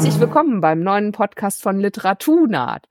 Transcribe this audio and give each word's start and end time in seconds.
Herzlich 0.00 0.18
willkommen 0.18 0.62
beim 0.62 0.80
neuen 0.80 1.12
Podcast 1.12 1.62
von 1.62 1.78
Literaturnaht. 1.78 2.88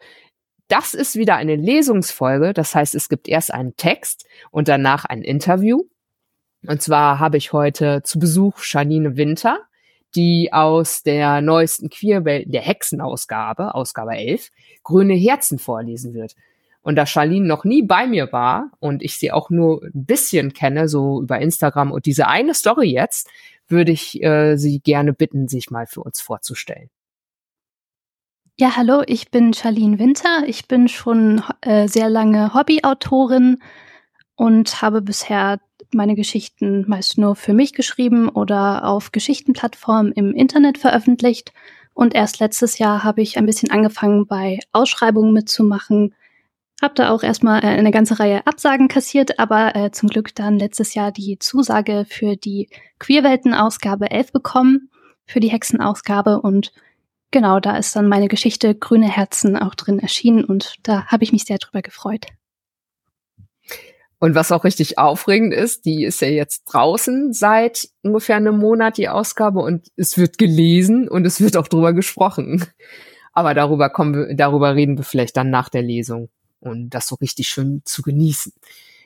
Das 0.67 0.93
ist 0.93 1.15
wieder 1.15 1.37
eine 1.37 1.55
Lesungsfolge, 1.55 2.53
das 2.53 2.75
heißt, 2.75 2.93
es 2.93 3.09
gibt 3.09 3.27
erst 3.27 3.51
einen 3.51 3.75
Text 3.77 4.27
und 4.51 4.67
danach 4.67 5.05
ein 5.05 5.23
Interview. 5.23 5.85
Und 6.67 6.83
zwar 6.83 7.17
habe 7.17 7.37
ich 7.37 7.51
heute 7.51 8.03
zu 8.03 8.19
Besuch 8.19 8.59
Janine 8.61 9.17
Winter, 9.17 9.57
die 10.15 10.53
aus 10.53 11.01
der 11.01 11.41
neuesten 11.41 11.89
Queerwelt, 11.89 12.53
der 12.53 12.61
Hexenausgabe, 12.61 13.73
Ausgabe 13.73 14.15
11, 14.15 14.51
Grüne 14.83 15.15
Herzen 15.15 15.57
vorlesen 15.57 16.13
wird. 16.13 16.35
Und 16.83 16.95
da 16.95 17.07
Charlene 17.07 17.47
noch 17.47 17.63
nie 17.63 17.81
bei 17.81 18.05
mir 18.05 18.31
war 18.31 18.69
und 18.77 19.01
ich 19.01 19.17
sie 19.17 19.31
auch 19.31 19.49
nur 19.49 19.81
ein 19.81 20.05
bisschen 20.05 20.53
kenne, 20.53 20.87
so 20.87 21.23
über 21.23 21.39
Instagram 21.39 21.91
und 21.91 22.05
diese 22.05 22.27
eine 22.27 22.53
Story 22.53 22.91
jetzt, 22.91 23.27
würde 23.67 23.91
ich 23.91 24.21
äh, 24.21 24.57
sie 24.57 24.79
gerne 24.79 25.11
bitten, 25.11 25.47
sich 25.47 25.71
mal 25.71 25.87
für 25.87 26.01
uns 26.01 26.21
vorzustellen. 26.21 26.91
Ja, 28.61 28.75
hallo, 28.75 29.03
ich 29.07 29.31
bin 29.31 29.53
Charlene 29.53 29.99
Winter. 29.99 30.43
Ich 30.45 30.67
bin 30.67 30.89
schon 30.89 31.41
äh, 31.61 31.87
sehr 31.87 32.09
lange 32.09 32.53
Hobbyautorin 32.53 33.59
und 34.35 34.81
habe 34.81 35.01
bisher 35.01 35.61
meine 35.93 36.13
Geschichten 36.15 36.83
meist 36.85 37.17
nur 37.17 37.37
für 37.37 37.53
mich 37.53 37.71
geschrieben 37.71 38.27
oder 38.27 38.83
auf 38.83 39.13
Geschichtenplattformen 39.13 40.11
im 40.11 40.33
Internet 40.33 40.77
veröffentlicht. 40.77 41.53
Und 41.93 42.13
erst 42.13 42.41
letztes 42.41 42.79
Jahr 42.79 43.05
habe 43.05 43.21
ich 43.21 43.37
ein 43.37 43.45
bisschen 43.45 43.71
angefangen, 43.71 44.27
bei 44.27 44.59
Ausschreibungen 44.73 45.31
mitzumachen. 45.31 46.13
Habe 46.81 46.95
da 46.95 47.11
auch 47.11 47.23
erstmal 47.23 47.63
äh, 47.63 47.67
eine 47.67 47.91
ganze 47.91 48.19
Reihe 48.19 48.45
Absagen 48.45 48.89
kassiert, 48.89 49.39
aber 49.39 49.73
äh, 49.73 49.91
zum 49.91 50.09
Glück 50.09 50.35
dann 50.35 50.59
letztes 50.59 50.95
Jahr 50.95 51.13
die 51.13 51.39
Zusage 51.39 52.05
für 52.09 52.35
die 52.35 52.67
Queerwelten-Ausgabe 52.99 54.11
11 54.11 54.33
bekommen, 54.33 54.89
für 55.25 55.39
die 55.39 55.47
Hexenausgabe. 55.47 56.41
Und 56.41 56.73
genau, 57.31 57.59
da 57.59 57.77
ist 57.77 57.95
dann 57.95 58.07
meine 58.07 58.27
Geschichte 58.27 58.75
Grüne 58.75 59.09
Herzen 59.09 59.57
auch 59.57 59.75
drin 59.75 59.99
erschienen 59.99 60.43
und 60.43 60.75
da 60.83 61.05
habe 61.07 61.23
ich 61.23 61.31
mich 61.31 61.43
sehr 61.43 61.57
drüber 61.57 61.81
gefreut. 61.81 62.25
Und 64.19 64.35
was 64.35 64.51
auch 64.51 64.65
richtig 64.65 64.97
aufregend 64.97 65.53
ist, 65.53 65.85
die 65.85 66.03
ist 66.03 66.19
ja 66.19 66.27
jetzt 66.27 66.65
draußen 66.65 67.31
seit 67.31 67.87
ungefähr 68.03 68.35
einem 68.35 68.57
Monat, 68.57 68.97
die 68.97 69.07
Ausgabe, 69.07 69.61
und 69.61 69.87
es 69.95 70.17
wird 70.17 70.37
gelesen 70.37 71.07
und 71.07 71.25
es 71.25 71.39
wird 71.39 71.55
auch 71.55 71.69
drüber 71.69 71.93
gesprochen. 71.93 72.65
Aber 73.31 73.53
darüber 73.53 73.89
kommen 73.89 74.13
wir, 74.15 74.35
darüber 74.35 74.75
reden 74.75 74.97
wir 74.97 75.05
vielleicht 75.05 75.37
dann 75.37 75.49
nach 75.49 75.69
der 75.69 75.83
Lesung 75.83 76.29
und 76.59 76.89
das 76.89 77.07
so 77.07 77.15
richtig 77.15 77.47
schön 77.47 77.81
zu 77.85 78.01
genießen. 78.01 78.51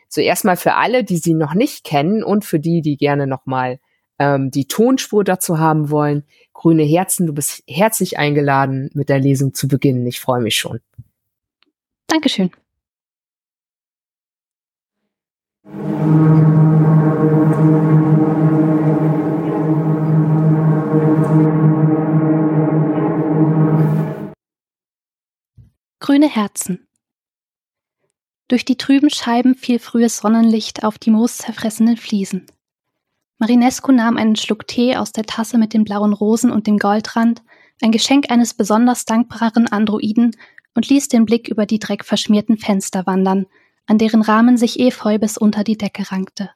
Zuerst 0.09 0.45
mal 0.45 0.57
für 0.57 0.73
alle, 0.73 1.03
die 1.03 1.17
sie 1.17 1.35
noch 1.35 1.53
nicht 1.53 1.83
kennen 1.83 2.23
und 2.23 2.43
für 2.43 2.59
die, 2.59 2.81
die 2.81 2.97
gerne 2.97 3.27
nochmal 3.27 3.79
ähm, 4.19 4.51
die 4.51 4.67
Tonspur 4.67 5.23
dazu 5.23 5.59
haben 5.59 5.89
wollen. 5.89 6.23
Grüne 6.53 6.83
Herzen, 6.83 7.27
du 7.27 7.33
bist 7.33 7.63
herzlich 7.67 8.17
eingeladen, 8.17 8.89
mit 8.93 9.09
der 9.09 9.19
Lesung 9.19 9.53
zu 9.53 9.67
beginnen. 9.67 10.05
Ich 10.07 10.19
freue 10.19 10.41
mich 10.41 10.55
schon. 10.55 10.79
Dankeschön. 12.07 12.51
Grüne 25.99 26.29
Herzen. 26.29 26.85
Durch 28.49 28.65
die 28.65 28.77
trüben 28.77 29.09
Scheiben 29.09 29.55
fiel 29.55 29.79
frühes 29.79 30.17
Sonnenlicht 30.17 30.83
auf 30.83 30.99
die 30.99 31.09
mooszerfressenen 31.09 31.97
Fliesen. 31.97 32.45
Marinescu 33.43 33.91
nahm 33.91 34.15
einen 34.15 34.37
Schluck 34.37 34.69
Tee 34.69 34.95
aus 34.95 35.11
der 35.11 35.25
Tasse 35.25 35.57
mit 35.57 35.73
den 35.73 35.83
blauen 35.83 36.13
Rosen 36.13 36.49
und 36.49 36.65
dem 36.65 36.77
Goldrand, 36.77 37.43
ein 37.81 37.91
Geschenk 37.91 38.31
eines 38.31 38.53
besonders 38.53 39.03
dankbaren 39.03 39.67
Androiden, 39.67 40.33
und 40.75 40.87
ließ 40.87 41.09
den 41.09 41.25
Blick 41.25 41.49
über 41.49 41.65
die 41.65 41.77
dreckverschmierten 41.77 42.57
Fenster 42.57 43.05
wandern, 43.05 43.45
an 43.85 43.97
deren 43.97 44.21
Rahmen 44.21 44.55
sich 44.55 44.79
Efeu 44.79 45.19
bis 45.19 45.37
unter 45.37 45.65
die 45.65 45.77
Decke 45.77 46.09
rankte. 46.09 46.51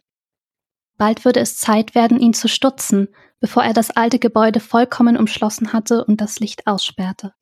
Bald 0.97 1.25
würde 1.25 1.41
es 1.41 1.57
Zeit 1.57 1.93
werden, 1.93 2.21
ihn 2.21 2.33
zu 2.33 2.47
stutzen, 2.47 3.09
bevor 3.41 3.65
er 3.65 3.73
das 3.73 3.91
alte 3.91 4.17
Gebäude 4.17 4.61
vollkommen 4.61 5.17
umschlossen 5.17 5.73
hatte 5.73 6.05
und 6.05 6.21
das 6.21 6.39
Licht 6.39 6.67
aussperrte. 6.67 7.33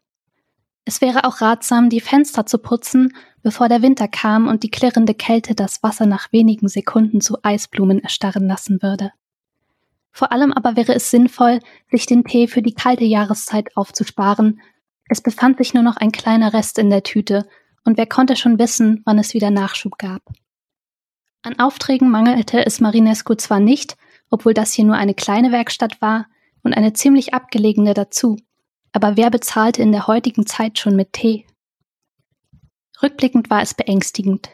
Es 0.86 1.02
wäre 1.02 1.24
auch 1.24 1.42
ratsam, 1.42 1.92
die 1.92 2.02
Fenster 2.02 2.48
zu 2.48 2.58
putzen, 2.58 3.16
bevor 3.44 3.70
der 3.70 3.84
Winter 3.84 4.08
kam 4.08 4.48
und 4.48 4.64
die 4.64 4.72
klirrende 4.72 5.14
Kälte 5.14 5.54
das 5.54 5.84
Wasser 5.84 6.08
nach 6.08 6.32
wenigen 6.32 6.68
Sekunden 6.68 7.22
zu 7.22 7.38
Eisblumen 7.44 8.00
erstarren 8.00 8.48
lassen 8.48 8.82
würde. 8.82 9.12
Vor 10.16 10.32
allem 10.32 10.54
aber 10.54 10.78
wäre 10.78 10.96
es 10.96 11.12
sinnvoll, 11.12 11.60
sich 11.92 12.06
den 12.06 12.24
Tee 12.24 12.48
für 12.48 12.62
die 12.62 12.74
kalte 12.74 13.04
Jahreszeit 13.04 13.76
aufzusparen. 13.76 14.62
Es 15.10 15.20
befand 15.20 15.58
sich 15.58 15.74
nur 15.74 15.84
noch 15.84 15.98
ein 15.98 16.14
kleiner 16.14 16.54
Rest 16.54 16.80
in 16.80 16.90
der 16.90 17.04
Tüte, 17.04 17.46
und 17.84 17.98
wer 17.98 18.08
konnte 18.08 18.38
schon 18.38 18.58
wissen, 18.58 19.02
wann 19.04 19.20
es 19.20 19.34
wieder 19.34 19.52
Nachschub 19.52 19.98
gab. 19.98 20.22
An 21.44 21.60
Aufträgen 21.60 22.10
mangelte 22.10 22.66
es 22.66 22.80
Marinescu 22.80 23.36
zwar 23.36 23.60
nicht, 23.60 23.98
obwohl 24.30 24.54
das 24.54 24.72
hier 24.72 24.86
nur 24.86 24.96
eine 24.96 25.16
kleine 25.16 25.52
Werkstatt 25.52 26.02
war 26.02 26.28
und 26.64 26.74
eine 26.74 26.94
ziemlich 26.94 27.34
abgelegene 27.34 27.94
dazu, 27.94 28.38
aber 28.94 29.18
wer 29.18 29.30
bezahlte 29.30 29.82
in 29.82 29.92
der 29.92 30.08
heutigen 30.08 30.46
Zeit 30.46 30.80
schon 30.80 30.96
mit 30.96 31.12
Tee? 31.12 31.46
Rückblickend 33.04 33.50
war 33.50 33.62
es 33.62 33.74
beängstigend. 33.74 34.50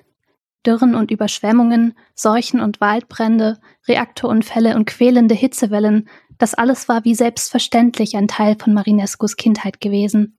Dürren 0.65 0.95
und 0.95 1.11
Überschwemmungen, 1.11 1.93
Seuchen 2.13 2.59
und 2.59 2.81
Waldbrände, 2.81 3.59
Reaktorunfälle 3.87 4.75
und 4.75 4.85
quälende 4.85 5.35
Hitzewellen, 5.35 6.07
das 6.37 6.53
alles 6.53 6.87
war 6.87 7.03
wie 7.05 7.15
selbstverständlich 7.15 8.15
ein 8.15 8.27
Teil 8.27 8.55
von 8.59 8.73
Marinescus 8.73 9.37
Kindheit 9.37 9.79
gewesen. 9.79 10.37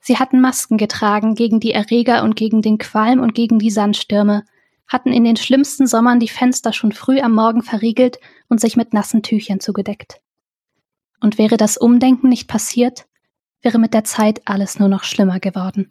Sie 0.00 0.18
hatten 0.18 0.40
Masken 0.40 0.76
getragen 0.76 1.34
gegen 1.34 1.58
die 1.58 1.72
Erreger 1.72 2.22
und 2.22 2.36
gegen 2.36 2.62
den 2.62 2.78
Qualm 2.78 3.20
und 3.20 3.34
gegen 3.34 3.58
die 3.58 3.70
Sandstürme, 3.70 4.44
hatten 4.86 5.12
in 5.12 5.24
den 5.24 5.36
schlimmsten 5.36 5.86
Sommern 5.86 6.20
die 6.20 6.28
Fenster 6.28 6.72
schon 6.72 6.92
früh 6.92 7.20
am 7.20 7.34
Morgen 7.34 7.62
verriegelt 7.62 8.18
und 8.48 8.60
sich 8.60 8.76
mit 8.76 8.92
nassen 8.92 9.22
Tüchern 9.22 9.58
zugedeckt. 9.58 10.20
Und 11.20 11.38
wäre 11.38 11.56
das 11.56 11.76
Umdenken 11.76 12.28
nicht 12.28 12.46
passiert, 12.46 13.06
wäre 13.62 13.78
mit 13.78 13.94
der 13.94 14.04
Zeit 14.04 14.42
alles 14.44 14.78
nur 14.78 14.88
noch 14.88 15.02
schlimmer 15.02 15.40
geworden. 15.40 15.90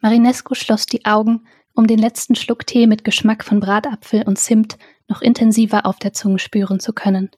Marinescu 0.00 0.54
schloss 0.54 0.86
die 0.86 1.06
Augen, 1.06 1.46
um 1.74 1.86
den 1.86 1.98
letzten 1.98 2.34
Schluck 2.34 2.66
Tee 2.66 2.86
mit 2.86 3.04
Geschmack 3.04 3.44
von 3.44 3.60
Bratapfel 3.60 4.22
und 4.24 4.38
Zimt 4.38 4.78
noch 5.06 5.22
intensiver 5.22 5.86
auf 5.86 5.98
der 5.98 6.12
Zunge 6.12 6.38
spüren 6.38 6.80
zu 6.80 6.92
können. 6.92 7.30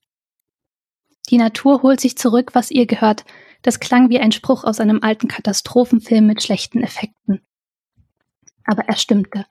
Die 1.28 1.38
Natur 1.38 1.82
holt 1.82 2.00
sich 2.00 2.16
zurück, 2.16 2.50
was 2.54 2.70
ihr 2.70 2.86
gehört, 2.86 3.24
das 3.62 3.78
klang 3.78 4.08
wie 4.10 4.18
ein 4.18 4.32
Spruch 4.32 4.64
aus 4.64 4.80
einem 4.80 5.00
alten 5.02 5.28
Katastrophenfilm 5.28 6.26
mit 6.26 6.42
schlechten 6.42 6.82
Effekten. 6.82 7.40
Aber 8.64 8.84
er 8.88 8.96
stimmte. 8.96 9.46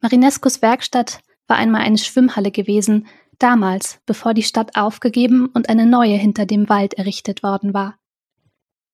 Marinescus 0.00 0.62
Werkstatt 0.62 1.20
war 1.46 1.56
einmal 1.56 1.82
eine 1.82 1.98
Schwimmhalle 1.98 2.50
gewesen, 2.50 3.06
damals, 3.38 4.00
bevor 4.06 4.34
die 4.34 4.42
Stadt 4.42 4.76
aufgegeben 4.76 5.46
und 5.46 5.68
eine 5.68 5.86
neue 5.86 6.16
hinter 6.16 6.46
dem 6.46 6.68
Wald 6.68 6.94
errichtet 6.94 7.42
worden 7.42 7.74
war. 7.74 7.97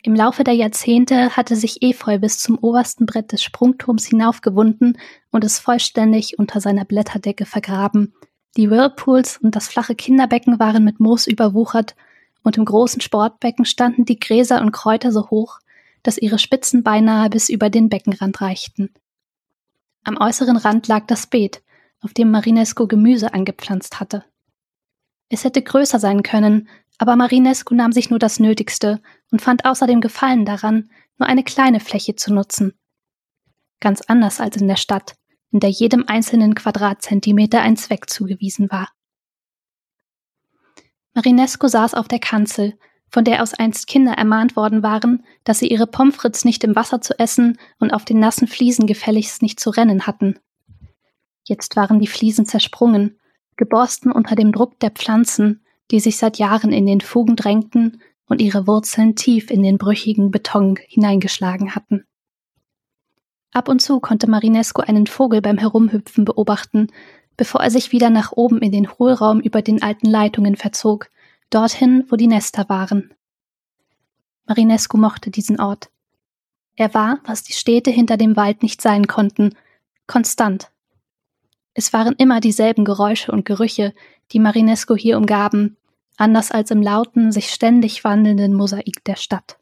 Im 0.07 0.15
Laufe 0.15 0.45
der 0.45 0.53
Jahrzehnte 0.53 1.35
hatte 1.35 1.57
sich 1.57 1.81
Efeu 1.81 2.19
bis 2.19 2.39
zum 2.39 2.59
obersten 2.59 3.07
Brett 3.07 3.33
des 3.33 3.43
Sprungturms 3.43 4.05
hinaufgewunden 4.05 4.99
und 5.31 5.45
es 5.45 5.59
vollständig 5.59 6.39
unter 6.39 6.61
seiner 6.61 6.85
Blätterdecke 6.85 7.47
vergraben. 7.47 8.13
Die 8.59 8.71
Whirlpools 8.71 9.39
und 9.39 9.57
das 9.57 9.69
flache 9.69 9.95
Kinderbecken 9.95 10.59
waren 10.59 10.85
mit 10.85 11.01
Moos 11.01 11.27
überwuchert 11.27 11.97
und 12.43 12.59
im 12.59 12.67
großen 12.67 13.01
Sportbecken 13.01 13.65
standen 13.65 14.05
die 14.05 14.21
Gräser 14.21 14.61
und 14.61 14.73
Kräuter 14.73 15.11
so 15.11 15.31
hoch, 15.31 15.59
dass 16.03 16.19
ihre 16.19 16.39
Spitzen 16.39 16.83
beinahe 16.83 17.31
bis 17.31 17.49
über 17.49 17.71
den 17.71 17.89
Beckenrand 17.89 18.43
reichten. 18.43 18.91
Am 20.05 20.19
äußeren 20.19 20.59
Rand 20.59 20.87
lag 20.87 21.07
das 21.07 21.29
Beet, 21.29 21.63
auf 22.03 22.13
dem 22.13 22.31
Marinesco 22.31 22.87
Gemüse 22.87 23.33
angepflanzt 23.33 24.01
hatte. 24.01 24.23
Es 25.31 25.45
hätte 25.45 25.63
größer 25.63 25.99
sein 25.99 26.23
können, 26.23 26.69
aber 26.99 27.17
Marinescu 27.17 27.75
nahm 27.75 27.93
sich 27.93 28.11
nur 28.11 28.19
das 28.19 28.41
Nötigste 28.41 29.01
und 29.31 29.43
fand 29.43 29.65
außerdem 29.65 30.01
Gefallen 30.01 30.45
daran, 30.45 30.91
nur 31.19 31.29
eine 31.29 31.45
kleine 31.45 31.81
Fläche 31.81 32.17
zu 32.17 32.33
nutzen. 32.33 32.75
Ganz 33.81 34.01
anders 34.03 34.41
als 34.41 34.57
in 34.57 34.69
der 34.69 34.77
Stadt, 34.77 35.17
in 35.51 35.61
der 35.61 35.71
jedem 35.71 36.05
einzelnen 36.07 36.55
Quadratzentimeter 36.55 37.61
ein 37.61 37.77
Zweck 37.77 38.09
zugewiesen 38.09 38.71
war. 38.71 38.91
Marinesco 41.15 41.69
saß 41.69 41.95
auf 41.95 42.09
der 42.09 42.19
Kanzel, 42.19 42.79
von 43.09 43.25
der 43.25 43.43
aus 43.43 43.55
einst 43.55 43.87
Kinder 43.87 44.15
ermahnt 44.15 44.57
worden 44.57 44.83
waren, 44.83 45.25
dass 45.45 45.61
sie 45.61 45.69
ihre 45.69 45.87
Pommes 45.87 46.17
frites 46.17 46.45
nicht 46.45 46.65
im 46.65 46.75
Wasser 46.75 47.01
zu 47.01 47.17
essen 47.19 47.59
und 47.79 47.93
auf 47.93 48.05
den 48.05 48.19
nassen 48.19 48.49
Fliesen 48.49 48.89
gefälligst 48.89 49.41
nicht 49.41 49.61
zu 49.61 49.71
rennen 49.71 50.09
hatten. 50.09 50.41
Jetzt 51.45 51.77
waren 51.77 52.01
die 52.01 52.09
Fliesen 52.09 52.47
zersprungen, 52.47 53.21
geborsten 53.57 54.11
unter 54.11 54.35
dem 54.35 54.51
Druck 54.51 54.81
der 54.81 54.91
Pflanzen, 54.91 55.64
die 55.91 56.01
sich 56.01 56.17
seit 56.17 56.39
Jahren 56.39 56.73
in 56.73 56.87
den 56.87 57.01
Fugen 57.01 57.37
drängten 57.37 58.01
und 58.27 58.41
ihre 58.41 58.67
Wurzeln 58.67 59.17
tief 59.17 59.51
in 59.51 59.63
den 59.63 59.79
brüchigen 59.79 60.31
Beton 60.31 60.79
hineingeschlagen 60.87 61.75
hatten. 61.75 62.05
Ab 63.53 63.69
und 63.69 63.81
zu 63.81 64.01
konnte 64.01 64.29
Marinesco 64.29 64.83
einen 64.83 65.07
Vogel 65.07 65.41
beim 65.41 65.59
Herumhüpfen 65.59 66.25
beobachten, 66.25 66.89
bevor 67.37 67.61
er 67.63 67.71
sich 67.71 67.93
wieder 67.93 68.11
nach 68.11 68.33
oben 68.33 68.61
in 68.61 68.73
den 68.73 68.91
Hohlraum 68.91 69.41
über 69.41 69.63
den 69.63 69.83
alten 69.83 70.09
Leitungen 70.09 70.57
verzog, 70.57 71.09
dorthin, 71.51 72.05
wo 72.09 72.17
die 72.17 72.27
Nester 72.27 72.69
waren. 72.69 73.15
Marinescu 74.47 74.97
mochte 74.97 75.31
diesen 75.31 75.61
Ort. 75.61 75.91
Er 76.77 76.93
war, 76.95 77.21
was 77.25 77.45
die 77.45 77.53
Städte 77.53 77.91
hinter 77.91 78.17
dem 78.17 78.37
Wald 78.37 78.63
nicht 78.63 78.83
sein 78.83 79.07
konnten, 79.07 79.55
konstant. 80.07 80.71
Es 81.73 81.93
waren 81.93 82.15
immer 82.19 82.41
dieselben 82.41 82.85
Geräusche 82.85 83.33
und 83.33 83.45
Gerüche, 83.45 83.95
die 84.33 84.41
Marinescu 84.41 84.97
hier 84.97 85.17
umgaben, 85.17 85.77
anders 86.17 86.51
als 86.51 86.71
im 86.71 86.83
lauten, 86.83 87.33
sich 87.33 87.49
ständig 87.49 88.05
wandelnden 88.05 88.55
Mosaik 88.55 89.05
der 89.05 89.17
Stadt. 89.17 89.59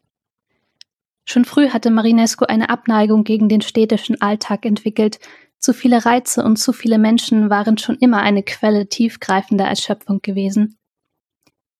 Schon 1.24 1.44
früh 1.44 1.68
hatte 1.68 1.90
Marinescu 1.90 2.44
eine 2.44 2.68
Abneigung 2.68 3.24
gegen 3.24 3.48
den 3.48 3.60
städtischen 3.60 4.20
Alltag 4.20 4.66
entwickelt, 4.66 5.18
zu 5.58 5.72
viele 5.72 6.04
Reize 6.04 6.42
und 6.42 6.56
zu 6.56 6.72
viele 6.72 6.98
Menschen 6.98 7.48
waren 7.48 7.78
schon 7.78 7.96
immer 7.96 8.18
eine 8.18 8.42
Quelle 8.42 8.88
tiefgreifender 8.88 9.64
Erschöpfung 9.64 10.20
gewesen. 10.20 10.76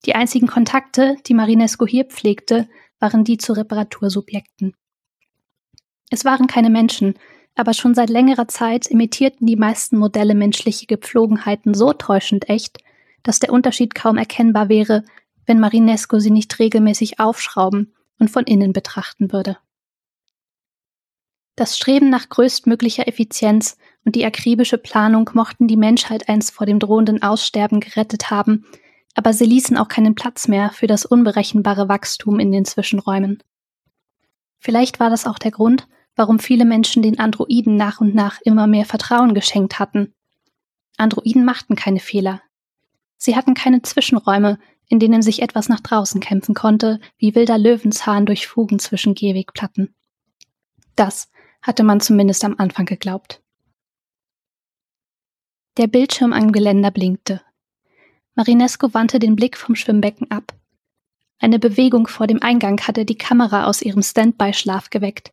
Die 0.06 0.14
einzigen 0.14 0.46
Kontakte, 0.46 1.16
die 1.26 1.34
Marinescu 1.34 1.86
hier 1.86 2.04
pflegte, 2.04 2.68
waren 3.00 3.24
die 3.24 3.38
zu 3.38 3.52
Reparatursubjekten. 3.52 4.74
Es 6.10 6.24
waren 6.24 6.46
keine 6.46 6.70
Menschen, 6.70 7.14
aber 7.54 7.74
schon 7.74 7.94
seit 7.94 8.10
längerer 8.10 8.48
Zeit 8.48 8.86
imitierten 8.86 9.46
die 9.46 9.56
meisten 9.56 9.98
Modelle 9.98 10.34
menschliche 10.34 10.86
Gepflogenheiten 10.86 11.74
so 11.74 11.92
täuschend 11.92 12.48
echt, 12.48 12.78
dass 13.22 13.40
der 13.40 13.52
Unterschied 13.52 13.94
kaum 13.94 14.16
erkennbar 14.16 14.68
wäre, 14.68 15.04
wenn 15.46 15.60
Marinesco 15.60 16.18
sie 16.18 16.30
nicht 16.30 16.58
regelmäßig 16.58 17.20
aufschrauben 17.20 17.94
und 18.18 18.30
von 18.30 18.44
innen 18.44 18.72
betrachten 18.72 19.32
würde. 19.32 19.58
Das 21.56 21.76
Streben 21.76 22.08
nach 22.08 22.28
größtmöglicher 22.28 23.06
Effizienz 23.06 23.76
und 24.04 24.16
die 24.16 24.24
akribische 24.24 24.78
Planung 24.78 25.30
mochten 25.34 25.68
die 25.68 25.76
Menschheit 25.76 26.28
einst 26.28 26.52
vor 26.52 26.66
dem 26.66 26.78
drohenden 26.78 27.22
Aussterben 27.22 27.80
gerettet 27.80 28.30
haben, 28.30 28.64
aber 29.14 29.34
sie 29.34 29.44
ließen 29.44 29.76
auch 29.76 29.88
keinen 29.88 30.14
Platz 30.14 30.48
mehr 30.48 30.70
für 30.70 30.86
das 30.86 31.04
unberechenbare 31.04 31.88
Wachstum 31.88 32.40
in 32.40 32.50
den 32.50 32.64
Zwischenräumen. 32.64 33.42
Vielleicht 34.58 35.00
war 35.00 35.10
das 35.10 35.26
auch 35.26 35.38
der 35.38 35.50
Grund, 35.50 35.86
warum 36.16 36.38
viele 36.38 36.64
Menschen 36.64 37.02
den 37.02 37.18
Androiden 37.18 37.76
nach 37.76 38.00
und 38.00 38.14
nach 38.14 38.40
immer 38.42 38.66
mehr 38.66 38.84
Vertrauen 38.84 39.34
geschenkt 39.34 39.78
hatten. 39.78 40.14
Androiden 40.96 41.44
machten 41.44 41.74
keine 41.74 42.00
Fehler. 42.00 42.42
Sie 43.16 43.36
hatten 43.36 43.54
keine 43.54 43.82
Zwischenräume, 43.82 44.58
in 44.88 44.98
denen 44.98 45.22
sich 45.22 45.42
etwas 45.42 45.68
nach 45.68 45.80
draußen 45.80 46.20
kämpfen 46.20 46.54
konnte, 46.54 47.00
wie 47.16 47.34
wilder 47.34 47.56
Löwenzahn 47.56 48.26
durch 48.26 48.46
Fugen 48.46 48.78
zwischen 48.78 49.14
Gehwegplatten. 49.14 49.94
Das 50.96 51.30
hatte 51.62 51.84
man 51.84 52.00
zumindest 52.00 52.44
am 52.44 52.56
Anfang 52.58 52.84
geglaubt. 52.84 53.42
Der 55.78 55.86
Bildschirm 55.86 56.34
am 56.34 56.52
Geländer 56.52 56.90
blinkte. 56.90 57.40
Marinesco 58.34 58.92
wandte 58.92 59.18
den 59.18 59.36
Blick 59.36 59.56
vom 59.56 59.74
Schwimmbecken 59.74 60.30
ab. 60.30 60.54
Eine 61.38 61.58
Bewegung 61.58 62.06
vor 62.08 62.26
dem 62.26 62.42
Eingang 62.42 62.80
hatte 62.80 63.04
die 63.04 63.16
Kamera 63.16 63.64
aus 63.64 63.82
ihrem 63.82 64.02
Standby-Schlaf 64.02 64.90
geweckt. 64.90 65.32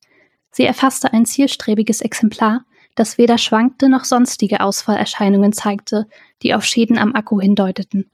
Sie 0.51 0.65
erfasste 0.65 1.13
ein 1.13 1.25
zielstrebiges 1.25 2.01
Exemplar, 2.01 2.65
das 2.95 3.17
weder 3.17 3.37
schwankte 3.37 3.87
noch 3.87 4.03
sonstige 4.03 4.61
Ausfallerscheinungen 4.61 5.53
zeigte, 5.53 6.07
die 6.41 6.53
auf 6.53 6.65
Schäden 6.65 6.97
am 6.97 7.15
Akku 7.15 7.39
hindeuteten. 7.39 8.09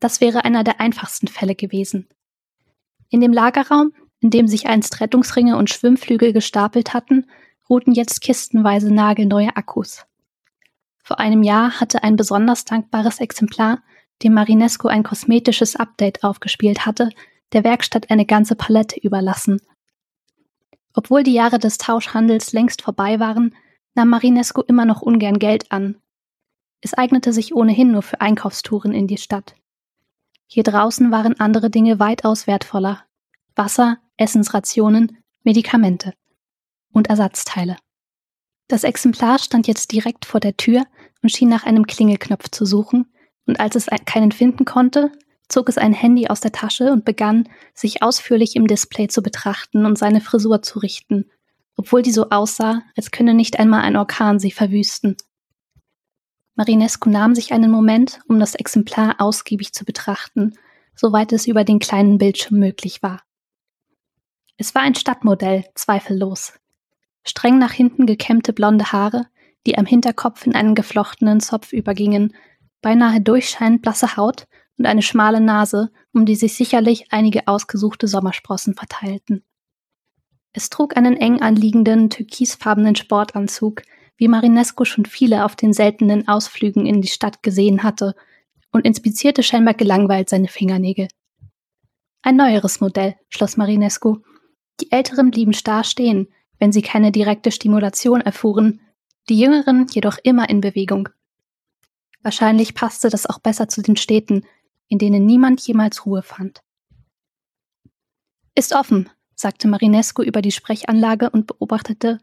Das 0.00 0.20
wäre 0.20 0.44
einer 0.44 0.64
der 0.64 0.80
einfachsten 0.80 1.28
Fälle 1.28 1.54
gewesen. 1.54 2.08
In 3.10 3.20
dem 3.20 3.32
Lagerraum, 3.32 3.92
in 4.20 4.30
dem 4.30 4.48
sich 4.48 4.66
einst 4.66 5.00
Rettungsringe 5.00 5.56
und 5.56 5.70
Schwimmflügel 5.70 6.32
gestapelt 6.32 6.94
hatten, 6.94 7.26
ruhten 7.68 7.92
jetzt 7.92 8.20
kistenweise 8.20 8.92
nagelneue 8.92 9.56
Akkus. 9.56 10.06
Vor 11.02 11.18
einem 11.18 11.42
Jahr 11.42 11.80
hatte 11.80 12.02
ein 12.02 12.16
besonders 12.16 12.64
dankbares 12.64 13.20
Exemplar, 13.20 13.82
dem 14.22 14.34
Marinesco 14.34 14.88
ein 14.88 15.02
kosmetisches 15.02 15.76
Update 15.76 16.24
aufgespielt 16.24 16.86
hatte, 16.86 17.10
der 17.52 17.64
Werkstatt 17.64 18.10
eine 18.10 18.26
ganze 18.26 18.56
Palette 18.56 18.98
überlassen. 19.00 19.60
Obwohl 20.96 21.22
die 21.22 21.34
Jahre 21.34 21.58
des 21.58 21.76
Tauschhandels 21.76 22.54
längst 22.54 22.80
vorbei 22.80 23.20
waren, 23.20 23.54
nahm 23.94 24.08
Marinesco 24.08 24.62
immer 24.62 24.86
noch 24.86 25.02
ungern 25.02 25.38
Geld 25.38 25.70
an. 25.70 26.00
Es 26.80 26.94
eignete 26.94 27.34
sich 27.34 27.54
ohnehin 27.54 27.92
nur 27.92 28.02
für 28.02 28.22
Einkaufstouren 28.22 28.92
in 28.92 29.06
die 29.06 29.18
Stadt. 29.18 29.54
Hier 30.46 30.62
draußen 30.62 31.10
waren 31.10 31.38
andere 31.38 31.68
Dinge 31.68 31.98
weitaus 31.98 32.46
wertvoller. 32.46 33.04
Wasser, 33.54 33.98
Essensrationen, 34.16 35.18
Medikamente 35.44 36.14
und 36.92 37.08
Ersatzteile. 37.08 37.76
Das 38.68 38.82
Exemplar 38.82 39.38
stand 39.38 39.66
jetzt 39.66 39.92
direkt 39.92 40.24
vor 40.24 40.40
der 40.40 40.56
Tür 40.56 40.84
und 41.22 41.30
schien 41.30 41.48
nach 41.50 41.64
einem 41.64 41.86
Klingelknopf 41.86 42.48
zu 42.50 42.64
suchen, 42.64 43.12
und 43.46 43.60
als 43.60 43.76
es 43.76 43.86
keinen 44.06 44.32
finden 44.32 44.64
konnte, 44.64 45.12
zog 45.48 45.68
es 45.68 45.78
ein 45.78 45.92
Handy 45.92 46.28
aus 46.28 46.40
der 46.40 46.52
Tasche 46.52 46.92
und 46.92 47.04
begann, 47.04 47.48
sich 47.74 48.02
ausführlich 48.02 48.56
im 48.56 48.66
Display 48.66 49.08
zu 49.08 49.22
betrachten 49.22 49.86
und 49.86 49.98
seine 49.98 50.20
Frisur 50.20 50.62
zu 50.62 50.78
richten, 50.78 51.30
obwohl 51.76 52.02
die 52.02 52.12
so 52.12 52.30
aussah, 52.30 52.82
als 52.96 53.10
könne 53.10 53.34
nicht 53.34 53.58
einmal 53.58 53.82
ein 53.82 53.96
Orkan 53.96 54.38
sie 54.38 54.50
verwüsten. 54.50 55.16
Marinescu 56.54 57.10
nahm 57.10 57.34
sich 57.34 57.52
einen 57.52 57.70
Moment, 57.70 58.20
um 58.28 58.40
das 58.40 58.54
Exemplar 58.54 59.16
ausgiebig 59.18 59.72
zu 59.74 59.84
betrachten, 59.84 60.54
soweit 60.94 61.32
es 61.32 61.46
über 61.46 61.64
den 61.64 61.78
kleinen 61.78 62.18
Bildschirm 62.18 62.58
möglich 62.58 63.02
war. 63.02 63.22
Es 64.56 64.74
war 64.74 64.82
ein 64.82 64.94
Stadtmodell, 64.94 65.66
zweifellos. 65.74 66.54
Streng 67.24 67.58
nach 67.58 67.72
hinten 67.72 68.06
gekämmte 68.06 68.54
blonde 68.54 68.90
Haare, 68.92 69.26
die 69.66 69.76
am 69.76 69.84
Hinterkopf 69.84 70.46
in 70.46 70.54
einen 70.54 70.74
geflochtenen 70.74 71.40
Zopf 71.40 71.72
übergingen, 71.72 72.34
beinahe 72.80 73.20
durchscheinend 73.20 73.82
blasse 73.82 74.16
Haut 74.16 74.46
und 74.78 74.86
eine 74.86 75.02
schmale 75.02 75.40
Nase, 75.40 75.90
um 76.12 76.26
die 76.26 76.36
sich 76.36 76.54
sicherlich 76.54 77.06
einige 77.10 77.48
ausgesuchte 77.48 78.08
Sommersprossen 78.08 78.74
verteilten. 78.74 79.44
Es 80.52 80.70
trug 80.70 80.96
einen 80.96 81.16
eng 81.16 81.42
anliegenden, 81.42 82.10
türkisfarbenen 82.10 82.96
Sportanzug, 82.96 83.82
wie 84.16 84.28
Marinesco 84.28 84.84
schon 84.84 85.04
viele 85.04 85.44
auf 85.44 85.56
den 85.56 85.72
seltenen 85.72 86.28
Ausflügen 86.28 86.86
in 86.86 87.02
die 87.02 87.08
Stadt 87.08 87.42
gesehen 87.42 87.82
hatte, 87.82 88.14
und 88.72 88.84
inspizierte 88.84 89.42
scheinbar 89.42 89.74
gelangweilt 89.74 90.28
seine 90.28 90.48
Fingernägel. 90.48 91.08
Ein 92.22 92.36
neueres 92.36 92.80
Modell, 92.80 93.16
schloss 93.28 93.56
Marinesco. 93.56 94.18
Die 94.80 94.92
Älteren 94.92 95.30
blieben 95.30 95.54
starr 95.54 95.84
stehen, 95.84 96.28
wenn 96.58 96.72
sie 96.72 96.82
keine 96.82 97.12
direkte 97.12 97.50
Stimulation 97.50 98.20
erfuhren, 98.20 98.80
die 99.28 99.38
Jüngeren 99.38 99.86
jedoch 99.90 100.18
immer 100.22 100.48
in 100.48 100.60
Bewegung. 100.60 101.08
Wahrscheinlich 102.22 102.74
passte 102.74 103.08
das 103.08 103.26
auch 103.26 103.38
besser 103.38 103.68
zu 103.68 103.82
den 103.82 103.96
Städten, 103.96 104.44
in 104.88 104.98
denen 104.98 105.26
niemand 105.26 105.60
jemals 105.60 106.06
Ruhe 106.06 106.22
fand. 106.22 106.62
Ist 108.54 108.74
offen, 108.74 109.10
sagte 109.34 109.68
Marinescu 109.68 110.22
über 110.22 110.42
die 110.42 110.52
Sprechanlage 110.52 111.30
und 111.30 111.46
beobachtete, 111.46 112.18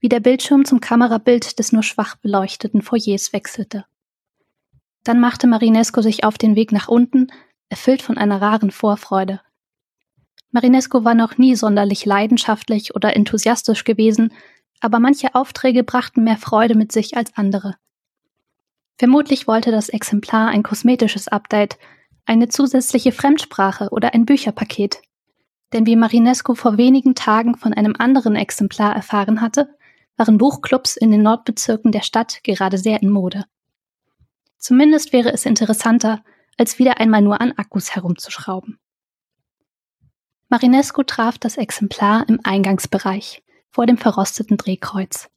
wie 0.00 0.08
der 0.08 0.20
Bildschirm 0.20 0.64
zum 0.64 0.80
Kamerabild 0.80 1.58
des 1.58 1.72
nur 1.72 1.82
schwach 1.82 2.16
beleuchteten 2.16 2.82
Foyers 2.82 3.32
wechselte. 3.32 3.84
Dann 5.04 5.20
machte 5.20 5.46
Marinesco 5.46 6.02
sich 6.02 6.24
auf 6.24 6.36
den 6.38 6.56
Weg 6.56 6.72
nach 6.72 6.88
unten, 6.88 7.28
erfüllt 7.68 8.02
von 8.02 8.18
einer 8.18 8.42
raren 8.42 8.70
Vorfreude. 8.70 9.40
Marinesco 10.50 11.04
war 11.04 11.14
noch 11.14 11.38
nie 11.38 11.54
sonderlich 11.54 12.04
leidenschaftlich 12.04 12.94
oder 12.94 13.14
enthusiastisch 13.14 13.84
gewesen, 13.84 14.32
aber 14.80 14.98
manche 14.98 15.34
Aufträge 15.34 15.84
brachten 15.84 16.24
mehr 16.24 16.36
Freude 16.36 16.74
mit 16.74 16.92
sich 16.92 17.16
als 17.16 17.36
andere. 17.36 17.76
Vermutlich 18.98 19.46
wollte 19.46 19.70
das 19.70 19.88
Exemplar 19.88 20.48
ein 20.48 20.62
kosmetisches 20.62 21.28
Update, 21.28 21.78
eine 22.26 22.48
zusätzliche 22.48 23.12
Fremdsprache 23.12 23.88
oder 23.90 24.12
ein 24.12 24.26
Bücherpaket. 24.26 25.00
Denn 25.72 25.86
wie 25.86 25.96
Marinesco 25.96 26.54
vor 26.54 26.76
wenigen 26.76 27.14
Tagen 27.14 27.56
von 27.56 27.72
einem 27.72 27.94
anderen 27.98 28.36
Exemplar 28.36 28.94
erfahren 28.94 29.40
hatte, 29.40 29.74
waren 30.16 30.38
Buchclubs 30.38 30.96
in 30.96 31.10
den 31.10 31.22
Nordbezirken 31.22 31.92
der 31.92 32.02
Stadt 32.02 32.42
gerade 32.44 32.78
sehr 32.78 33.02
in 33.02 33.10
Mode. 33.10 33.44
Zumindest 34.58 35.12
wäre 35.12 35.32
es 35.32 35.46
interessanter, 35.46 36.22
als 36.56 36.78
wieder 36.78 36.98
einmal 36.98 37.22
nur 37.22 37.40
an 37.40 37.52
Akkus 37.52 37.94
herumzuschrauben. 37.94 38.78
Marinesco 40.48 41.02
traf 41.02 41.38
das 41.38 41.56
Exemplar 41.56 42.28
im 42.28 42.40
Eingangsbereich, 42.42 43.42
vor 43.70 43.86
dem 43.86 43.98
verrosteten 43.98 44.56
Drehkreuz. 44.56 45.28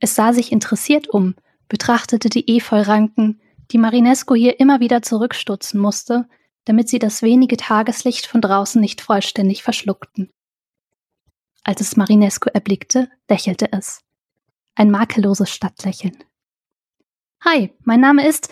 Es 0.00 0.14
sah 0.14 0.32
sich 0.32 0.52
interessiert 0.52 1.08
um, 1.08 1.34
betrachtete 1.68 2.28
die 2.28 2.56
Efeuranken, 2.56 3.40
die 3.72 3.78
Marinesco 3.78 4.34
hier 4.34 4.60
immer 4.60 4.80
wieder 4.80 5.02
zurückstutzen 5.02 5.80
musste, 5.80 6.28
damit 6.64 6.88
sie 6.88 6.98
das 6.98 7.22
wenige 7.22 7.56
Tageslicht 7.56 8.26
von 8.26 8.40
draußen 8.40 8.80
nicht 8.80 9.00
vollständig 9.00 9.62
verschluckten. 9.62 10.30
Als 11.64 11.80
es 11.80 11.96
Marinesco 11.96 12.50
erblickte, 12.50 13.08
lächelte 13.28 13.72
es. 13.72 14.00
Ein 14.74 14.90
makelloses 14.90 15.50
Stadtlächeln. 15.50 16.16
Hi, 17.44 17.72
mein 17.84 18.00
Name 18.00 18.26
ist, 18.26 18.50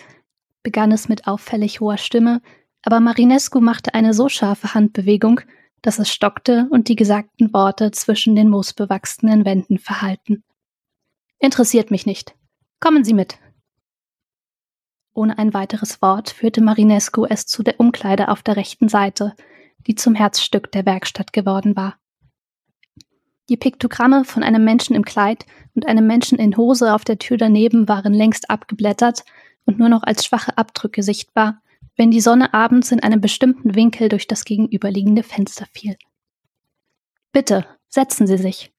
begann 0.63 0.91
es 0.91 1.07
mit 1.07 1.27
auffällig 1.27 1.79
hoher 1.79 1.97
Stimme, 1.97 2.41
aber 2.81 2.99
Marinescu 2.99 3.61
machte 3.61 3.93
eine 3.93 4.13
so 4.13 4.29
scharfe 4.29 4.73
Handbewegung, 4.73 5.41
dass 5.81 5.99
es 5.99 6.09
stockte 6.09 6.67
und 6.71 6.87
die 6.87 6.95
gesagten 6.95 7.53
Worte 7.53 7.91
zwischen 7.91 8.35
den 8.35 8.49
moosbewachsenen 8.49 9.45
Wänden 9.45 9.77
verhallten. 9.77 10.43
Interessiert 11.39 11.91
mich 11.91 12.05
nicht. 12.05 12.35
Kommen 12.79 13.03
Sie 13.03 13.13
mit. 13.13 13.37
Ohne 15.15 15.37
ein 15.37 15.53
weiteres 15.53 16.01
Wort 16.01 16.29
führte 16.29 16.61
Marinescu 16.61 17.25
es 17.25 17.45
zu 17.45 17.63
der 17.63 17.79
Umkleide 17.79 18.27
auf 18.27 18.43
der 18.43 18.57
rechten 18.57 18.89
Seite, 18.89 19.33
die 19.87 19.95
zum 19.95 20.13
Herzstück 20.13 20.71
der 20.73 20.85
Werkstatt 20.85 21.31
geworden 21.31 21.77
war. 21.77 21.95
Die 23.47 23.55
Piktogramme 23.55 24.25
von 24.25 24.43
einem 24.43 24.65
Menschen 24.65 24.93
im 24.93 25.05
Kleid 25.05 25.45
und 25.73 25.87
einem 25.87 26.05
Menschen 26.05 26.37
in 26.37 26.57
Hose 26.57 26.93
auf 26.93 27.05
der 27.05 27.17
Tür 27.17 27.37
daneben 27.37 27.87
waren 27.87 28.13
längst 28.13 28.49
abgeblättert 28.49 29.23
und 29.65 29.79
nur 29.79 29.87
noch 29.87 30.03
als 30.03 30.25
schwache 30.25 30.57
Abdrücke 30.57 31.01
sichtbar, 31.01 31.61
wenn 31.95 32.11
die 32.11 32.19
Sonne 32.19 32.53
abends 32.53 32.91
in 32.91 33.01
einem 33.01 33.21
bestimmten 33.21 33.73
Winkel 33.73 34.09
durch 34.09 34.27
das 34.27 34.43
gegenüberliegende 34.43 35.23
Fenster 35.23 35.65
fiel. 35.71 35.95
Bitte, 37.31 37.65
setzen 37.87 38.27
Sie 38.27 38.37
sich, 38.37 38.73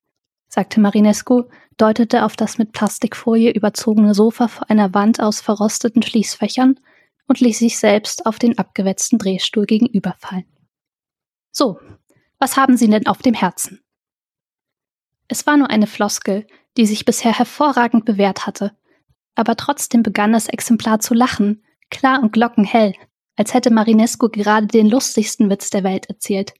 sagte 0.48 0.80
Marinescu, 0.80 1.44
deutete 1.76 2.24
auf 2.24 2.36
das 2.36 2.58
mit 2.58 2.72
Plastikfolie 2.72 3.50
überzogene 3.50 4.14
Sofa 4.14 4.48
vor 4.48 4.70
einer 4.70 4.94
Wand 4.94 5.20
aus 5.20 5.40
verrosteten 5.40 6.02
Schließfächern 6.02 6.80
und 7.26 7.40
ließ 7.40 7.58
sich 7.58 7.78
selbst 7.78 8.26
auf 8.26 8.38
den 8.38 8.58
abgewetzten 8.58 9.18
Drehstuhl 9.18 9.66
gegenüberfallen. 9.66 10.46
So, 11.50 11.78
was 12.38 12.56
haben 12.56 12.76
Sie 12.76 12.88
denn 12.88 13.06
auf 13.06 13.18
dem 13.18 13.34
Herzen? 13.34 13.82
Es 15.28 15.46
war 15.46 15.56
nur 15.56 15.70
eine 15.70 15.86
Floskel, 15.86 16.46
die 16.76 16.86
sich 16.86 17.04
bisher 17.04 17.36
hervorragend 17.36 18.04
bewährt 18.04 18.46
hatte, 18.46 18.76
aber 19.34 19.56
trotzdem 19.56 20.02
begann 20.02 20.32
das 20.32 20.48
Exemplar 20.48 21.00
zu 21.00 21.14
lachen, 21.14 21.64
klar 21.90 22.22
und 22.22 22.32
glockenhell, 22.32 22.94
als 23.36 23.54
hätte 23.54 23.70
Marinescu 23.70 24.28
gerade 24.28 24.66
den 24.66 24.88
lustigsten 24.88 25.50
Witz 25.50 25.70
der 25.70 25.84
Welt 25.84 26.06
erzählt. 26.06 26.54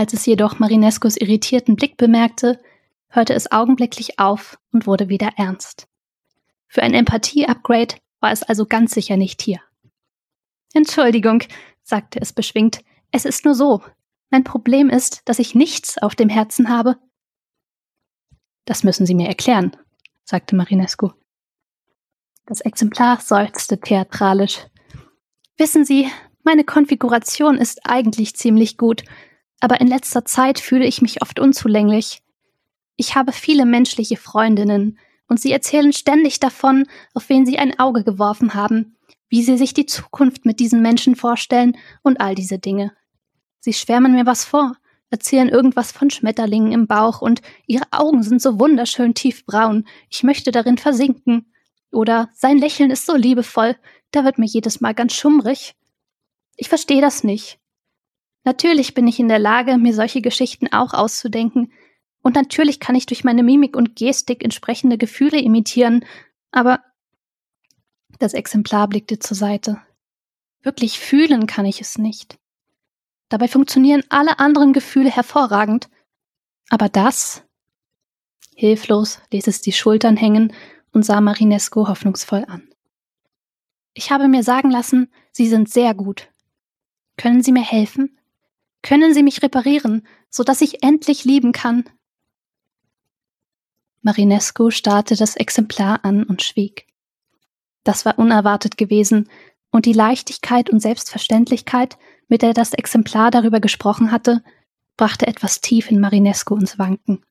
Als 0.00 0.14
es 0.14 0.24
jedoch 0.24 0.58
Marinescus 0.58 1.18
irritierten 1.18 1.76
Blick 1.76 1.98
bemerkte, 1.98 2.58
hörte 3.08 3.34
es 3.34 3.52
augenblicklich 3.52 4.18
auf 4.18 4.58
und 4.72 4.86
wurde 4.86 5.10
wieder 5.10 5.32
ernst. 5.36 5.88
Für 6.68 6.82
ein 6.82 6.94
Empathie-Upgrade 6.94 7.96
war 8.18 8.32
es 8.32 8.42
also 8.42 8.64
ganz 8.64 8.94
sicher 8.94 9.18
nicht 9.18 9.42
hier. 9.42 9.60
Entschuldigung, 10.72 11.42
sagte 11.82 12.18
es 12.18 12.32
beschwingt, 12.32 12.82
es 13.10 13.26
ist 13.26 13.44
nur 13.44 13.54
so. 13.54 13.82
Mein 14.30 14.42
Problem 14.42 14.88
ist, 14.88 15.20
dass 15.28 15.38
ich 15.38 15.54
nichts 15.54 15.98
auf 15.98 16.14
dem 16.14 16.30
Herzen 16.30 16.70
habe. 16.70 16.96
Das 18.64 18.84
müssen 18.84 19.04
Sie 19.04 19.14
mir 19.14 19.28
erklären, 19.28 19.76
sagte 20.24 20.56
Marinescu. 20.56 21.10
Das 22.46 22.62
Exemplar 22.62 23.20
seufzte 23.20 23.78
theatralisch. 23.78 24.66
Wissen 25.58 25.84
Sie, 25.84 26.10
meine 26.42 26.64
Konfiguration 26.64 27.58
ist 27.58 27.80
eigentlich 27.84 28.34
ziemlich 28.34 28.78
gut, 28.78 29.04
aber 29.60 29.80
in 29.80 29.86
letzter 29.86 30.24
Zeit 30.24 30.58
fühle 30.58 30.86
ich 30.86 31.02
mich 31.02 31.22
oft 31.22 31.38
unzulänglich. 31.38 32.22
Ich 32.96 33.14
habe 33.14 33.32
viele 33.32 33.66
menschliche 33.66 34.16
Freundinnen, 34.16 34.98
und 35.30 35.40
sie 35.40 35.52
erzählen 35.52 35.92
ständig 35.92 36.40
davon, 36.40 36.86
auf 37.14 37.28
wen 37.28 37.46
sie 37.46 37.56
ein 37.56 37.78
Auge 37.78 38.02
geworfen 38.02 38.52
haben, 38.54 38.96
wie 39.28 39.44
sie 39.44 39.56
sich 39.56 39.72
die 39.72 39.86
Zukunft 39.86 40.44
mit 40.44 40.58
diesen 40.58 40.82
Menschen 40.82 41.14
vorstellen 41.14 41.78
und 42.02 42.20
all 42.20 42.34
diese 42.34 42.58
Dinge. 42.58 42.92
Sie 43.60 43.72
schwärmen 43.72 44.12
mir 44.12 44.26
was 44.26 44.44
vor, 44.44 44.74
erzählen 45.08 45.48
irgendwas 45.48 45.92
von 45.92 46.10
Schmetterlingen 46.10 46.72
im 46.72 46.88
Bauch 46.88 47.22
und 47.22 47.42
ihre 47.66 47.84
Augen 47.92 48.24
sind 48.24 48.42
so 48.42 48.58
wunderschön 48.58 49.14
tiefbraun, 49.14 49.86
ich 50.08 50.24
möchte 50.24 50.50
darin 50.50 50.78
versinken. 50.78 51.46
Oder 51.92 52.28
sein 52.34 52.58
Lächeln 52.58 52.90
ist 52.90 53.06
so 53.06 53.14
liebevoll, 53.14 53.76
da 54.10 54.24
wird 54.24 54.38
mir 54.38 54.46
jedes 54.46 54.80
Mal 54.80 54.94
ganz 54.94 55.14
schummrig. 55.14 55.76
Ich 56.56 56.68
verstehe 56.68 57.00
das 57.00 57.22
nicht. 57.22 57.59
Natürlich 58.44 58.94
bin 58.94 59.06
ich 59.06 59.20
in 59.20 59.28
der 59.28 59.38
Lage, 59.38 59.76
mir 59.76 59.94
solche 59.94 60.22
Geschichten 60.22 60.72
auch 60.72 60.94
auszudenken, 60.94 61.72
und 62.22 62.34
natürlich 62.34 62.80
kann 62.80 62.94
ich 62.94 63.06
durch 63.06 63.24
meine 63.24 63.42
Mimik 63.42 63.76
und 63.76 63.96
Gestik 63.96 64.44
entsprechende 64.44 64.98
Gefühle 64.98 65.38
imitieren, 65.38 66.04
aber 66.50 66.80
das 68.18 68.34
Exemplar 68.34 68.88
blickte 68.88 69.18
zur 69.18 69.36
Seite. 69.36 69.80
Wirklich 70.62 71.00
fühlen 71.00 71.46
kann 71.46 71.64
ich 71.64 71.80
es 71.80 71.96
nicht. 71.96 72.38
Dabei 73.30 73.48
funktionieren 73.48 74.02
alle 74.10 74.38
anderen 74.38 74.72
Gefühle 74.72 75.10
hervorragend. 75.10 75.88
Aber 76.68 76.88
das? 76.88 77.42
Hilflos 78.54 79.20
ließ 79.32 79.46
es 79.46 79.62
die 79.62 79.72
Schultern 79.72 80.18
hängen 80.18 80.52
und 80.92 81.04
sah 81.04 81.20
Marinesco 81.22 81.88
hoffnungsvoll 81.88 82.44
an. 82.46 82.68
Ich 83.94 84.10
habe 84.10 84.28
mir 84.28 84.42
sagen 84.42 84.70
lassen, 84.70 85.10
Sie 85.32 85.48
sind 85.48 85.70
sehr 85.70 85.94
gut. 85.94 86.28
Können 87.16 87.42
Sie 87.42 87.52
mir 87.52 87.62
helfen? 87.62 88.19
Können 88.82 89.14
Sie 89.14 89.22
mich 89.22 89.42
reparieren, 89.42 90.06
so 90.30 90.42
dass 90.42 90.60
ich 90.60 90.82
endlich 90.82 91.24
lieben 91.24 91.52
kann? 91.52 91.84
Marinescu 94.02 94.70
starrte 94.70 95.16
das 95.16 95.36
Exemplar 95.36 96.04
an 96.04 96.24
und 96.24 96.42
schwieg. 96.42 96.86
Das 97.84 98.04
war 98.04 98.18
unerwartet 98.18 98.76
gewesen, 98.76 99.28
und 99.70 99.86
die 99.86 99.92
Leichtigkeit 99.92 100.68
und 100.70 100.80
Selbstverständlichkeit, 100.80 101.96
mit 102.28 102.42
der 102.42 102.54
das 102.54 102.72
Exemplar 102.72 103.30
darüber 103.30 103.60
gesprochen 103.60 104.10
hatte, 104.10 104.42
brachte 104.96 105.26
etwas 105.26 105.60
tief 105.60 105.90
in 105.90 106.00
Marinescu 106.00 106.56
ins 106.56 106.78
Wanken. 106.78 107.24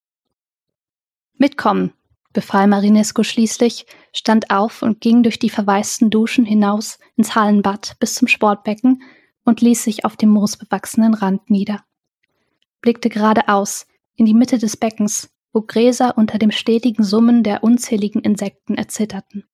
Mitkommen, 1.33 1.93
befahl 2.33 2.67
Marinescu 2.67 3.23
schließlich, 3.23 3.85
stand 4.13 4.51
auf 4.51 4.81
und 4.81 5.01
ging 5.01 5.23
durch 5.23 5.39
die 5.39 5.49
verwaisten 5.49 6.09
Duschen 6.09 6.45
hinaus 6.45 6.99
ins 7.15 7.35
Hallenbad 7.35 7.97
bis 7.99 8.15
zum 8.15 8.27
Sportbecken 8.27 9.03
und 9.43 9.62
ließ 9.62 9.84
sich 9.84 10.05
auf 10.05 10.15
dem 10.15 10.29
moosbewachsenen 10.29 11.13
Rand 11.13 11.50
nieder. 11.50 11.84
Blickte 12.81 13.10
geradeaus, 13.10 13.88
in 14.15 14.25
die 14.25 14.34
Mitte 14.34 14.58
des 14.58 14.77
Beckens, 14.77 15.29
wo 15.53 15.62
Gräser 15.62 16.17
unter 16.17 16.38
dem 16.38 16.51
stetigen 16.51 17.03
Summen 17.03 17.43
der 17.43 17.63
unzähligen 17.63 18.22
Insekten 18.22 18.75
erzitterten. 18.75 19.46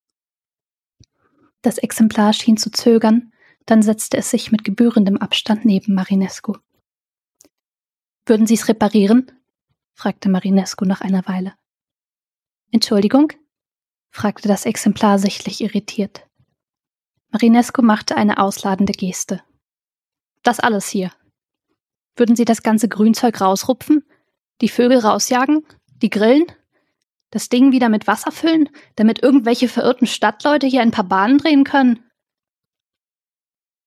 Das 1.62 1.78
Exemplar 1.78 2.32
schien 2.32 2.56
zu 2.56 2.70
zögern, 2.70 3.32
dann 3.64 3.82
setzte 3.82 4.16
es 4.16 4.30
sich 4.30 4.52
mit 4.52 4.64
gebührendem 4.64 5.16
Abstand 5.16 5.64
neben 5.64 5.94
Marinescu. 5.94 6.54
Würden 8.24 8.46
Sie 8.46 8.54
es 8.54 8.68
reparieren? 8.68 9.32
fragte 9.94 10.28
Marinescu 10.28 10.84
nach 10.84 11.00
einer 11.00 11.26
Weile. 11.26 11.54
Entschuldigung? 12.70 13.32
fragte 14.10 14.48
das 14.48 14.66
Exemplar 14.66 15.18
sichtlich 15.18 15.60
irritiert. 15.60 16.26
Marinescu 17.30 17.82
machte 17.82 18.16
eine 18.16 18.38
ausladende 18.38 18.92
Geste. 18.92 19.42
Das 20.46 20.60
alles 20.60 20.86
hier. 20.86 21.10
Würden 22.14 22.36
Sie 22.36 22.44
das 22.44 22.62
ganze 22.62 22.88
Grünzeug 22.88 23.40
rausrupfen? 23.40 24.04
Die 24.60 24.68
Vögel 24.68 25.00
rausjagen? 25.00 25.66
Die 26.02 26.08
grillen? 26.08 26.44
Das 27.30 27.48
Ding 27.48 27.72
wieder 27.72 27.88
mit 27.88 28.06
Wasser 28.06 28.30
füllen, 28.30 28.68
damit 28.94 29.24
irgendwelche 29.24 29.66
verirrten 29.66 30.06
Stadtleute 30.06 30.68
hier 30.68 30.82
ein 30.82 30.92
paar 30.92 31.08
Bahnen 31.08 31.38
drehen 31.38 31.64
können? 31.64 31.98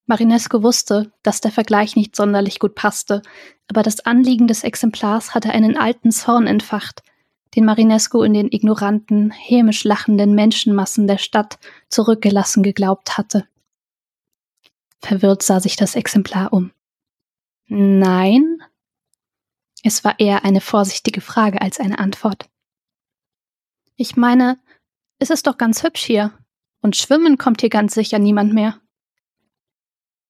Marinesco 0.05 0.61
wusste, 0.61 1.13
dass 1.23 1.39
der 1.39 1.51
Vergleich 1.51 1.95
nicht 1.95 2.13
sonderlich 2.13 2.59
gut 2.59 2.75
passte, 2.75 3.21
aber 3.69 3.81
das 3.81 4.01
Anliegen 4.01 4.47
des 4.47 4.65
Exemplars 4.65 5.33
hatte 5.33 5.51
einen 5.51 5.77
alten 5.77 6.11
Zorn 6.11 6.45
entfacht, 6.45 7.03
den 7.55 7.63
Marinesco 7.63 8.21
in 8.21 8.33
den 8.33 8.51
ignoranten, 8.51 9.31
hämisch 9.31 9.85
lachenden 9.85 10.35
Menschenmassen 10.35 11.07
der 11.07 11.19
Stadt 11.19 11.57
zurückgelassen 11.87 12.63
geglaubt 12.63 13.17
hatte. 13.17 13.47
Verwirrt 15.01 15.43
sah 15.43 15.59
sich 15.59 15.75
das 15.75 15.95
Exemplar 15.95 16.53
um. 16.53 16.71
Nein, 17.67 18.61
es 19.83 20.03
war 20.03 20.19
eher 20.19 20.43
eine 20.43 20.61
vorsichtige 20.61 21.21
Frage 21.21 21.61
als 21.61 21.79
eine 21.79 21.99
Antwort. 21.99 22.49
Ich 23.95 24.15
meine, 24.15 24.59
es 25.19 25.29
ist 25.29 25.47
doch 25.47 25.57
ganz 25.57 25.83
hübsch 25.83 26.03
hier. 26.03 26.33
Und 26.81 26.95
schwimmen 26.95 27.37
kommt 27.37 27.61
hier 27.61 27.69
ganz 27.69 27.93
sicher 27.93 28.19
niemand 28.19 28.53
mehr. 28.53 28.79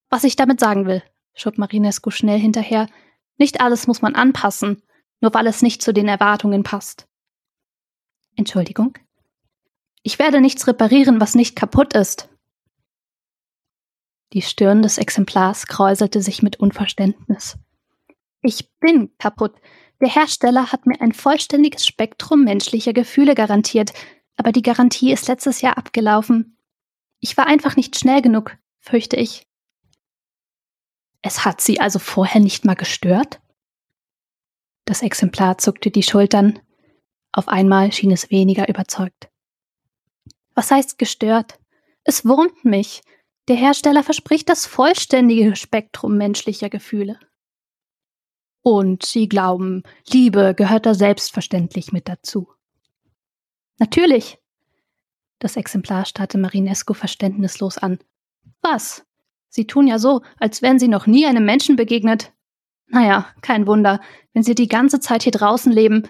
Was 0.10 0.24
ich 0.24 0.36
damit 0.36 0.60
sagen 0.60 0.88
will, 0.88 1.04
schob 1.36 1.58
Marinescu 1.60 2.10
schnell 2.10 2.40
hinterher, 2.40 2.88
nicht 3.38 3.62
alles 3.62 3.86
muss 3.86 4.02
man 4.02 4.16
anpassen, 4.16 4.82
nur 5.22 5.34
weil 5.34 5.46
es 5.46 5.62
nicht 5.62 5.82
zu 5.82 5.94
den 5.94 6.08
Erwartungen 6.08 6.64
passt. 6.64 7.08
Entschuldigung? 8.36 8.98
Ich 10.02 10.18
werde 10.18 10.42
nichts 10.42 10.66
reparieren, 10.68 11.22
was 11.22 11.36
nicht 11.36 11.56
kaputt 11.56 11.94
ist. 11.94 12.29
Die 14.34 14.42
Stirn 14.42 14.82
des 14.82 14.98
Exemplars 14.98 15.68
kräuselte 15.68 16.22
sich 16.22 16.44
mit 16.44 16.60
Unverständnis. 16.60 17.58
Ich 18.42 18.72
bin 18.80 19.12
kaputt. 19.18 19.56
Der 20.02 20.10
Hersteller 20.10 20.72
hat 20.72 20.86
mir 20.86 21.02
ein 21.02 21.14
vollständiges 21.14 21.86
Spektrum 21.86 22.44
menschlicher 22.44 22.94
Gefühle 22.94 23.36
garantiert, 23.36 23.92
aber 24.38 24.52
die 24.52 24.62
Garantie 24.62 25.12
ist 25.12 25.28
letztes 25.28 25.62
Jahr 25.62 25.78
abgelaufen. 25.78 26.58
Ich 27.20 27.36
war 27.36 27.48
einfach 27.48 27.76
nicht 27.76 28.00
schnell 28.00 28.22
genug, 28.22 28.58
fürchte 28.80 29.18
ich. 29.18 29.46
Es 31.22 31.44
hat 31.44 31.60
Sie 31.60 31.82
also 31.82 32.00
vorher 32.00 32.40
nicht 32.40 32.64
mal 32.64 32.76
gestört? 32.76 33.42
Das 34.86 35.02
Exemplar 35.02 35.58
zuckte 35.58 35.92
die 35.92 36.04
Schultern. 36.04 36.60
Auf 37.32 37.48
einmal 37.48 37.92
schien 37.92 38.12
es 38.12 38.32
weniger 38.32 38.70
überzeugt. 38.70 39.30
Was 40.56 40.72
heißt 40.72 40.98
gestört? 40.98 41.60
Es 42.04 42.26
wurmt 42.26 42.64
mich. 42.64 43.02
Der 43.50 43.58
Hersteller 43.58 44.04
verspricht 44.04 44.48
das 44.48 44.68
vollständige 44.68 45.56
Spektrum 45.56 46.18
menschlicher 46.18 46.70
Gefühle. 46.70 47.20
Und 48.62 49.04
sie 49.04 49.28
glauben, 49.28 49.82
Liebe 50.08 50.54
gehört 50.56 50.86
da 50.86 50.94
selbstverständlich 50.94 51.92
mit 51.92 52.08
dazu. 52.08 52.48
Natürlich. 53.80 54.38
Das 55.40 55.56
Exemplar 55.56 56.06
starrte 56.06 56.38
Marinesco 56.38 56.94
verständnislos 56.94 57.80
an. 57.80 57.98
Was? 58.62 59.04
Sie 59.48 59.66
tun 59.66 59.88
ja 59.88 59.98
so, 59.98 60.22
als 60.38 60.62
wären 60.62 60.78
Sie 60.78 60.88
noch 60.88 61.08
nie 61.08 61.26
einem 61.26 61.44
Menschen 61.46 61.76
begegnet. 61.76 62.32
Naja, 62.86 63.34
kein 63.42 63.66
Wunder, 63.66 64.00
wenn 64.34 64.44
Sie 64.44 64.54
die 64.54 64.68
ganze 64.68 65.00
Zeit 65.00 65.24
hier 65.24 65.32
draußen 65.32 65.72
leben. 65.72 66.08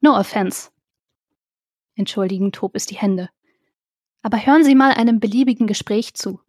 No 0.00 0.18
offense. 0.18 0.70
Entschuldigen 1.94 2.50
Tobis 2.50 2.86
die 2.86 2.96
Hände. 2.96 3.28
Aber 4.22 4.44
hören 4.44 4.64
Sie 4.64 4.74
mal 4.74 4.90
einem 4.90 5.20
beliebigen 5.20 5.68
Gespräch 5.68 6.14
zu. 6.14 6.40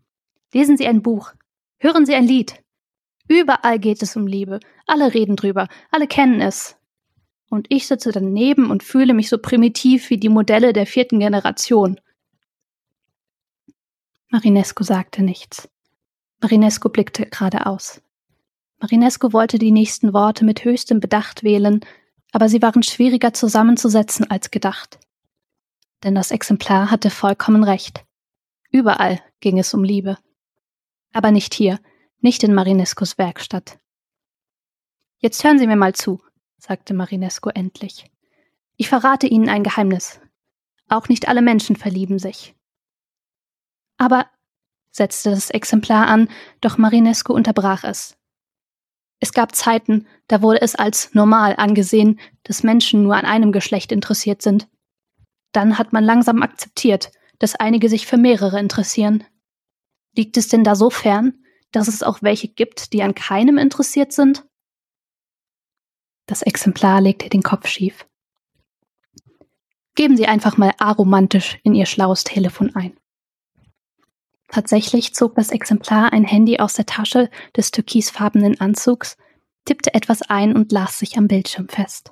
Lesen 0.53 0.77
Sie 0.77 0.87
ein 0.87 1.01
Buch. 1.01 1.33
Hören 1.79 2.05
Sie 2.05 2.13
ein 2.13 2.27
Lied. 2.27 2.63
Überall 3.27 3.79
geht 3.79 4.03
es 4.03 4.15
um 4.15 4.27
Liebe. 4.27 4.59
Alle 4.85 5.13
reden 5.13 5.35
drüber. 5.35 5.67
Alle 5.89 6.07
kennen 6.07 6.41
es. 6.41 6.77
Und 7.49 7.67
ich 7.69 7.87
sitze 7.87 8.11
daneben 8.11 8.69
und 8.69 8.83
fühle 8.83 9.13
mich 9.13 9.29
so 9.29 9.37
primitiv 9.37 10.09
wie 10.09 10.17
die 10.17 10.29
Modelle 10.29 10.73
der 10.73 10.85
vierten 10.85 11.19
Generation. 11.19 11.99
Marinescu 14.29 14.83
sagte 14.83 15.23
nichts. 15.23 15.69
Marinescu 16.41 16.89
blickte 16.89 17.25
geradeaus. 17.25 18.01
Marinescu 18.79 19.33
wollte 19.33 19.59
die 19.59 19.71
nächsten 19.71 20.13
Worte 20.13 20.45
mit 20.45 20.65
höchstem 20.65 20.99
Bedacht 20.99 21.43
wählen, 21.43 21.81
aber 22.31 22.49
sie 22.49 22.61
waren 22.61 22.83
schwieriger 22.83 23.33
zusammenzusetzen 23.33 24.29
als 24.29 24.51
gedacht. 24.51 24.99
Denn 26.03 26.15
das 26.15 26.31
Exemplar 26.31 26.91
hatte 26.91 27.09
vollkommen 27.09 27.63
recht. 27.63 28.03
Überall 28.71 29.21
ging 29.39 29.59
es 29.59 29.73
um 29.73 29.83
Liebe. 29.83 30.17
Aber 31.13 31.31
nicht 31.31 31.53
hier, 31.53 31.79
nicht 32.19 32.43
in 32.43 32.53
Marinescus 32.53 33.17
Werkstatt. 33.17 33.79
Jetzt 35.19 35.43
hören 35.43 35.59
Sie 35.59 35.67
mir 35.67 35.77
mal 35.77 35.93
zu, 35.93 36.21
sagte 36.57 36.93
Marinescu 36.93 37.49
endlich. 37.49 38.11
Ich 38.75 38.89
verrate 38.89 39.27
Ihnen 39.27 39.47
ein 39.47 39.63
Geheimnis. 39.63 40.19
Auch 40.89 41.07
nicht 41.07 41.27
alle 41.27 41.41
Menschen 41.41 41.75
verlieben 41.75 42.19
sich. 42.19 42.55
Aber 43.97 44.27
setzte 44.91 45.29
das 45.29 45.49
Exemplar 45.49 46.07
an, 46.07 46.27
doch 46.61 46.77
Marinescu 46.77 47.31
unterbrach 47.33 47.83
es. 47.83 48.17
Es 49.19 49.31
gab 49.31 49.55
Zeiten, 49.55 50.07
da 50.27 50.41
wurde 50.41 50.61
es 50.61 50.75
als 50.75 51.13
normal 51.13 51.55
angesehen, 51.57 52.19
dass 52.43 52.63
Menschen 52.63 53.03
nur 53.03 53.15
an 53.15 53.25
einem 53.25 53.51
Geschlecht 53.51 53.91
interessiert 53.91 54.41
sind. 54.41 54.67
Dann 55.53 55.77
hat 55.77 55.93
man 55.93 56.03
langsam 56.03 56.41
akzeptiert, 56.41 57.11
dass 57.39 57.55
einige 57.55 57.87
sich 57.87 58.05
für 58.05 58.17
mehrere 58.17 58.59
interessieren. 58.59 59.23
Liegt 60.15 60.37
es 60.37 60.47
denn 60.47 60.63
da 60.63 60.75
so 60.75 60.89
fern, 60.89 61.43
dass 61.71 61.87
es 61.87 62.03
auch 62.03 62.21
welche 62.21 62.47
gibt, 62.47 62.93
die 62.93 63.03
an 63.03 63.15
keinem 63.15 63.57
interessiert 63.57 64.11
sind? 64.11 64.45
Das 66.25 66.41
Exemplar 66.41 67.01
legte 67.01 67.29
den 67.29 67.43
Kopf 67.43 67.67
schief. 67.67 68.07
Geben 69.95 70.17
Sie 70.17 70.27
einfach 70.27 70.57
mal 70.57 70.73
aromantisch 70.77 71.59
in 71.63 71.75
Ihr 71.75 71.85
schlaues 71.85 72.23
Telefon 72.23 72.75
ein. 72.75 72.97
Tatsächlich 74.47 75.15
zog 75.15 75.35
das 75.35 75.49
Exemplar 75.49 76.13
ein 76.13 76.25
Handy 76.25 76.59
aus 76.59 76.73
der 76.73 76.85
Tasche 76.85 77.29
des 77.57 77.71
türkisfarbenen 77.71 78.59
Anzugs, 78.59 79.17
tippte 79.65 79.93
etwas 79.93 80.21
ein 80.21 80.55
und 80.55 80.71
las 80.71 80.99
sich 80.99 81.17
am 81.17 81.27
Bildschirm 81.27 81.69
fest. 81.69 82.11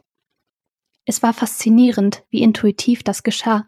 Es 1.06 1.22
war 1.22 1.34
faszinierend, 1.34 2.24
wie 2.30 2.42
intuitiv 2.42 3.04
das 3.04 3.24
geschah. 3.24 3.68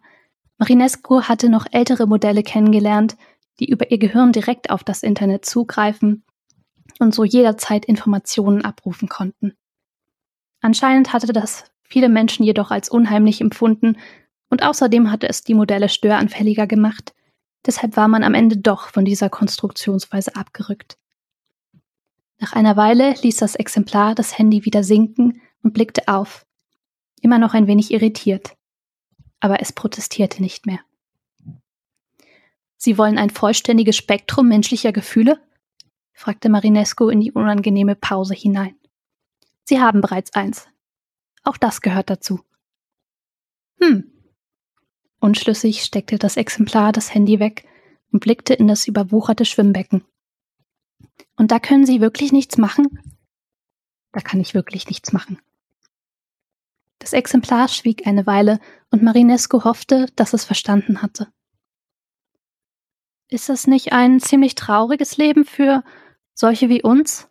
Marinescu 0.57 1.23
hatte 1.23 1.49
noch 1.49 1.65
ältere 1.71 2.07
Modelle 2.07 2.43
kennengelernt, 2.43 3.15
die 3.59 3.69
über 3.69 3.91
ihr 3.91 3.97
Gehirn 3.97 4.31
direkt 4.31 4.69
auf 4.69 4.83
das 4.83 5.03
Internet 5.03 5.45
zugreifen 5.45 6.23
und 6.99 7.13
so 7.13 7.23
jederzeit 7.23 7.85
Informationen 7.85 8.63
abrufen 8.63 9.09
konnten. 9.09 9.53
Anscheinend 10.61 11.13
hatte 11.13 11.31
das 11.33 11.65
viele 11.83 12.09
Menschen 12.09 12.43
jedoch 12.43 12.71
als 12.71 12.89
unheimlich 12.89 13.41
empfunden 13.41 13.97
und 14.49 14.63
außerdem 14.63 15.11
hatte 15.11 15.27
es 15.27 15.43
die 15.43 15.53
Modelle 15.53 15.89
störanfälliger 15.89 16.67
gemacht, 16.67 17.13
Deshalb 17.65 17.95
war 17.95 18.07
man 18.07 18.23
am 18.23 18.33
Ende 18.33 18.57
doch 18.57 18.89
von 18.89 19.05
dieser 19.05 19.29
Konstruktionsweise 19.29 20.35
abgerückt. 20.35 20.97
Nach 22.39 22.53
einer 22.53 22.75
Weile 22.75 23.13
ließ 23.21 23.37
das 23.37 23.55
Exemplar 23.55 24.15
das 24.15 24.37
Handy 24.37 24.65
wieder 24.65 24.83
sinken 24.83 25.41
und 25.61 25.73
blickte 25.73 26.07
auf, 26.07 26.45
immer 27.21 27.39
noch 27.39 27.53
ein 27.53 27.67
wenig 27.67 27.91
irritiert. 27.91 28.55
Aber 29.39 29.61
es 29.61 29.71
protestierte 29.71 30.41
nicht 30.41 30.65
mehr. 30.65 30.79
Sie 32.83 32.97
wollen 32.97 33.17
ein 33.17 33.29
vollständiges 33.29 33.95
Spektrum 33.95 34.49
menschlicher 34.49 34.91
Gefühle? 34.91 35.39
fragte 36.11 36.49
Marinesco 36.49 37.07
in 37.07 37.21
die 37.21 37.31
unangenehme 37.31 37.95
Pause 37.95 38.33
hinein. 38.33 38.75
Sie 39.63 39.79
haben 39.79 40.01
bereits 40.01 40.33
eins. 40.33 40.67
Auch 41.43 41.55
das 41.55 41.79
gehört 41.79 42.09
dazu. 42.09 42.41
Hm, 43.79 44.11
Unschlüssig 45.21 45.83
steckte 45.83 46.17
das 46.17 46.35
Exemplar 46.35 46.91
das 46.91 47.13
Handy 47.13 47.39
weg 47.39 47.65
und 48.11 48.19
blickte 48.19 48.53
in 48.53 48.67
das 48.67 48.85
überwucherte 48.85 49.45
Schwimmbecken. 49.45 50.03
Und 51.37 51.51
da 51.51 51.59
können 51.59 51.85
Sie 51.85 52.01
wirklich 52.01 52.33
nichts 52.33 52.57
machen? 52.57 52.99
Da 54.11 54.19
kann 54.19 54.41
ich 54.41 54.53
wirklich 54.53 54.87
nichts 54.87 55.13
machen. 55.13 55.39
Das 56.99 57.13
Exemplar 57.13 57.69
schwieg 57.69 58.05
eine 58.05 58.27
Weile 58.27 58.59
und 58.91 59.03
Marinesco 59.03 59.63
hoffte, 59.63 60.07
dass 60.17 60.33
es 60.33 60.43
verstanden 60.43 61.01
hatte. 61.01 61.31
Ist 63.33 63.49
das 63.49 63.65
nicht 63.65 63.93
ein 63.93 64.19
ziemlich 64.19 64.53
trauriges 64.53 65.17
Leben 65.17 65.43
für 65.43 65.83
solche 66.35 66.69
wie 66.69 66.83
uns? 66.83 67.27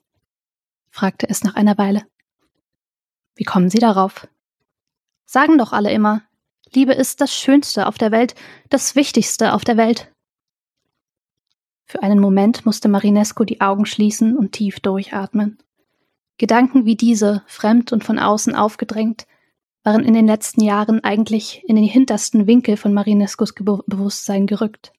fragte 0.91 1.29
es 1.29 1.45
nach 1.45 1.55
einer 1.55 1.79
Weile. 1.79 2.05
Wie 3.37 3.45
kommen 3.45 3.71
Sie 3.71 3.79
darauf? 3.79 4.27
Sagen 5.27 5.59
doch 5.59 5.73
alle 5.73 5.93
immer, 5.93 6.23
Liebe 6.75 6.93
ist 6.93 7.21
das 7.21 7.33
Schönste 7.33 7.87
auf 7.87 7.99
der 7.99 8.11
Welt, 8.11 8.35
das 8.69 8.97
Wichtigste 8.97 9.53
auf 9.55 9.63
der 9.63 9.77
Welt. 9.77 10.13
Für 11.85 12.03
einen 12.03 12.19
Moment 12.19 12.67
musste 12.67 12.89
Marinesco 12.89 13.45
die 13.45 13.61
Augen 13.61 13.87
schließen 13.87 14.37
und 14.37 14.51
tief 14.51 14.81
durchatmen. 14.81 15.59
Gedanken 16.37 16.85
wie 16.85 16.97
diese, 16.97 17.45
fremd 17.47 17.93
und 17.93 18.03
von 18.03 18.19
außen 18.19 18.57
aufgedrängt, 18.57 19.29
waren 19.85 20.03
in 20.03 20.15
den 20.15 20.27
letzten 20.27 20.63
Jahren 20.63 21.05
eigentlich 21.05 21.63
in 21.69 21.77
den 21.77 21.85
hintersten 21.85 22.49
Winkel 22.49 22.77
von 22.77 22.93
Marinescos 22.93 23.55
Be 23.55 23.85
Bewusstsein 23.87 24.49
gerückt. 24.49 24.93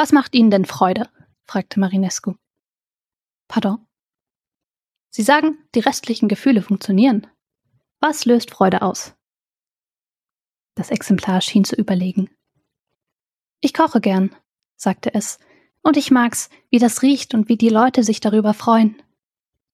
Was 0.00 0.12
macht 0.12 0.34
Ihnen 0.34 0.50
denn 0.50 0.64
Freude? 0.64 1.10
fragte 1.44 1.78
Marinescu. 1.78 2.32
Pardon? 3.48 3.86
Sie 5.10 5.20
sagen, 5.20 5.58
die 5.74 5.80
restlichen 5.80 6.26
Gefühle 6.26 6.62
funktionieren. 6.62 7.26
Was 8.00 8.24
löst 8.24 8.50
Freude 8.50 8.80
aus? 8.80 9.14
Das 10.74 10.90
Exemplar 10.90 11.42
schien 11.42 11.64
zu 11.64 11.76
überlegen. 11.76 12.30
Ich 13.60 13.74
koche 13.74 14.00
gern, 14.00 14.34
sagte 14.74 15.12
es, 15.12 15.38
und 15.82 15.98
ich 15.98 16.10
mag's, 16.10 16.48
wie 16.70 16.78
das 16.78 17.02
riecht 17.02 17.34
und 17.34 17.50
wie 17.50 17.58
die 17.58 17.68
Leute 17.68 18.02
sich 18.02 18.20
darüber 18.20 18.54
freuen. 18.54 19.02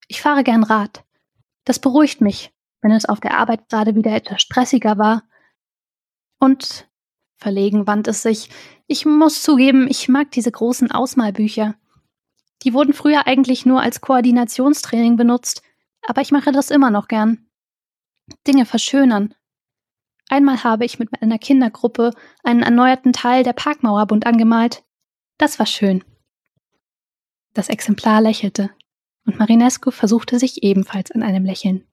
Ich 0.09 0.23
fahre 0.23 0.43
gern 0.43 0.65
Rad. 0.65 1.05
Das 1.63 1.79
beruhigt 1.79 2.21
mich, 2.21 2.53
wenn 2.81 2.91
es 2.91 3.05
auf 3.05 3.21
der 3.21 3.39
Arbeit 3.39 3.69
gerade 3.69 3.95
wieder 3.95 4.11
etwas 4.11 4.43
stressiger 4.43 4.99
war. 4.99 5.23
Und 6.41 6.89
verlegen 7.37 7.87
wand 7.87 8.09
es 8.09 8.23
sich. 8.23 8.51
Ich 8.87 9.05
muss 9.05 9.43
zugeben, 9.43 9.87
ich 9.89 10.09
mag 10.09 10.31
diese 10.31 10.51
großen 10.51 10.91
Ausmalbücher. 10.91 11.75
Die 12.63 12.73
wurden 12.73 12.93
früher 12.93 13.27
eigentlich 13.27 13.67
nur 13.67 13.81
als 13.81 14.01
Koordinationstraining 14.01 15.17
benutzt, 15.17 15.63
aber 16.07 16.23
ich 16.23 16.33
mache 16.33 16.53
das 16.53 16.71
immer 16.71 16.91
noch 16.91 17.09
gern. 17.09 17.47
Dinge 18.47 18.65
verschönern, 18.65 19.35
Einmal 20.29 20.65
habe 20.65 20.85
ich 20.85 20.99
mit 20.99 21.11
meiner 21.21 21.39
Kindergruppe 21.39 22.13
einen 22.43 22.63
erneuerten 22.63 23.13
Teil 23.13 23.45
der 23.45 23.53
Parkmauer 23.53 24.07
bunt 24.07 24.27
angemalt. 24.27 24.83
Das 25.39 25.59
war 25.59 25.67
schön. 25.67 26.05
Das 27.55 27.69
Exemplar 27.69 28.21
lächelte, 28.21 28.71
und 29.25 29.39
Marinescu 29.39 29.91
versuchte 29.91 30.39
sich 30.39 30.63
ebenfalls 30.63 31.11
an 31.13 31.23
einem 31.23 31.45
Lächeln. 31.45 31.87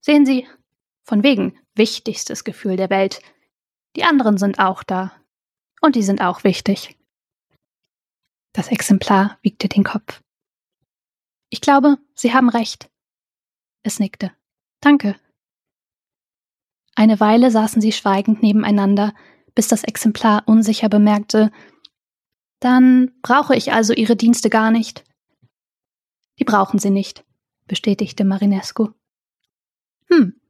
Sehen 0.00 0.24
Sie, 0.26 0.46
von 1.02 1.22
wegen 1.22 1.58
wichtigstes 1.74 2.44
Gefühl 2.44 2.76
der 2.76 2.90
Welt. 2.90 3.20
Die 3.96 4.04
anderen 4.04 4.38
sind 4.38 4.58
auch 4.58 4.82
da. 4.82 5.12
Und 5.80 5.96
die 5.96 6.02
sind 6.02 6.20
auch 6.20 6.44
wichtig. 6.44 6.96
Das 8.52 8.68
Exemplar 8.68 9.38
wiegte 9.42 9.68
den 9.68 9.84
Kopf. 9.84 10.22
Ich 11.50 11.60
glaube, 11.60 11.98
Sie 12.14 12.32
haben 12.32 12.48
recht. 12.48 12.90
Es 13.82 13.98
nickte. 13.98 14.32
Danke. 14.80 15.16
Eine 16.94 17.20
Weile 17.20 17.50
saßen 17.50 17.82
sie 17.82 17.92
schweigend 17.92 18.42
nebeneinander, 18.42 19.14
bis 19.54 19.68
das 19.68 19.84
Exemplar 19.84 20.42
unsicher 20.46 20.88
bemerkte, 20.88 21.50
dann 22.60 23.12
brauche 23.20 23.54
ich 23.54 23.72
also 23.72 23.92
Ihre 23.92 24.16
Dienste 24.16 24.48
gar 24.48 24.70
nicht. 24.70 25.04
Die 26.38 26.44
brauchen 26.44 26.78
Sie 26.78 26.90
nicht, 26.90 27.24
bestätigte 27.66 28.24
Marinescu. 28.24 28.88
Hm. 30.08 30.40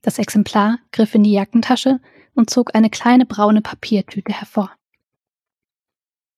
Das 0.00 0.18
Exemplar 0.18 0.78
griff 0.90 1.14
in 1.14 1.22
die 1.22 1.32
Jackentasche 1.32 2.00
und 2.34 2.50
zog 2.50 2.74
eine 2.74 2.90
kleine 2.90 3.26
braune 3.26 3.62
Papiertüte 3.62 4.32
hervor. 4.32 4.72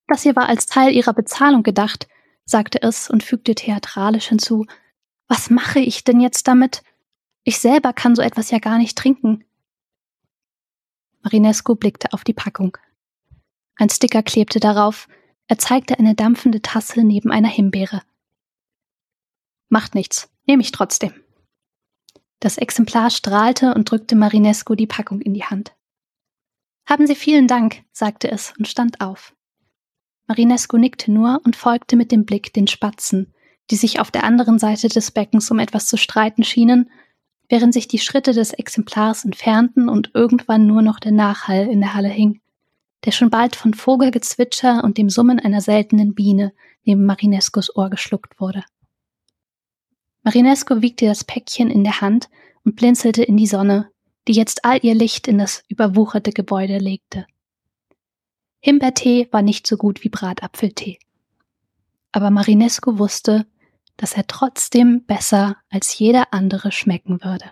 Das 0.07 0.23
hier 0.23 0.37
war 0.37 0.49
als 0.49 0.67
Teil 0.67 0.93
Ihrer 0.93 1.13
Bezahlung 1.13 1.63
gedacht, 1.63 2.09
sagte 2.45 2.83
es 2.83 3.09
und 3.09 3.23
fügte 3.23 3.55
theatralisch 3.55 4.29
hinzu. 4.29 4.67
Was 5.29 5.51
mache 5.51 5.81
ich 5.81 6.05
denn 6.05 6.21
jetzt 6.21 6.47
damit? 6.47 6.83
Ich 7.43 7.59
selber 7.59 7.93
kann 7.93 8.15
so 8.15 8.23
etwas 8.23 8.51
ja 8.51 8.59
gar 8.59 8.79
nicht 8.79 8.97
trinken. 8.99 9.45
Marinescu 11.23 11.75
blickte 11.75 12.13
auf 12.13 12.25
die 12.25 12.35
Packung. 12.35 12.77
Ein 13.77 13.89
Sticker 13.89 14.23
klebte 14.23 14.61
darauf, 14.61 15.09
Er 15.47 15.59
zeigte 15.59 15.99
eine 15.99 16.15
dampfende 16.15 16.63
Tasse 16.63 17.03
neben 17.03 17.31
einer 17.31 17.49
Himbeere. 17.49 18.03
Macht 19.69 19.95
nichts, 19.95 20.31
nehme 20.47 20.63
ich 20.63 20.73
trotzdem. 20.73 21.13
Das 22.41 22.59
Exemplar 22.59 23.11
strahlte 23.11 23.75
und 23.75 23.91
drückte 23.91 24.17
Marinesco 24.17 24.75
die 24.75 24.87
Packung 24.87 25.21
in 25.21 25.35
die 25.35 25.45
Hand. 25.45 25.75
Haben 26.87 27.07
Sie 27.07 27.15
vielen 27.15 27.49
Dank, 27.49 27.83
sagte 27.93 28.31
es 28.31 28.53
und 28.59 28.69
stand 28.69 29.01
auf. 29.01 29.35
Marinesco 30.27 30.77
nickte 30.79 31.11
nur 31.11 31.41
und 31.45 31.57
folgte 31.57 31.97
mit 31.97 32.13
dem 32.13 32.25
Blick 32.25 32.53
den 32.53 32.67
Spatzen, 32.67 33.35
die 33.71 33.77
sich 33.77 34.01
auf 34.01 34.11
der 34.11 34.25
anderen 34.25 34.59
Seite 34.59 34.89
des 34.89 35.11
Beckens 35.11 35.51
um 35.51 35.59
etwas 35.59 35.87
zu 35.87 35.97
streiten 35.97 36.45
schienen, 36.45 36.91
während 37.49 37.75
sich 37.75 37.89
die 37.89 37.99
Schritte 37.99 38.33
des 38.33 38.53
Exemplars 38.53 39.25
entfernten 39.25 39.89
und 39.89 40.11
irgendwann 40.15 40.67
nur 40.67 40.83
noch 40.83 40.99
der 40.99 41.13
Nachhall 41.13 41.69
in 41.69 41.81
der 41.81 41.95
Halle 41.95 42.09
hing, 42.09 42.41
der 43.05 43.13
schon 43.13 43.31
bald 43.31 43.57
von 43.57 43.75
Vogelgezwitscher 43.75 44.83
und 44.85 44.99
dem 44.99 45.11
Summen 45.11 45.41
einer 45.41 45.61
seltenen 45.61 46.15
Biene 46.15 46.53
neben 46.85 47.05
Marinescos 47.05 47.75
Ohr 47.77 47.91
geschluckt 47.91 48.41
wurde. 48.41 48.65
Marinesco 50.23 50.81
wiegte 50.81 51.07
das 51.07 51.25
Päckchen 51.25 51.71
in 51.71 51.85
der 51.85 52.01
Hand 52.01 52.31
und 52.65 52.77
blinzelte 52.77 53.23
in 53.23 53.37
die 53.37 53.47
Sonne, 53.47 53.91
die 54.27 54.33
jetzt 54.33 54.65
all 54.65 54.79
ihr 54.83 54.95
Licht 54.95 55.29
in 55.29 55.39
das 55.39 55.63
überwucherte 55.69 56.33
Gebäude 56.33 56.79
legte. 56.79 57.27
Himbeertee 58.61 59.29
war 59.31 59.43
nicht 59.43 59.67
so 59.67 59.77
gut 59.77 60.05
wie 60.05 60.09
Bratapfeltee. 60.09 60.99
Aber 62.13 62.31
Marinesco 62.31 62.99
wusste, 62.99 63.47
dass 63.97 64.15
er 64.15 64.27
trotzdem 64.27 65.05
besser 65.05 65.57
als 65.69 65.99
jeder 65.99 66.33
andere 66.33 66.73
schmecken 66.73 67.23
würde. 67.23 67.51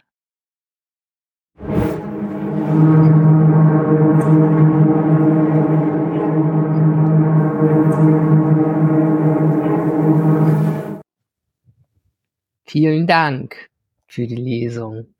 Vielen 12.64 13.06
Dank 13.06 13.68
für 14.06 14.26
die 14.26 14.34
Lesung. 14.36 15.11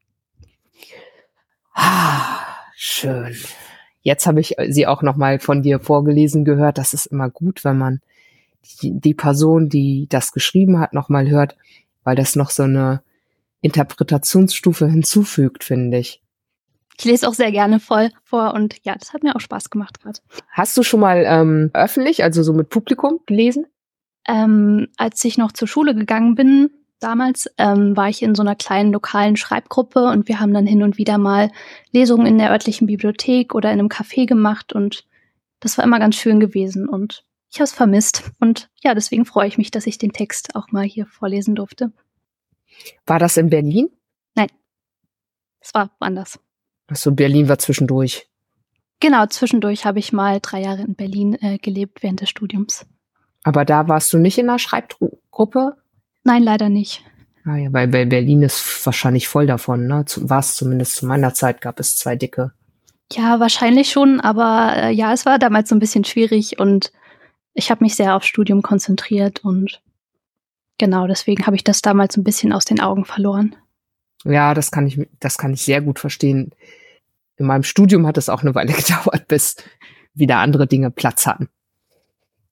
Ah, 1.75 2.41
schön. 2.77 3.35
Jetzt 4.03 4.27
habe 4.27 4.41
ich 4.41 4.57
sie 4.69 4.87
auch 4.87 5.03
noch 5.03 5.17
mal 5.17 5.39
von 5.39 5.63
dir 5.63 5.79
vorgelesen 5.81 6.45
gehört. 6.45 6.79
Das 6.79 6.93
ist 6.93 7.07
immer 7.07 7.31
gut, 7.31 7.65
wenn 7.65 7.79
man 7.79 8.01
die, 8.81 8.99
die 8.99 9.15
Person, 9.15 9.69
die 9.69 10.07
das 10.09 10.33
geschrieben 10.33 10.81
hat, 10.81 10.93
noch 10.93 11.09
mal 11.09 11.29
hört, 11.29 11.57
weil 12.05 12.17
das 12.17 12.37
noch 12.37 12.51
so 12.51 12.65
eine 12.65 13.03
Interpretationsstufe 13.61 14.89
hinzufügt, 14.89 15.65
finde 15.65 15.99
ich. 15.99 16.21
Ich 16.99 17.05
lese 17.05 17.27
auch 17.29 17.35
sehr 17.35 17.53
gerne 17.53 17.81
voll 17.81 18.11
vor 18.23 18.55
und 18.55 18.77
ja, 18.85 18.95
das 18.97 19.13
hat 19.13 19.23
mir 19.23 19.35
auch 19.35 19.41
Spaß 19.41 19.71
gemacht 19.71 20.01
gerade. 20.01 20.21
Hast 20.51 20.77
du 20.77 20.83
schon 20.83 21.01
mal 21.01 21.25
ähm, 21.27 21.71
öffentlich, 21.73 22.23
also 22.23 22.43
so 22.43 22.53
mit 22.53 22.69
Publikum 22.69 23.21
gelesen? 23.27 23.67
Ähm, 24.29 24.89
als 24.97 25.25
ich 25.25 25.39
noch 25.39 25.53
zur 25.53 25.67
Schule 25.69 25.95
gegangen 25.95 26.35
bin, 26.35 26.71
damals 27.03 27.51
ähm, 27.59 27.97
war 27.97 28.09
ich 28.09 28.23
in 28.23 28.35
so 28.35 28.43
einer 28.43 28.55
kleinen 28.55 28.93
lokalen 28.93 29.37
Schreibgruppe 29.37 30.07
und 30.07 30.29
wir 30.29 30.41
haben 30.41 30.55
dann 30.55 30.67
hin 30.67 30.83
und 30.83 30.99
wieder 30.99 31.19
mal 31.19 31.51
Lesungen 31.91 32.27
in 32.27 32.38
der 32.38 32.51
örtlichen 32.51 32.87
Bibliothek 32.87 33.55
oder 33.55 33.73
in 33.73 33.79
einem 33.79 33.88
Café 33.88 34.27
gemacht 34.27 34.73
und 34.73 35.05
das 35.61 35.79
war 35.79 35.85
immer 35.85 35.99
ganz 35.99 36.17
schön 36.17 36.41
gewesen 36.41 36.88
und 36.88 37.25
ich 37.51 37.59
habe 37.59 37.65
es 37.65 37.73
vermisst 37.73 38.31
und 38.41 38.71
ja, 38.83 38.95
deswegen 38.95 39.25
freue 39.25 39.49
ich 39.49 39.59
mich, 39.59 39.71
dass 39.71 39.87
ich 39.87 39.99
den 39.99 40.12
Text 40.12 40.55
auch 40.55 40.73
mal 40.73 40.85
hier 40.85 41.07
vorlesen 41.07 41.55
durfte. 41.55 41.93
War 43.07 43.19
das 43.19 43.37
in 43.37 43.51
Berlin? 43.51 43.91
Nein, 44.35 44.49
es 45.61 45.75
war 45.75 45.91
anders. 46.01 46.38
Achso, 46.88 47.11
Berlin 47.11 47.49
war 47.49 47.59
zwischendurch. 47.59 48.29
Genau, 49.01 49.27
zwischendurch 49.27 49.85
habe 49.85 49.99
ich 49.99 50.12
mal 50.12 50.38
drei 50.41 50.62
Jahre 50.62 50.83
in 50.83 50.95
Berlin 50.95 51.35
äh, 51.41 51.59
gelebt 51.59 52.03
während 52.03 52.21
des 52.21 52.31
Studiums. 52.31 52.87
Aber 53.43 53.65
da 53.65 53.88
warst 53.88 54.12
du 54.12 54.19
nicht 54.19 54.38
in 54.38 54.49
einer 54.49 54.61
Schreibgruppe? 54.61 55.77
Nein, 56.25 56.43
leider 56.43 56.69
nicht. 56.69 57.05
Ah 57.45 57.57
ja, 57.57 57.73
weil 57.73 57.89
Berlin 57.89 58.43
ist 58.43 58.87
wahrscheinlich 58.87 59.27
voll 59.27 59.47
davon, 59.47 59.87
ne? 59.87 60.05
War 60.17 60.39
es 60.39 60.55
zumindest 60.55 60.97
zu 60.97 61.07
meiner 61.07 61.35
Zeit, 61.35 61.61
gab 61.61 61.81
es 61.81 61.97
zwei 61.97 62.15
dicke. 62.15 62.53
Ja, 63.13 63.41
wahrscheinlich 63.41 63.91
schon, 63.91 64.21
aber 64.21 64.75
äh, 64.77 64.91
ja, 64.93 65.13
es 65.13 65.27
war 65.27 65.39
damals 65.39 65.69
so 65.69 65.75
ein 65.75 65.81
bisschen 65.81 66.05
schwierig 66.05 66.59
und 66.61 66.93
ich 67.53 67.71
habe 67.71 67.85
mich 67.85 67.97
sehr 67.97 68.15
aufs 68.15 68.27
Studium 68.27 68.63
konzentriert 68.63 69.45
und 69.45 69.83
genau 70.79 71.07
deswegen 71.07 71.45
habe 71.47 71.57
ich 71.57 71.65
das 71.65 71.83
damals 71.83 72.17
ein 72.17 72.25
bisschen 72.25 72.53
aus 72.53 72.65
den 72.65 72.81
Augen 72.81 73.05
verloren. 73.05 73.57
Ja, 74.25 74.55
das 74.55 74.71
kann 74.71 74.87
ich, 74.87 75.01
das 75.19 75.37
kann 75.37 75.53
ich 75.53 75.63
sehr 75.63 75.83
gut 75.83 75.99
verstehen. 75.99 76.53
In 77.37 77.47
meinem 77.47 77.65
Studium 77.65 78.07
hat 78.07 78.17
es 78.19 78.29
auch 78.29 78.43
eine 78.43 78.55
Weile 78.55 78.73
gedauert, 78.73 79.27
bis 79.27 79.57
wieder 80.15 80.39
andere 80.39 80.69
Dinge 80.69 80.93
Platz 80.93 81.27
hatten. 81.27 81.49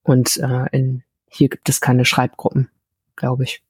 Und 0.03 0.37
äh, 0.39 0.67
in, 0.73 1.05
hier 1.29 1.49
gibt 1.49 1.69
es 1.69 1.81
keine 1.81 2.05
Schreibgruppen 2.05 2.69
glaube 3.21 3.45
ich. 3.45 3.63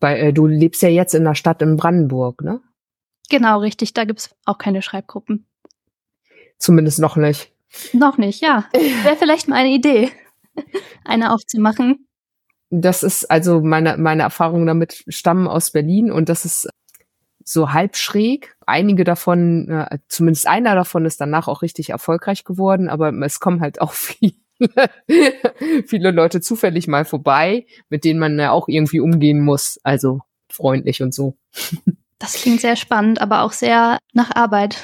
Weil 0.00 0.16
äh, 0.18 0.32
du 0.32 0.46
lebst 0.46 0.80
ja 0.82 0.88
jetzt 0.88 1.14
in 1.14 1.24
der 1.24 1.34
Stadt 1.34 1.60
in 1.60 1.76
Brandenburg, 1.76 2.42
ne? 2.42 2.60
Genau, 3.28 3.58
richtig. 3.58 3.92
Da 3.92 4.04
gibt's 4.04 4.34
auch 4.46 4.56
keine 4.56 4.80
Schreibgruppen. 4.80 5.46
Zumindest 6.58 6.98
noch 6.98 7.16
nicht. 7.16 7.52
Noch 7.92 8.16
nicht, 8.16 8.40
ja. 8.40 8.64
Wäre 8.72 9.16
vielleicht 9.16 9.48
mal 9.48 9.56
eine 9.56 9.70
Idee, 9.70 10.10
eine 11.04 11.32
aufzumachen. 11.32 12.06
Das 12.70 13.02
ist 13.02 13.30
also 13.30 13.60
meine, 13.60 13.96
meine 13.96 14.22
Erfahrungen 14.22 14.66
damit 14.66 15.04
stammen 15.08 15.48
aus 15.48 15.70
Berlin 15.70 16.10
und 16.10 16.28
das 16.28 16.44
ist 16.44 16.68
so 17.42 17.72
halb 17.72 17.96
schräg. 17.96 18.56
Einige 18.66 19.04
davon, 19.04 19.70
äh, 19.70 19.98
zumindest 20.08 20.46
einer 20.46 20.74
davon 20.74 21.06
ist 21.06 21.20
danach 21.20 21.48
auch 21.48 21.62
richtig 21.62 21.90
erfolgreich 21.90 22.44
geworden, 22.44 22.88
aber 22.88 23.12
es 23.24 23.40
kommen 23.40 23.60
halt 23.60 23.80
auch 23.80 23.92
viele 23.94 24.34
viele 25.86 26.10
Leute 26.10 26.40
zufällig 26.40 26.88
mal 26.88 27.04
vorbei, 27.04 27.66
mit 27.88 28.04
denen 28.04 28.20
man 28.20 28.38
ja 28.38 28.50
auch 28.50 28.68
irgendwie 28.68 29.00
umgehen 29.00 29.40
muss. 29.40 29.78
Also 29.82 30.20
freundlich 30.50 31.02
und 31.02 31.14
so. 31.14 31.36
Das 32.18 32.34
klingt 32.34 32.60
sehr 32.60 32.76
spannend, 32.76 33.20
aber 33.20 33.42
auch 33.42 33.52
sehr 33.52 33.98
nach 34.12 34.34
Arbeit. 34.34 34.78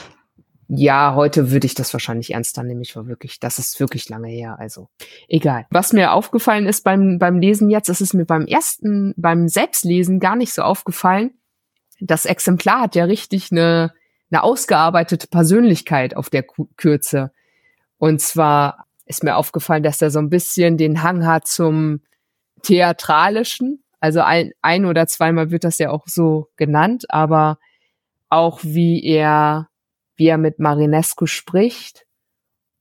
Ja, 0.68 1.14
heute 1.14 1.50
würde 1.50 1.66
ich 1.66 1.74
das 1.74 1.92
wahrscheinlich 1.92 2.32
ernster 2.32 2.62
nehmen. 2.62 2.80
Ich 2.80 2.96
war 2.96 3.06
wirklich, 3.06 3.38
das 3.38 3.58
ist 3.58 3.78
wirklich 3.80 4.08
lange 4.08 4.28
her. 4.28 4.56
Also 4.58 4.88
egal. 5.28 5.66
Was 5.70 5.92
mir 5.92 6.12
aufgefallen 6.12 6.66
ist 6.66 6.84
beim, 6.84 7.18
beim 7.18 7.38
Lesen 7.38 7.70
jetzt, 7.70 7.88
das 7.88 8.00
ist 8.00 8.14
mir 8.14 8.24
beim 8.24 8.46
ersten, 8.46 9.14
beim 9.16 9.48
Selbstlesen 9.48 10.20
gar 10.20 10.36
nicht 10.36 10.54
so 10.54 10.62
aufgefallen. 10.62 11.32
Das 12.00 12.24
Exemplar 12.24 12.82
hat 12.82 12.94
ja 12.94 13.04
richtig 13.04 13.52
eine, 13.52 13.92
eine 14.30 14.42
ausgearbeitete 14.42 15.26
Persönlichkeit 15.26 16.16
auf 16.16 16.30
der 16.30 16.44
Kürze. 16.76 17.32
Und 17.98 18.20
zwar 18.20 18.83
ist 19.06 19.24
mir 19.24 19.36
aufgefallen, 19.36 19.82
dass 19.82 20.02
er 20.02 20.10
so 20.10 20.18
ein 20.18 20.30
bisschen 20.30 20.76
den 20.76 21.02
Hang 21.02 21.26
hat 21.26 21.46
zum 21.46 22.00
Theatralischen. 22.62 23.82
Also 24.00 24.20
ein, 24.20 24.52
ein 24.62 24.84
oder 24.86 25.06
zweimal 25.06 25.50
wird 25.50 25.64
das 25.64 25.78
ja 25.78 25.90
auch 25.90 26.06
so 26.06 26.48
genannt, 26.56 27.04
aber 27.08 27.58
auch 28.28 28.60
wie 28.62 29.04
er, 29.04 29.68
wie 30.16 30.26
er 30.26 30.38
mit 30.38 30.58
Marinescu 30.58 31.26
spricht. 31.26 32.06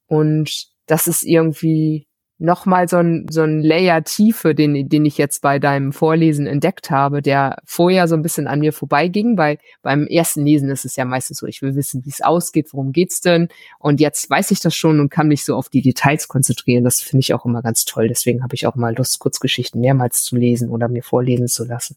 Und 0.08 0.68
das 0.86 1.08
ist 1.08 1.24
irgendwie 1.24 2.08
nochmal 2.44 2.90
so 2.90 2.98
ein, 2.98 3.28
so 3.30 3.42
ein 3.42 3.62
Layer 3.62 4.04
Tiefe, 4.04 4.54
den, 4.54 4.90
den 4.90 5.06
ich 5.06 5.18
jetzt 5.18 5.42
bei 5.42 5.60
deinem 5.60 5.94
Vorlesen 5.94 6.46
entdeckt 6.46 6.92
habe, 6.92 7.22
der 7.22 7.58
vorher 7.66 8.08
so 8.08 8.16
ein 8.16 8.22
bisschen 8.22 8.48
an 8.48 8.60
mir 8.60 8.74
vorbeiging, 8.74 9.38
weil 9.38 9.58
beim 9.82 10.06
ersten 10.08 10.46
Lesen 10.46 10.70
ist 10.70 10.84
es 10.84 10.98
ja 10.98 11.06
meistens 11.06 11.38
so, 11.38 11.48
ich 11.48 11.62
will 11.62 11.76
wissen, 11.76 12.04
wie 12.06 12.10
es 12.10 12.22
ausgeht, 12.22 12.74
worum 12.74 12.92
geht's 12.92 13.22
denn? 13.22 13.48
Und 13.80 14.02
jetzt 14.02 14.30
weiß 14.30 14.52
ich 14.52 14.60
das 14.60 14.76
schon 14.76 15.00
und 15.00 15.10
kann 15.10 15.30
mich 15.30 15.46
so 15.46 15.56
auf 15.56 15.70
die 15.70 15.82
Details 15.82 16.28
konzentrieren. 16.28 16.84
Das 16.84 17.00
finde 17.00 17.22
ich 17.22 17.34
auch 17.34 17.46
immer 17.46 17.62
ganz 17.62 17.86
toll. 17.86 18.10
Deswegen 18.10 18.44
habe 18.44 18.56
ich 18.56 18.68
auch 18.68 18.76
mal 18.76 18.94
Lust, 18.94 19.20
Kurzgeschichten 19.20 19.80
mehrmals 19.80 20.24
zu 20.24 20.36
lesen 20.36 20.70
oder 20.70 20.90
mir 20.90 21.04
vorlesen 21.04 21.48
zu 21.48 21.64
lassen. 21.64 21.96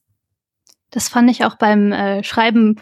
Das 0.93 1.09
fand 1.09 1.29
ich 1.29 1.45
auch 1.45 1.57
beim 1.57 1.91
äh, 1.91 2.23
Schreiben 2.23 2.81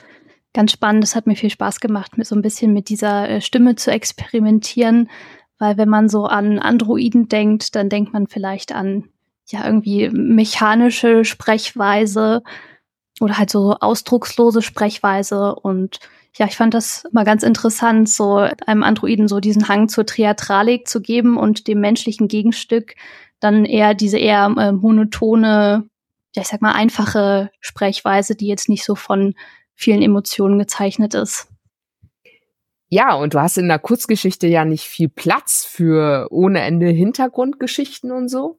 ganz 0.52 0.70
spannend. 0.70 1.02
Das 1.02 1.16
hat 1.16 1.26
mir 1.26 1.34
viel 1.34 1.50
Spaß 1.50 1.80
gemacht, 1.80 2.18
mit 2.18 2.26
so 2.26 2.36
ein 2.36 2.42
bisschen 2.42 2.74
mit 2.74 2.90
dieser 2.90 3.28
äh, 3.28 3.40
Stimme 3.40 3.74
zu 3.74 3.90
experimentieren 3.90 5.08
weil 5.58 5.76
wenn 5.76 5.88
man 5.88 6.08
so 6.08 6.24
an 6.24 6.58
Androiden 6.58 7.28
denkt, 7.28 7.74
dann 7.74 7.88
denkt 7.88 8.12
man 8.12 8.26
vielleicht 8.26 8.72
an 8.72 9.08
ja 9.46 9.64
irgendwie 9.64 10.08
mechanische 10.10 11.24
Sprechweise 11.24 12.42
oder 13.20 13.38
halt 13.38 13.50
so 13.50 13.76
ausdruckslose 13.80 14.62
Sprechweise 14.62 15.54
und 15.54 16.00
ja, 16.36 16.46
ich 16.46 16.56
fand 16.56 16.74
das 16.74 17.04
mal 17.12 17.24
ganz 17.24 17.44
interessant, 17.44 18.08
so 18.08 18.38
einem 18.66 18.82
Androiden 18.82 19.28
so 19.28 19.38
diesen 19.38 19.68
Hang 19.68 19.88
zur 19.88 20.04
Theatralik 20.04 20.88
zu 20.88 21.00
geben 21.00 21.36
und 21.36 21.68
dem 21.68 21.80
menschlichen 21.80 22.26
Gegenstück 22.26 22.96
dann 23.38 23.64
eher 23.64 23.94
diese 23.94 24.18
eher 24.18 24.52
äh, 24.58 24.72
monotone, 24.72 25.88
ja, 26.34 26.42
ich 26.42 26.48
sag 26.48 26.60
mal 26.62 26.72
einfache 26.72 27.50
Sprechweise, 27.60 28.34
die 28.34 28.48
jetzt 28.48 28.68
nicht 28.68 28.84
so 28.84 28.94
von 28.94 29.34
vielen 29.74 30.02
Emotionen 30.02 30.58
gezeichnet 30.58 31.14
ist. 31.14 31.48
Ja, 32.94 33.14
und 33.14 33.34
du 33.34 33.40
hast 33.40 33.58
in 33.58 33.66
der 33.66 33.80
Kurzgeschichte 33.80 34.46
ja 34.46 34.64
nicht 34.64 34.84
viel 34.84 35.08
Platz 35.08 35.64
für 35.64 36.28
ohne 36.30 36.60
Ende 36.60 36.86
Hintergrundgeschichten 36.90 38.12
und 38.12 38.28
so. 38.28 38.56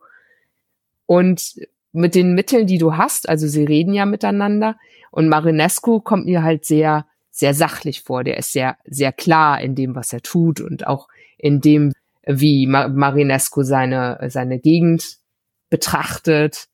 Und 1.06 1.56
mit 1.93 2.15
den 2.15 2.34
Mitteln, 2.34 2.67
die 2.67 2.78
du 2.78 2.98
hast, 2.98 3.30
also 3.30 3.48
sie 3.48 3.63
reden 3.63 3.93
ja 3.93 4.06
miteinander. 4.06 4.76
Und 5.10 5.30
Marinescu 5.30 6.02
kommt 6.02 6.26
mir 6.26 6.43
halt 6.43 6.65
sehr, 6.65 7.08
sehr 7.32 7.54
sachlich 7.54 8.02
vor. 8.02 8.26
Der 8.26 8.36
ist 8.36 8.52
sehr, 8.52 8.76
sehr 8.84 9.13
klar 9.13 9.62
in 9.62 9.74
dem, 9.74 9.95
was 9.95 10.12
er 10.12 10.19
tut 10.19 10.60
und 10.60 10.86
auch 10.86 11.08
in 11.38 11.62
dem, 11.62 11.93
wie 12.28 12.67
Marinescu 12.67 13.63
seine, 13.63 14.19
seine 14.28 14.60
Gegend 14.60 15.15
betrachtet. 15.69 16.67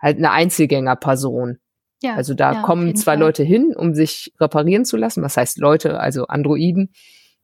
Halt 0.00 0.18
eine 0.18 0.32
Einzelgängerperson. 0.32 1.60
Ja, 2.04 2.16
also 2.16 2.34
da 2.34 2.52
ja, 2.52 2.62
kommen 2.62 2.94
zwei 2.96 3.12
Fall. 3.12 3.20
Leute 3.20 3.42
hin, 3.42 3.74
um 3.74 3.94
sich 3.94 4.34
reparieren 4.38 4.84
zu 4.84 4.98
lassen. 4.98 5.22
Was 5.22 5.38
heißt 5.38 5.58
Leute, 5.58 5.98
also 5.98 6.26
Androiden. 6.26 6.92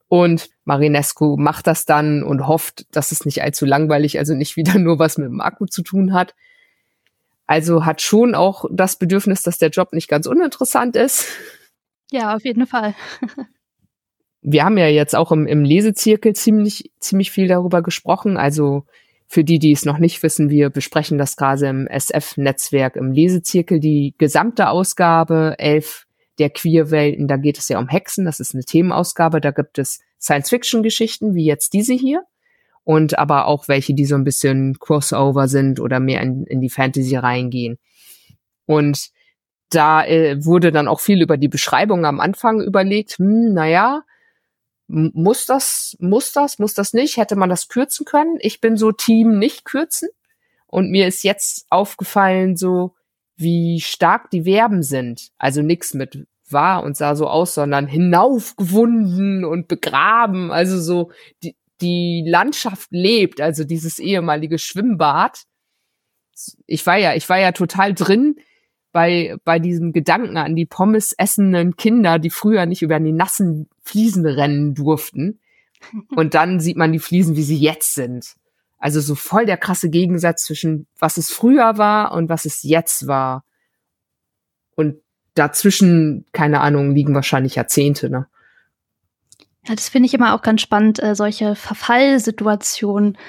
Und 0.07 0.49
Marinescu 0.65 1.35
macht 1.35 1.65
das 1.65 1.85
dann 1.85 2.21
und 2.21 2.45
hofft, 2.45 2.85
dass 2.95 3.11
es 3.11 3.25
nicht 3.25 3.41
allzu 3.41 3.65
langweilig, 3.65 4.19
also 4.19 4.35
nicht 4.35 4.57
wieder 4.57 4.77
nur 4.77 4.99
was 4.99 5.17
mit 5.17 5.29
dem 5.29 5.41
Akku 5.41 5.65
zu 5.65 5.81
tun 5.81 6.13
hat. 6.13 6.35
Also 7.47 7.85
hat 7.85 8.01
schon 8.01 8.35
auch 8.35 8.65
das 8.71 8.97
Bedürfnis, 8.97 9.41
dass 9.41 9.57
der 9.57 9.69
Job 9.69 9.93
nicht 9.93 10.07
ganz 10.07 10.27
uninteressant 10.27 10.95
ist. 10.95 11.27
Ja, 12.11 12.35
auf 12.35 12.45
jeden 12.45 12.67
Fall. 12.67 12.93
Wir 14.43 14.63
haben 14.63 14.77
ja 14.77 14.87
jetzt 14.87 15.15
auch 15.15 15.31
im, 15.31 15.47
im 15.47 15.63
Lesezirkel 15.63 16.33
ziemlich, 16.33 16.91
ziemlich 16.99 17.31
viel 17.31 17.47
darüber 17.47 17.81
gesprochen. 17.81 18.37
Also 18.37 18.85
für 19.31 19.45
die, 19.45 19.59
die 19.59 19.71
es 19.71 19.85
noch 19.85 19.97
nicht 19.97 20.21
wissen, 20.23 20.49
wir 20.49 20.69
besprechen 20.69 21.17
das 21.17 21.37
gerade 21.37 21.65
im 21.67 21.87
SF-Netzwerk 21.87 22.97
im 22.97 23.13
Lesezirkel, 23.13 23.79
die 23.79 24.13
gesamte 24.17 24.67
Ausgabe 24.67 25.55
11 25.57 26.05
der 26.37 26.49
Queerwelten. 26.49 27.29
Da 27.29 27.37
geht 27.37 27.57
es 27.57 27.69
ja 27.69 27.79
um 27.79 27.87
Hexen, 27.87 28.25
das 28.25 28.41
ist 28.41 28.53
eine 28.53 28.65
Themenausgabe. 28.65 29.39
Da 29.39 29.51
gibt 29.51 29.79
es 29.79 30.01
Science-Fiction-Geschichten, 30.19 31.33
wie 31.33 31.45
jetzt 31.45 31.71
diese 31.71 31.93
hier. 31.93 32.23
Und 32.83 33.17
aber 33.17 33.45
auch 33.45 33.69
welche, 33.69 33.93
die 33.93 34.03
so 34.03 34.15
ein 34.15 34.25
bisschen 34.25 34.77
Crossover 34.79 35.47
sind 35.47 35.79
oder 35.79 36.01
mehr 36.01 36.21
in, 36.21 36.43
in 36.43 36.59
die 36.59 36.69
Fantasy 36.69 37.15
reingehen. 37.15 37.77
Und 38.65 39.11
da 39.69 40.03
äh, 40.03 40.43
wurde 40.43 40.73
dann 40.73 40.89
auch 40.89 40.99
viel 40.99 41.21
über 41.21 41.37
die 41.37 41.47
Beschreibung 41.47 42.05
am 42.05 42.19
Anfang 42.19 42.59
überlegt, 42.59 43.11
hm, 43.11 43.53
naja, 43.53 44.03
muss 44.91 45.45
das, 45.45 45.95
muss 45.99 46.33
das, 46.33 46.59
muss 46.59 46.73
das 46.73 46.93
nicht? 46.93 47.17
Hätte 47.17 47.37
man 47.37 47.49
das 47.49 47.69
kürzen 47.69 48.05
können? 48.05 48.37
Ich 48.41 48.59
bin 48.59 48.75
so 48.75 48.91
Team 48.91 49.39
nicht 49.39 49.63
kürzen. 49.63 50.09
Und 50.67 50.89
mir 50.89 51.07
ist 51.07 51.23
jetzt 51.23 51.65
aufgefallen, 51.69 52.57
so 52.57 52.95
wie 53.37 53.79
stark 53.79 54.29
die 54.29 54.43
Verben 54.43 54.83
sind. 54.83 55.29
Also 55.37 55.61
nix 55.61 55.93
mit 55.93 56.27
war 56.49 56.83
und 56.83 56.97
sah 56.97 57.15
so 57.15 57.27
aus, 57.27 57.53
sondern 57.53 57.87
hinaufgewunden 57.87 59.45
und 59.45 59.69
begraben. 59.69 60.51
Also 60.51 60.79
so 60.79 61.11
die, 61.41 61.55
die 61.79 62.23
Landschaft 62.27 62.89
lebt, 62.91 63.39
also 63.39 63.63
dieses 63.63 63.97
ehemalige 63.97 64.59
Schwimmbad. 64.59 65.43
Ich 66.67 66.85
war 66.85 66.97
ja, 66.97 67.15
ich 67.15 67.27
war 67.29 67.39
ja 67.39 67.53
total 67.53 67.93
drin 67.93 68.35
bei, 68.91 69.37
bei 69.43 69.59
diesem 69.59 69.93
Gedanken 69.93 70.37
an 70.37 70.55
die 70.55 70.65
Pommes 70.65 71.13
essenden 71.13 71.75
Kinder, 71.75 72.19
die 72.19 72.29
früher 72.29 72.65
nicht 72.65 72.81
über 72.81 72.99
die 72.99 73.13
nassen 73.13 73.69
Fliesen 73.83 74.25
rennen 74.25 74.73
durften. 74.73 75.39
Und 76.15 76.33
dann 76.33 76.59
sieht 76.59 76.77
man 76.77 76.91
die 76.91 76.99
Fliesen, 76.99 77.35
wie 77.35 77.43
sie 77.43 77.57
jetzt 77.57 77.93
sind. 77.93 78.35
Also 78.77 78.99
so 78.99 79.15
voll 79.15 79.45
der 79.45 79.57
krasse 79.57 79.89
Gegensatz 79.89 80.45
zwischen 80.45 80.87
was 80.97 81.17
es 81.17 81.29
früher 81.29 81.77
war 81.77 82.13
und 82.13 82.29
was 82.29 82.45
es 82.45 82.63
jetzt 82.63 83.05
war. 83.05 83.45
Und 84.75 84.97
dazwischen, 85.35 86.25
keine 86.31 86.61
Ahnung, 86.61 86.95
liegen 86.95 87.13
wahrscheinlich 87.13 87.55
Jahrzehnte, 87.55 88.09
ne? 88.09 88.27
Ja, 89.67 89.75
das 89.75 89.89
finde 89.89 90.07
ich 90.07 90.15
immer 90.15 90.33
auch 90.33 90.41
ganz 90.41 90.61
spannend, 90.61 91.01
äh, 91.01 91.13
solche 91.13 91.55
Verfallsituationen. 91.55 93.19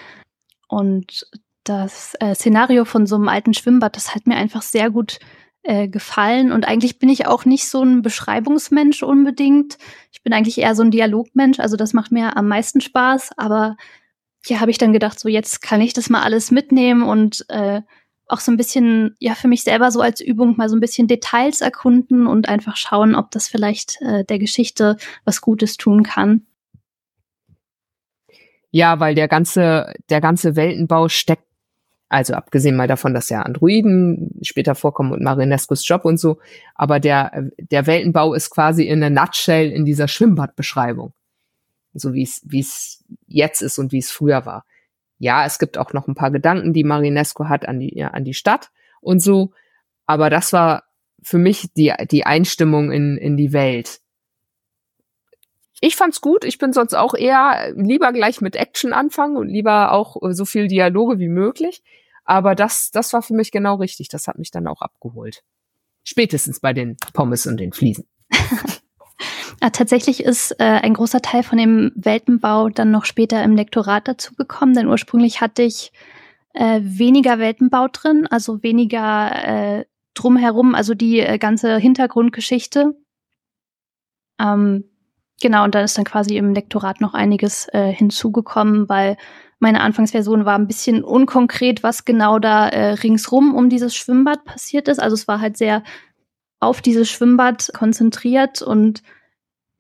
Und 0.69 1.27
das 1.65 2.15
äh, 2.21 2.35
Szenario 2.35 2.87
von 2.87 3.07
so 3.07 3.17
einem 3.17 3.29
alten 3.29 3.53
Schwimmbad, 3.53 3.97
das 3.97 4.15
hat 4.15 4.27
mir 4.27 4.37
einfach 4.37 4.63
sehr 4.63 4.91
gut 4.91 5.19
äh, 5.63 5.89
gefallen. 5.89 6.53
Und 6.53 6.67
eigentlich 6.67 6.99
bin 6.99 7.09
ich 7.09 7.27
auch 7.27 7.45
nicht 7.45 7.69
so 7.69 7.83
ein 7.83 8.03
Beschreibungsmensch 8.03 9.03
unbedingt. 9.03 9.79
Ich 10.11 10.23
bin 10.23 10.33
eigentlich 10.33 10.59
eher 10.59 10.75
so 10.75 10.83
ein 10.83 10.91
Dialogmensch. 10.91 11.61
Also 11.61 11.77
das 11.77 11.93
macht 11.93 12.13
mir 12.13 12.37
am 12.37 12.49
meisten 12.49 12.81
Spaß. 12.81 13.31
Aber 13.37 13.77
hier 14.45 14.61
habe 14.61 14.71
ich 14.71 14.79
dann 14.79 14.93
gedacht, 14.93 15.21
so 15.21 15.29
jetzt 15.29 15.63
kann 15.63 15.81
ich 15.81 15.93
das 15.93 16.11
mal 16.11 16.23
alles 16.23 16.51
mitnehmen 16.51 17.03
und 17.03 17.45
äh, 17.49 17.83
auch 18.27 18.41
so 18.41 18.51
ein 18.51 18.57
bisschen, 18.57 19.15
ja, 19.19 19.35
für 19.35 19.49
mich 19.49 19.63
selber 19.63 19.91
so 19.91 20.01
als 20.01 20.21
Übung 20.21 20.57
mal 20.57 20.69
so 20.69 20.77
ein 20.77 20.81
bisschen 20.81 21.07
Details 21.07 21.61
erkunden 21.61 22.27
und 22.27 22.49
einfach 22.49 22.77
schauen, 22.77 23.15
ob 23.15 23.31
das 23.31 23.49
vielleicht 23.49 24.01
äh, 24.01 24.25
der 24.25 24.39
Geschichte 24.39 24.97
was 25.25 25.41
Gutes 25.41 25.77
tun 25.77 26.03
kann. 26.03 26.47
Ja, 28.71 29.01
weil 29.01 29.15
der 29.15 29.29
ganze, 29.29 29.93
der 30.09 30.23
ganze 30.23 30.57
Weltenbau 30.57 31.09
steckt 31.09 31.47
also 32.13 32.35
abgesehen 32.35 32.77
mal 32.77 32.89
davon, 32.89 33.15
dass 33.15 33.31
ja 33.31 33.41
Androiden 33.41 34.39
später 34.43 34.75
vorkommen 34.75 35.13
und 35.13 35.23
Marinescus 35.23 35.87
Job 35.89 36.05
und 36.05 36.19
so. 36.19 36.39
Aber 36.75 37.01
der, 37.01 37.51
der 37.57 37.87
Weltenbau 37.87 38.35
ist 38.35 38.51
quasi 38.51 38.85
in 38.85 39.01
der 39.01 39.09
Nutshell 39.09 39.71
in 39.71 39.87
dieser 39.87 40.09
Schwimmbadbeschreibung. 40.09 41.15
So 41.95 42.13
wie 42.13 42.23
es, 42.23 42.43
wie 42.45 42.61
es 42.61 43.03
jetzt 43.27 43.63
ist 43.63 43.79
und 43.79 43.93
wie 43.93 43.99
es 43.99 44.11
früher 44.11 44.45
war. 44.45 44.67
Ja, 45.19 45.47
es 45.47 45.59
gibt 45.59 45.79
auch 45.79 45.95
noch 45.95 46.07
ein 46.07 46.15
paar 46.15 46.31
Gedanken, 46.31 46.75
die 46.75 46.85
Marinesco 46.85 47.49
hat 47.49 47.67
an 47.67 47.81
die, 47.81 47.97
ja, 47.97 48.09
an 48.09 48.25
die 48.25 48.35
Stadt 48.35 48.71
und 49.01 49.21
so. 49.21 49.53
Aber 50.05 50.29
das 50.29 50.53
war 50.53 50.85
für 51.23 51.39
mich 51.39 51.73
die, 51.75 51.95
die 52.11 52.27
Einstimmung 52.27 52.93
in, 52.93 53.17
in 53.17 53.39
die 53.39 53.55
Welt. 53.55 54.01
Ich 55.81 55.97
fand's 55.97 56.21
gut. 56.21 56.45
Ich 56.45 56.59
bin 56.59 56.75
sonst 56.75 56.95
auch 56.95 57.15
eher 57.15 57.73
lieber 57.75 58.13
gleich 58.13 58.41
mit 58.43 58.55
Action 58.55 58.93
anfangen 58.93 59.37
und 59.37 59.49
lieber 59.49 59.93
auch 59.93 60.17
so 60.31 60.45
viel 60.45 60.69
Dialoge 60.69 61.19
wie 61.19 61.29
möglich. 61.29 61.83
Aber 62.25 62.55
das, 62.55 62.91
das 62.91 63.13
war 63.13 63.23
für 63.23 63.35
mich 63.35 63.51
genau 63.51 63.77
richtig. 63.77 64.09
Das 64.09 64.29
hat 64.29 64.39
mich 64.39 64.51
dann 64.51 64.67
auch 64.67 64.81
abgeholt. 64.81 65.43
Spätestens 66.05 66.61
bei 66.61 66.73
den 66.73 66.97
Pommes 67.13 67.47
und 67.47 67.59
den 67.59 67.73
Fliesen. 67.73 68.07
Ja, 69.61 69.71
tatsächlich 69.73 70.23
ist 70.23 70.53
äh, 70.59 70.65
ein 70.65 70.95
großer 70.95 71.23
Teil 71.23 71.43
von 71.43 71.59
dem 71.59 71.93
Weltenbau 71.95 72.69
dann 72.69 72.91
noch 72.91 73.05
später 73.05 73.43
im 73.43 73.57
Lektorat 73.57 74.09
dazugekommen, 74.09 74.75
denn 74.75 74.89
ursprünglich 74.89 75.41
hatte 75.41 75.63
ich 75.63 75.93
äh, 76.55 76.81
weniger 76.83 77.39
Weltenbau 77.39 77.89
drin, 77.89 78.27
also 78.29 78.63
weniger 78.63 79.79
äh, 79.81 79.85
drumherum, 80.15 80.75
also 80.75 80.95
die 80.95 81.21
äh, 81.21 81.39
ganze 81.39 81.77
Hintergrundgeschichte. 81.79 82.95
Ähm, 84.41 84.85
genau, 85.41 85.65
und 85.65 85.75
dann 85.75 85.85
ist 85.85 85.97
dann 85.97 86.05
quasi 86.05 86.37
im 86.37 86.53
Lektorat 86.53 87.01
noch 87.01 87.15
einiges 87.15 87.69
äh, 87.73 87.93
hinzugekommen, 87.93 88.89
weil 88.89 89.17
meine 89.63 89.81
Anfangsversion 89.81 90.45
war 90.45 90.59
ein 90.59 90.67
bisschen 90.67 91.05
unkonkret, 91.05 91.85
was 91.85 92.05
genau 92.05 92.41
da 92.41 92.69
äh, 92.69 92.95
ringsrum 92.95 93.55
um 93.55 93.71
dieses 93.71 93.95
Schwimmbad 93.95 94.45
passiert 94.45 94.89
ist. 94.89 95.01
Also 95.01 95.15
es 95.15 95.29
war 95.29 95.41
halt 95.41 95.57
sehr 95.57 95.85
auf 96.59 96.81
dieses 96.83 97.09
Schwimmbad 97.09 97.71
konzentriert 97.73 98.61
und 98.61 99.05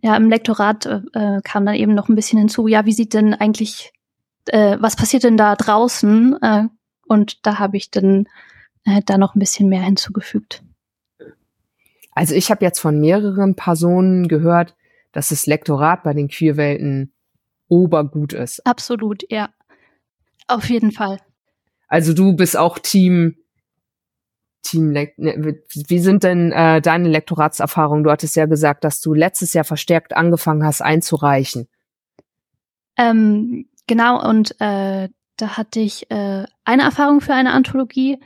ja, 0.00 0.16
im 0.16 0.30
Lektorat 0.30 0.86
äh, 0.86 1.40
kam 1.42 1.66
dann 1.66 1.74
eben 1.74 1.94
noch 1.94 2.08
ein 2.08 2.14
bisschen 2.14 2.38
hinzu, 2.38 2.68
ja, 2.68 2.86
wie 2.86 2.92
sieht 2.92 3.12
denn 3.12 3.34
eigentlich, 3.34 3.92
äh, 4.46 4.76
was 4.78 4.94
passiert 4.94 5.24
denn 5.24 5.36
da 5.36 5.56
draußen? 5.56 6.40
Äh, 6.40 6.68
und 7.08 7.44
da 7.44 7.58
habe 7.58 7.76
ich 7.76 7.90
dann 7.90 8.28
äh, 8.84 9.02
da 9.04 9.18
noch 9.18 9.34
ein 9.34 9.40
bisschen 9.40 9.68
mehr 9.68 9.82
hinzugefügt. 9.82 10.62
Also 12.12 12.36
ich 12.36 12.52
habe 12.52 12.64
jetzt 12.64 12.78
von 12.78 13.00
mehreren 13.00 13.56
Personen 13.56 14.28
gehört, 14.28 14.76
dass 15.10 15.30
das 15.30 15.46
Lektorat 15.46 16.04
bei 16.04 16.14
den 16.14 16.28
Queerwelten 16.28 17.12
obergut 17.66 18.32
ist. 18.32 18.64
Absolut, 18.66 19.24
ja. 19.28 19.48
Auf 20.48 20.68
jeden 20.68 20.92
Fall. 20.92 21.18
Also 21.88 22.14
du 22.14 22.34
bist 22.34 22.56
auch 22.56 22.78
Team 22.78 23.36
Team 24.62 24.92
ne, 24.92 25.12
wie 25.16 25.98
sind 25.98 26.22
denn 26.24 26.52
äh, 26.52 26.80
deine 26.80 27.08
Lektoratserfahrungen? 27.08 28.04
Du 28.04 28.10
hattest 28.10 28.36
ja 28.36 28.46
gesagt, 28.46 28.84
dass 28.84 29.00
du 29.00 29.12
letztes 29.12 29.52
Jahr 29.52 29.64
verstärkt 29.64 30.16
angefangen 30.16 30.64
hast 30.64 30.80
einzureichen. 30.80 31.68
Ähm, 32.96 33.66
genau, 33.86 34.26
und 34.26 34.58
äh, 34.60 35.08
da 35.36 35.56
hatte 35.56 35.80
ich 35.80 36.10
äh, 36.10 36.44
eine 36.64 36.82
Erfahrung 36.82 37.20
für 37.20 37.34
eine 37.34 37.52
Anthologie. 37.52 38.18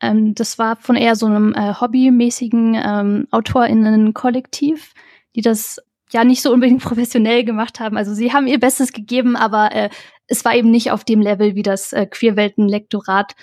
Ähm, 0.00 0.34
das 0.34 0.58
war 0.58 0.76
von 0.76 0.96
eher 0.96 1.16
so 1.16 1.26
einem 1.26 1.54
äh, 1.54 1.74
hobbymäßigen 1.74 2.74
ähm, 2.74 3.28
AutorInnen-Kollektiv, 3.30 4.92
die 5.36 5.42
das 5.42 5.78
ja 6.10 6.24
nicht 6.24 6.42
so 6.42 6.52
unbedingt 6.52 6.82
professionell 6.82 7.44
gemacht 7.44 7.80
haben. 7.80 7.96
Also 7.96 8.14
sie 8.14 8.32
haben 8.32 8.46
ihr 8.46 8.58
Bestes 8.58 8.92
gegeben, 8.92 9.36
aber 9.36 9.72
äh, 9.72 9.90
es 10.30 10.44
war 10.44 10.54
eben 10.54 10.70
nicht 10.70 10.92
auf 10.92 11.04
dem 11.04 11.20
Level 11.20 11.54
wie 11.56 11.62
das 11.62 11.92
äh, 11.92 12.06
Queerwelten-Lektorat, 12.06 13.34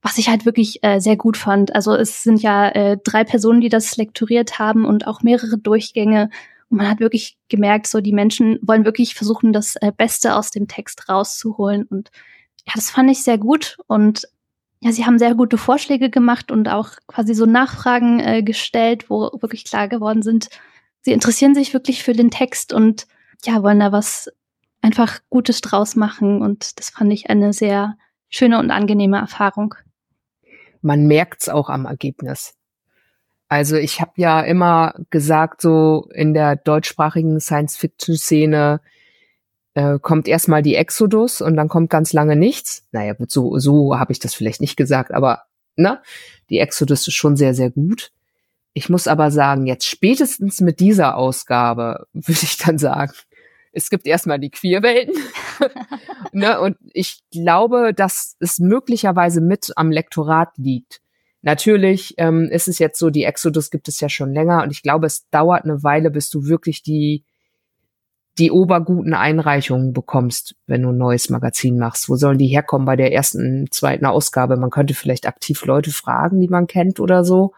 was 0.00 0.18
ich 0.18 0.28
halt 0.28 0.46
wirklich 0.46 0.82
äh, 0.82 1.00
sehr 1.00 1.16
gut 1.16 1.36
fand. 1.36 1.74
Also 1.74 1.94
es 1.94 2.22
sind 2.22 2.40
ja 2.40 2.68
äh, 2.68 2.96
drei 3.02 3.24
Personen, 3.24 3.60
die 3.60 3.68
das 3.68 3.96
lektoriert 3.96 4.58
haben 4.58 4.84
und 4.84 5.06
auch 5.06 5.22
mehrere 5.22 5.58
Durchgänge. 5.58 6.30
Und 6.70 6.78
man 6.78 6.88
hat 6.88 7.00
wirklich 7.00 7.36
gemerkt, 7.48 7.86
so 7.88 8.00
die 8.00 8.12
Menschen 8.12 8.58
wollen 8.62 8.84
wirklich 8.84 9.14
versuchen, 9.14 9.52
das 9.52 9.76
äh, 9.76 9.92
Beste 9.96 10.36
aus 10.36 10.50
dem 10.50 10.68
Text 10.68 11.08
rauszuholen. 11.08 11.84
Und 11.84 12.10
ja, 12.66 12.72
das 12.76 12.90
fand 12.90 13.10
ich 13.10 13.22
sehr 13.22 13.38
gut. 13.38 13.76
Und 13.88 14.28
ja, 14.80 14.92
sie 14.92 15.04
haben 15.04 15.18
sehr 15.18 15.34
gute 15.34 15.58
Vorschläge 15.58 16.08
gemacht 16.08 16.50
und 16.50 16.68
auch 16.68 16.90
quasi 17.06 17.34
so 17.34 17.46
Nachfragen 17.46 18.20
äh, 18.20 18.42
gestellt, 18.42 19.10
wo 19.10 19.30
wirklich 19.40 19.64
klar 19.64 19.88
geworden 19.88 20.22
sind, 20.22 20.48
sie 21.02 21.12
interessieren 21.12 21.54
sich 21.54 21.74
wirklich 21.74 22.02
für 22.02 22.12
den 22.12 22.30
Text 22.30 22.72
und 22.72 23.06
ja, 23.44 23.62
wollen 23.62 23.80
da 23.80 23.92
was 23.92 24.30
einfach 24.82 25.20
Gutes 25.30 25.60
draus 25.62 25.96
machen. 25.96 26.42
Und 26.42 26.78
das 26.78 26.90
fand 26.90 27.12
ich 27.12 27.30
eine 27.30 27.52
sehr 27.52 27.96
schöne 28.28 28.58
und 28.58 28.70
angenehme 28.70 29.18
Erfahrung. 29.18 29.74
Man 30.82 31.06
merkt's 31.06 31.48
auch 31.48 31.70
am 31.70 31.86
Ergebnis. 31.86 32.54
Also 33.48 33.76
ich 33.76 34.00
habe 34.00 34.12
ja 34.16 34.40
immer 34.40 34.94
gesagt, 35.10 35.60
so 35.60 36.08
in 36.12 36.34
der 36.34 36.56
deutschsprachigen 36.56 37.38
Science-Fiction-Szene, 37.38 38.80
äh, 39.74 39.98
kommt 39.98 40.28
erstmal 40.28 40.62
die 40.62 40.74
Exodus 40.74 41.40
und 41.40 41.56
dann 41.56 41.68
kommt 41.68 41.90
ganz 41.90 42.12
lange 42.12 42.36
nichts. 42.36 42.86
Naja, 42.92 43.14
gut, 43.14 43.30
so, 43.30 43.58
so 43.58 43.98
habe 43.98 44.12
ich 44.12 44.18
das 44.18 44.34
vielleicht 44.34 44.60
nicht 44.60 44.76
gesagt, 44.76 45.12
aber 45.12 45.44
ne, 45.76 46.00
die 46.50 46.58
Exodus 46.58 47.08
ist 47.08 47.14
schon 47.14 47.36
sehr, 47.36 47.54
sehr 47.54 47.70
gut. 47.70 48.12
Ich 48.74 48.88
muss 48.88 49.06
aber 49.06 49.30
sagen, 49.30 49.66
jetzt 49.66 49.86
spätestens 49.86 50.60
mit 50.60 50.80
dieser 50.80 51.16
Ausgabe 51.16 52.06
würde 52.12 52.40
ich 52.42 52.56
dann 52.58 52.78
sagen, 52.78 53.12
es 53.72 53.90
gibt 53.90 54.06
erstmal 54.06 54.38
die 54.38 54.50
Queerwelten. 54.50 55.14
ne, 56.32 56.60
und 56.60 56.76
ich 56.92 57.20
glaube, 57.30 57.92
dass 57.94 58.36
es 58.38 58.58
möglicherweise 58.58 59.40
mit 59.40 59.72
am 59.76 59.90
Lektorat 59.90 60.50
liegt. 60.56 61.00
Natürlich 61.40 62.14
ähm, 62.18 62.48
ist 62.50 62.68
es 62.68 62.78
jetzt 62.78 62.98
so, 62.98 63.10
die 63.10 63.24
Exodus 63.24 63.70
gibt 63.70 63.88
es 63.88 63.98
ja 64.00 64.08
schon 64.08 64.32
länger 64.32 64.62
und 64.62 64.70
ich 64.70 64.82
glaube, 64.82 65.06
es 65.06 65.28
dauert 65.30 65.64
eine 65.64 65.82
Weile, 65.82 66.10
bis 66.10 66.30
du 66.30 66.46
wirklich 66.46 66.82
die 66.82 67.24
die 68.38 68.50
oberguten 68.50 69.12
Einreichungen 69.12 69.92
bekommst, 69.92 70.54
wenn 70.66 70.82
du 70.82 70.88
ein 70.88 70.96
neues 70.96 71.28
Magazin 71.28 71.78
machst. 71.78 72.08
Wo 72.08 72.16
sollen 72.16 72.38
die 72.38 72.46
herkommen 72.46 72.86
bei 72.86 72.96
der 72.96 73.12
ersten, 73.12 73.70
zweiten 73.70 74.06
Ausgabe? 74.06 74.56
Man 74.56 74.70
könnte 74.70 74.94
vielleicht 74.94 75.26
aktiv 75.26 75.62
Leute 75.66 75.90
fragen, 75.90 76.40
die 76.40 76.48
man 76.48 76.66
kennt 76.66 76.98
oder 76.98 77.24
so. 77.24 77.52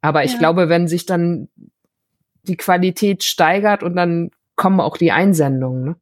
Aber 0.00 0.24
ich 0.24 0.32
ja. 0.32 0.38
glaube, 0.38 0.68
wenn 0.68 0.88
sich 0.88 1.06
dann 1.06 1.48
die 2.42 2.56
Qualität 2.56 3.22
steigert 3.22 3.82
und 3.84 3.94
dann 3.94 4.30
kommen 4.58 4.80
auch 4.80 4.98
die 4.98 5.12
Einsendungen. 5.12 5.84
Ne? 5.84 5.96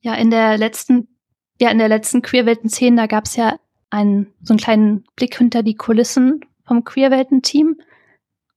Ja, 0.00 0.14
in 0.14 0.30
der 0.30 0.56
letzten, 0.56 1.08
ja, 1.60 1.70
in 1.70 1.78
der 1.78 1.88
letzten 1.88 2.22
Queerwelten 2.22 2.70
10, 2.70 2.96
da 2.96 3.06
gab's 3.06 3.36
ja 3.36 3.58
einen, 3.90 4.32
so 4.40 4.54
einen 4.54 4.60
kleinen 4.60 5.04
Blick 5.16 5.36
hinter 5.36 5.62
die 5.62 5.74
Kulissen 5.74 6.40
vom 6.64 6.84
Queerwelten-Team. 6.84 7.76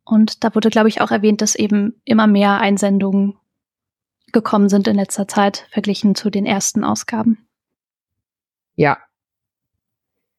Und 0.05 0.43
da 0.43 0.55
wurde, 0.55 0.69
glaube 0.69 0.87
ich, 0.87 1.01
auch 1.01 1.11
erwähnt, 1.11 1.41
dass 1.41 1.55
eben 1.55 1.99
immer 2.05 2.27
mehr 2.27 2.59
Einsendungen 2.59 3.35
gekommen 4.31 4.69
sind 4.69 4.87
in 4.87 4.95
letzter 4.95 5.27
Zeit, 5.27 5.67
verglichen 5.71 6.15
zu 6.15 6.29
den 6.29 6.45
ersten 6.45 6.83
Ausgaben. 6.83 7.47
Ja. 8.75 8.97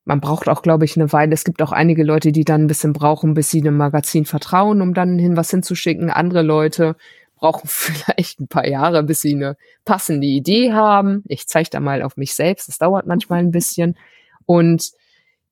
Man 0.05 0.21
braucht 0.21 0.49
auch, 0.49 0.63
glaube 0.63 0.85
ich, 0.85 0.97
eine 0.97 1.13
Weile. 1.13 1.35
Es 1.35 1.43
gibt 1.43 1.61
auch 1.61 1.73
einige 1.73 2.05
Leute, 2.05 2.31
die 2.31 2.45
dann 2.45 2.63
ein 2.63 2.67
bisschen 2.69 2.93
brauchen, 2.93 3.35
bis 3.35 3.51
sie 3.51 3.61
einem 3.61 3.77
Magazin 3.77 4.25
vertrauen, 4.25 4.81
um 4.81 4.95
dann 4.95 5.19
hin 5.19 5.37
was 5.37 5.51
hinzuschicken. 5.51 6.11
Andere 6.11 6.43
Leute 6.43 6.97
brauchen 7.37 7.69
vielleicht 7.69 8.41
ein 8.41 8.49
paar 8.49 8.67
Jahre, 8.67 9.03
bis 9.03 9.21
sie 9.21 9.35
eine 9.35 9.57
passende 9.85 10.27
Idee 10.27 10.73
haben. 10.73 11.23
Ich 11.29 11.47
zeige 11.47 11.71
da 11.71 11.81
mal 11.81 12.03
auf 12.03 12.17
mich 12.17 12.35
selbst. 12.35 12.69
Das 12.69 12.79
dauert 12.79 13.07
manchmal 13.07 13.39
ein 13.41 13.53
bisschen. 13.53 13.97
Und 14.45 14.93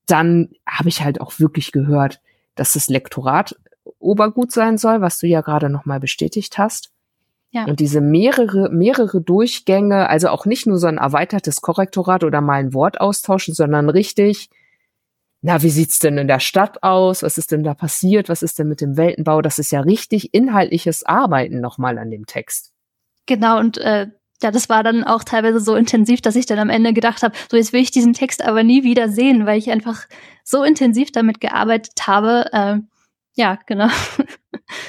dann 0.07 0.51
habe 0.67 0.89
ich 0.89 1.03
halt 1.03 1.21
auch 1.21 1.39
wirklich 1.39 1.73
gehört, 1.73 2.21
dass 2.57 2.75
das 2.75 2.89
Lektorat 2.89 3.57
obergut 3.99 4.53
sein 4.53 4.79
soll, 4.79 5.01
was 5.01 5.19
du 5.19 5.27
ja 5.27 5.41
gerade 5.41 5.71
nochmal 5.71 6.01
bestätigt 6.01 6.59
hast. 6.59 6.91
Ja. 7.51 7.65
Und 7.67 7.81
diese 7.81 8.01
mehrere, 8.01 8.69
mehrere 8.71 9.21
Durchgänge, 9.21 10.09
also 10.09 10.29
auch 10.29 10.45
nicht 10.45 10.67
nur 10.67 10.79
so 10.79 10.89
ein 10.89 10.99
erweitertes 10.99 11.61
Korrektorat 11.61 12.25
oder 12.25 12.41
mal 12.41 12.59
ein 12.59 12.75
Wort 12.75 13.01
austauschen, 13.01 13.55
sondern 13.55 13.89
richtig, 13.89 14.51
na, 15.47 15.61
wie 15.61 15.69
sieht's 15.69 15.99
denn 15.99 16.17
in 16.17 16.27
der 16.27 16.41
Stadt 16.41 16.83
aus? 16.83 17.23
Was 17.23 17.37
ist 17.37 17.53
denn 17.53 17.65
da 17.65 17.75
passiert? 17.75 18.31
Was 18.31 18.43
ist 18.43 18.59
denn 18.59 18.67
mit 18.67 18.81
dem 18.81 18.97
Weltenbau? 18.97 19.43
Das 19.43 19.59
ist 19.59 19.73
ja 19.73 19.81
richtig 19.81 20.33
inhaltliches 20.33 21.05
Arbeiten 21.05 21.61
nochmal 21.61 21.99
an 21.99 22.11
dem 22.11 22.25
Text. 22.25 22.73
Genau, 23.27 23.59
und 23.59 23.77
äh, 23.77 24.07
ja, 24.43 24.51
das 24.51 24.71
war 24.71 24.83
dann 24.83 25.05
auch 25.05 25.23
teilweise 25.23 25.61
so 25.61 25.75
intensiv, 25.77 26.23
dass 26.23 26.35
ich 26.35 26.47
dann 26.47 26.59
am 26.59 26.71
Ende 26.71 26.95
gedacht 26.95 27.23
habe, 27.23 27.37
so 27.51 27.59
jetzt 27.59 27.75
will 27.75 27.83
ich 27.83 27.91
diesen 27.91 28.15
Text 28.15 28.43
aber 28.43 28.63
nie 28.63 28.85
wieder 28.85 29.11
sehen, 29.11 29.45
weil 29.45 29.59
ich 29.59 29.71
einfach 29.71 30.07
so 30.45 30.65
intensiv 30.65 31.13
damit 31.13 31.43
gearbeitet 31.43 32.07
habe. 32.07 32.47
Äh, 32.51 32.79
ja, 33.35 33.59
genau. 33.67 33.89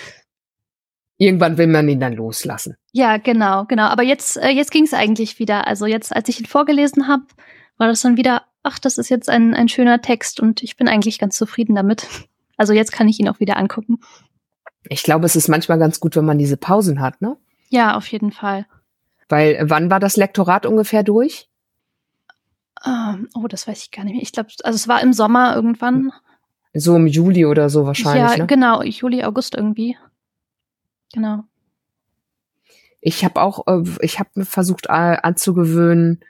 irgendwann 1.17 1.57
will 1.57 1.67
man 1.67 1.89
ihn 1.89 1.99
dann 1.99 2.13
loslassen. 2.13 2.77
Ja, 2.93 3.17
genau, 3.17 3.65
genau. 3.65 3.87
Aber 3.87 4.03
jetzt, 4.03 4.37
äh, 4.37 4.51
jetzt 4.51 4.71
ging 4.71 4.85
es 4.85 4.93
eigentlich 4.93 5.37
wieder. 5.37 5.67
Also 5.67 5.85
jetzt, 5.85 6.15
als 6.15 6.29
ich 6.29 6.39
ihn 6.39 6.45
vorgelesen 6.45 7.09
habe, 7.09 7.25
war 7.77 7.87
das 7.87 7.99
dann 7.99 8.15
wieder, 8.15 8.43
ach, 8.65 8.80
das 8.80 8.97
ist 8.97 9.10
jetzt 9.10 9.30
ein, 9.30 9.54
ein 9.54 9.69
schöner 9.69 10.01
Text 10.01 10.39
und 10.39 10.63
ich 10.63 10.75
bin 10.75 10.88
eigentlich 10.88 11.19
ganz 11.19 11.38
zufrieden 11.38 11.75
damit. 11.75 12.08
Also 12.58 12.73
jetzt 12.73 12.91
kann 12.91 13.08
ich 13.08 13.19
ihn 13.19 13.30
auch 13.30 13.39
wieder 13.39 13.58
angucken. 13.58 13.99
Ich 14.89 15.04
glaube, 15.04 15.25
es 15.25 15.36
ist 15.36 15.47
manchmal 15.47 15.78
ganz 15.78 15.99
gut, 15.99 16.15
wenn 16.15 16.25
man 16.25 16.38
diese 16.38 16.58
Pausen 16.58 16.99
hat, 16.99 17.21
ne? 17.21 17.38
Ja, 17.69 17.95
auf 17.95 18.08
jeden 18.08 18.32
Fall. 18.32 18.65
Weil 19.30 19.60
wann 19.69 19.89
war 19.89 19.99
das 19.99 20.15
Lektorat 20.17 20.65
ungefähr 20.65 21.04
durch? 21.04 21.49
Ähm, 22.86 23.30
oh, 23.36 23.47
das 23.47 23.67
weiß 23.67 23.84
ich 23.84 23.91
gar 23.91 24.04
nicht 24.04 24.13
mehr. 24.13 24.21
Ich 24.21 24.32
glaube, 24.32 24.49
also 24.63 24.75
es 24.75 24.88
war 24.88 25.01
im 25.01 25.13
Sommer 25.13 25.56
irgendwann. 25.56 26.12
So 26.73 26.95
im 26.95 27.08
Juli 27.08 27.45
oder 27.45 27.69
so 27.69 27.86
wahrscheinlich. 27.86 28.32
Ja, 28.32 28.38
ne? 28.38 28.47
genau, 28.47 28.82
Juli, 28.84 29.23
August 29.23 29.56
irgendwie. 29.56 29.97
Genau. 31.13 31.43
Ich 33.01 33.23
habe 33.23 33.41
auch, 33.41 33.67
äh, 33.67 33.84
ich 34.01 34.19
habe 34.19 34.30
mir 34.36 34.45
versucht 34.45 34.88
äh, 34.88 35.17
anzugewöhnen, 35.21 36.23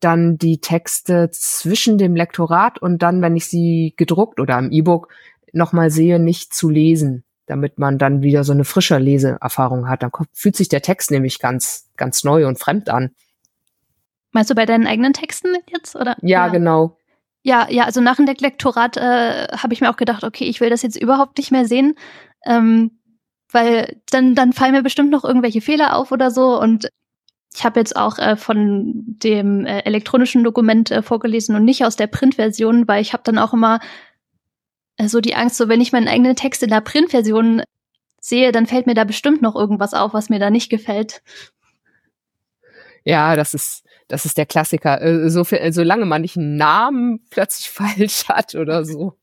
dann 0.00 0.38
die 0.38 0.60
Texte 0.60 1.30
zwischen 1.30 1.98
dem 1.98 2.16
Lektorat 2.16 2.80
und 2.80 3.02
dann, 3.02 3.22
wenn 3.22 3.36
ich 3.36 3.46
sie 3.46 3.94
gedruckt 3.96 4.40
oder 4.40 4.58
im 4.58 4.70
E-Book 4.70 5.08
nochmal 5.52 5.90
sehe, 5.90 6.18
nicht 6.18 6.54
zu 6.54 6.68
lesen, 6.68 7.24
damit 7.46 7.78
man 7.78 7.98
dann 7.98 8.22
wieder 8.22 8.44
so 8.44 8.52
eine 8.52 8.64
frische 8.64 8.98
Leseerfahrung 8.98 9.88
hat. 9.88 10.02
Dann 10.02 10.10
fühlt 10.32 10.56
sich 10.56 10.68
der 10.68 10.82
Text 10.82 11.10
nämlich 11.10 11.38
ganz, 11.38 11.88
ganz 11.96 12.24
neu 12.24 12.46
und 12.46 12.58
fremd 12.58 12.88
an. 12.88 13.10
Meinst 14.32 14.50
du 14.50 14.54
bei 14.54 14.66
deinen 14.66 14.86
eigenen 14.86 15.12
Texten 15.12 15.56
jetzt 15.68 15.96
oder? 15.96 16.16
Ja, 16.22 16.46
ja. 16.46 16.48
genau. 16.48 16.96
Ja, 17.42 17.68
ja, 17.70 17.84
also 17.84 18.00
nach 18.00 18.16
dem 18.16 18.26
Lektorat 18.26 18.96
äh, 18.96 19.48
habe 19.56 19.72
ich 19.72 19.80
mir 19.80 19.90
auch 19.90 19.96
gedacht, 19.96 20.24
okay, 20.24 20.44
ich 20.44 20.60
will 20.60 20.70
das 20.70 20.82
jetzt 20.82 21.00
überhaupt 21.00 21.38
nicht 21.38 21.50
mehr 21.50 21.66
sehen. 21.66 21.94
Ähm, 22.46 23.00
weil 23.52 24.00
dann, 24.10 24.34
dann 24.34 24.52
fallen 24.52 24.72
mir 24.72 24.82
bestimmt 24.82 25.10
noch 25.10 25.24
irgendwelche 25.24 25.60
Fehler 25.60 25.96
auf 25.96 26.12
oder 26.12 26.30
so. 26.30 26.60
Und 26.60 26.88
ich 27.54 27.64
habe 27.64 27.80
jetzt 27.80 27.96
auch 27.96 28.18
äh, 28.18 28.36
von 28.36 28.92
dem 28.94 29.66
äh, 29.66 29.80
elektronischen 29.80 30.44
Dokument 30.44 30.90
äh, 30.90 31.02
vorgelesen 31.02 31.56
und 31.56 31.64
nicht 31.64 31.84
aus 31.84 31.96
der 31.96 32.06
Printversion, 32.06 32.86
weil 32.86 33.02
ich 33.02 33.12
habe 33.12 33.24
dann 33.24 33.38
auch 33.38 33.52
immer 33.52 33.80
äh, 34.96 35.08
so 35.08 35.20
die 35.20 35.34
Angst, 35.34 35.56
so 35.56 35.68
wenn 35.68 35.80
ich 35.80 35.92
meinen 35.92 36.08
eigenen 36.08 36.36
Text 36.36 36.62
in 36.62 36.70
der 36.70 36.80
Printversion 36.80 37.62
sehe, 38.20 38.52
dann 38.52 38.66
fällt 38.66 38.86
mir 38.86 38.94
da 38.94 39.04
bestimmt 39.04 39.42
noch 39.42 39.56
irgendwas 39.56 39.94
auf, 39.94 40.14
was 40.14 40.28
mir 40.28 40.38
da 40.38 40.50
nicht 40.50 40.70
gefällt. 40.70 41.22
Ja, 43.04 43.34
das 43.34 43.54
ist 43.54 43.84
das 44.10 44.24
ist 44.24 44.36
der 44.38 44.46
Klassiker. 44.46 45.00
Äh, 45.00 45.30
so 45.30 45.44
viel, 45.44 45.72
solange 45.72 46.04
man 46.04 46.22
nicht 46.22 46.36
einen 46.36 46.56
Namen 46.56 47.24
plötzlich 47.30 47.70
falsch 47.70 48.28
hat 48.28 48.54
oder 48.54 48.84
so 48.84 49.16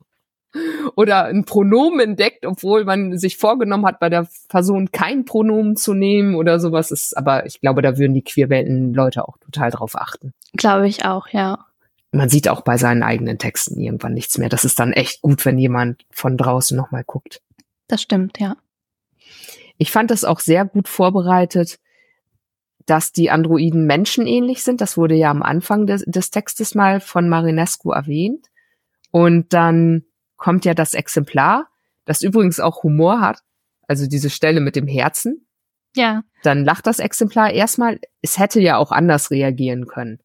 oder 0.95 1.25
ein 1.25 1.45
Pronomen 1.45 1.99
entdeckt, 1.99 2.45
obwohl 2.45 2.85
man 2.85 3.17
sich 3.17 3.37
vorgenommen 3.37 3.85
hat, 3.85 3.99
bei 3.99 4.09
der 4.09 4.27
Person 4.49 4.91
kein 4.91 5.25
Pronomen 5.25 5.75
zu 5.75 5.93
nehmen 5.93 6.35
oder 6.35 6.59
sowas 6.59 6.91
ist. 6.91 7.17
Aber 7.17 7.45
ich 7.45 7.61
glaube, 7.61 7.81
da 7.81 7.97
würden 7.97 8.13
die 8.13 8.23
Queerwelten-Leute 8.23 9.27
auch 9.27 9.37
total 9.37 9.71
drauf 9.71 9.95
achten. 9.95 10.33
Glaube 10.53 10.87
ich 10.87 11.05
auch, 11.05 11.27
ja. 11.29 11.65
Man 12.11 12.29
sieht 12.29 12.47
auch 12.47 12.61
bei 12.61 12.77
seinen 12.77 13.03
eigenen 13.03 13.37
Texten 13.37 13.79
irgendwann 13.79 14.13
nichts 14.13 14.37
mehr. 14.37 14.49
Das 14.49 14.65
ist 14.65 14.79
dann 14.79 14.93
echt 14.93 15.21
gut, 15.21 15.45
wenn 15.45 15.57
jemand 15.57 16.05
von 16.09 16.37
draußen 16.37 16.75
nochmal 16.75 17.03
guckt. 17.03 17.41
Das 17.87 18.01
stimmt, 18.01 18.39
ja. 18.39 18.55
Ich 19.77 19.91
fand 19.91 20.09
das 20.09 20.23
auch 20.23 20.39
sehr 20.39 20.65
gut 20.65 20.87
vorbereitet, 20.87 21.79
dass 22.85 23.11
die 23.11 23.29
Androiden 23.29 23.85
menschenähnlich 23.85 24.63
sind. 24.63 24.81
Das 24.81 24.97
wurde 24.97 25.15
ja 25.15 25.29
am 25.29 25.43
Anfang 25.43 25.85
des, 25.85 26.03
des 26.05 26.31
Textes 26.31 26.73
mal 26.73 26.99
von 26.99 27.29
Marinescu 27.29 27.91
erwähnt. 27.91 28.47
Und 29.11 29.53
dann 29.53 30.05
kommt 30.37 30.65
ja 30.65 30.73
das 30.73 30.93
Exemplar, 30.93 31.67
das 32.05 32.21
übrigens 32.21 32.59
auch 32.59 32.83
Humor 32.83 33.19
hat, 33.19 33.43
also 33.87 34.07
diese 34.07 34.29
Stelle 34.29 34.61
mit 34.61 34.75
dem 34.75 34.87
Herzen. 34.87 35.47
Ja. 35.95 36.23
Dann 36.43 36.63
lacht 36.63 36.87
das 36.87 36.99
Exemplar 36.99 37.51
erstmal, 37.51 37.99
es 38.21 38.37
hätte 38.37 38.61
ja 38.61 38.77
auch 38.77 38.91
anders 38.91 39.31
reagieren 39.31 39.87
können. 39.87 40.19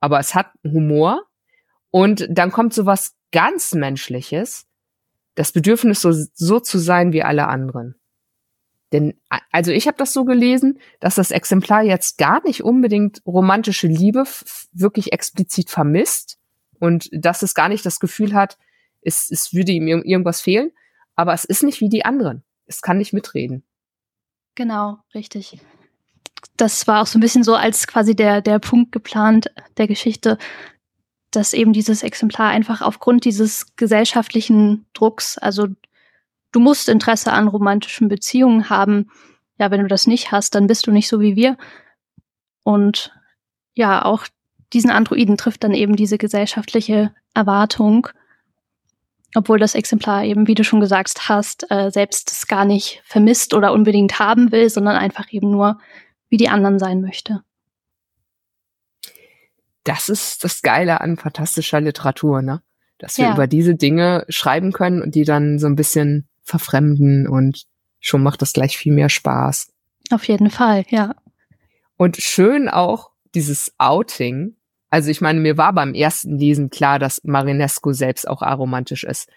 Aber 0.00 0.20
es 0.20 0.34
hat 0.34 0.50
Humor 0.62 1.22
und 1.90 2.26
dann 2.30 2.52
kommt 2.52 2.74
so 2.74 2.86
was 2.86 3.14
ganz 3.32 3.74
Menschliches, 3.74 4.66
das 5.34 5.52
Bedürfnis, 5.52 6.00
so, 6.00 6.12
so 6.12 6.60
zu 6.60 6.78
sein 6.78 7.12
wie 7.12 7.22
alle 7.22 7.48
anderen. 7.48 7.96
Denn, 8.92 9.14
also 9.50 9.72
ich 9.72 9.88
habe 9.88 9.96
das 9.96 10.12
so 10.12 10.24
gelesen, 10.24 10.78
dass 11.00 11.16
das 11.16 11.30
Exemplar 11.30 11.82
jetzt 11.82 12.18
gar 12.18 12.42
nicht 12.44 12.62
unbedingt 12.62 13.20
romantische 13.26 13.88
Liebe 13.88 14.24
wirklich 14.72 15.12
explizit 15.12 15.70
vermisst 15.70 16.38
und 16.78 17.08
dass 17.12 17.42
es 17.42 17.54
gar 17.54 17.68
nicht 17.68 17.84
das 17.84 17.98
Gefühl 17.98 18.32
hat, 18.32 18.58
es, 19.06 19.30
es 19.30 19.54
würde 19.54 19.72
ihm 19.72 19.86
irgendwas 19.86 20.40
fehlen, 20.40 20.72
aber 21.14 21.32
es 21.32 21.44
ist 21.44 21.62
nicht 21.62 21.80
wie 21.80 21.88
die 21.88 22.04
anderen. 22.04 22.44
Es 22.66 22.82
kann 22.82 22.98
nicht 22.98 23.12
mitreden. 23.12 23.62
Genau, 24.54 24.98
richtig. 25.14 25.58
Das 26.56 26.86
war 26.86 27.02
auch 27.02 27.06
so 27.06 27.18
ein 27.18 27.20
bisschen 27.20 27.44
so 27.44 27.54
als 27.54 27.86
quasi 27.86 28.16
der, 28.16 28.40
der 28.40 28.58
Punkt 28.58 28.92
geplant 28.92 29.50
der 29.76 29.86
Geschichte, 29.86 30.38
dass 31.30 31.52
eben 31.52 31.72
dieses 31.72 32.02
Exemplar 32.02 32.48
einfach 32.48 32.80
aufgrund 32.80 33.24
dieses 33.24 33.74
gesellschaftlichen 33.76 34.86
Drucks, 34.92 35.38
also 35.38 35.68
du 36.52 36.60
musst 36.60 36.88
Interesse 36.88 37.32
an 37.32 37.48
romantischen 37.48 38.08
Beziehungen 38.08 38.70
haben. 38.70 39.10
Ja, 39.58 39.70
wenn 39.70 39.80
du 39.80 39.88
das 39.88 40.06
nicht 40.06 40.32
hast, 40.32 40.54
dann 40.54 40.66
bist 40.66 40.86
du 40.86 40.92
nicht 40.92 41.08
so 41.08 41.20
wie 41.20 41.36
wir. 41.36 41.56
Und 42.62 43.12
ja, 43.74 44.04
auch 44.04 44.26
diesen 44.72 44.90
Androiden 44.90 45.36
trifft 45.36 45.64
dann 45.64 45.72
eben 45.72 45.96
diese 45.96 46.18
gesellschaftliche 46.18 47.14
Erwartung 47.34 48.08
obwohl 49.36 49.58
das 49.58 49.74
Exemplar 49.74 50.24
eben, 50.24 50.46
wie 50.46 50.54
du 50.54 50.64
schon 50.64 50.80
gesagt 50.80 51.28
hast, 51.28 51.70
äh, 51.70 51.90
selbst 51.90 52.30
es 52.32 52.46
gar 52.46 52.64
nicht 52.64 53.02
vermisst 53.04 53.54
oder 53.54 53.72
unbedingt 53.72 54.18
haben 54.18 54.50
will, 54.52 54.68
sondern 54.70 54.96
einfach 54.96 55.32
eben 55.32 55.50
nur 55.50 55.78
wie 56.28 56.36
die 56.38 56.48
anderen 56.48 56.78
sein 56.78 57.00
möchte. 57.00 57.42
das 59.84 60.08
ist 60.08 60.42
das 60.42 60.62
Geile 60.62 61.00
an 61.00 61.16
fantastischer 61.16 61.80
Literatur, 61.80 62.42
ne? 62.42 62.60
Dass 62.98 63.18
wir 63.18 63.26
Ja. 63.26 63.34
über 63.34 63.46
diese 63.46 63.76
Dinge 63.76 64.24
schreiben 64.28 64.72
können 64.72 65.00
und 65.00 65.14
die 65.14 65.22
dann 65.22 65.60
so 65.60 65.68
ein 65.68 65.76
bisschen 65.76 66.26
verfremden 66.42 67.28
und 67.28 67.66
schon 68.00 68.20
macht 68.20 68.42
das 68.42 68.52
gleich 68.52 68.76
viel 68.76 68.92
mehr 68.92 69.08
Spaß. 69.08 69.72
Auf 70.10 70.24
jeden 70.24 70.50
Fall, 70.50 70.84
ja. 70.88 71.14
Und 71.96 72.16
schön 72.16 72.68
auch 72.68 73.10
dieses 73.36 73.74
Outing. 73.78 74.55
Also 74.90 75.10
ich 75.10 75.20
meine, 75.20 75.40
mir 75.40 75.56
war 75.56 75.72
beim 75.72 75.94
ersten 75.94 76.38
Lesen 76.38 76.70
klar, 76.70 76.98
dass 76.98 77.22
Marinescu 77.24 77.92
selbst 77.92 78.28
auch 78.28 78.42
aromantisch 78.42 79.04
ist. 79.04 79.28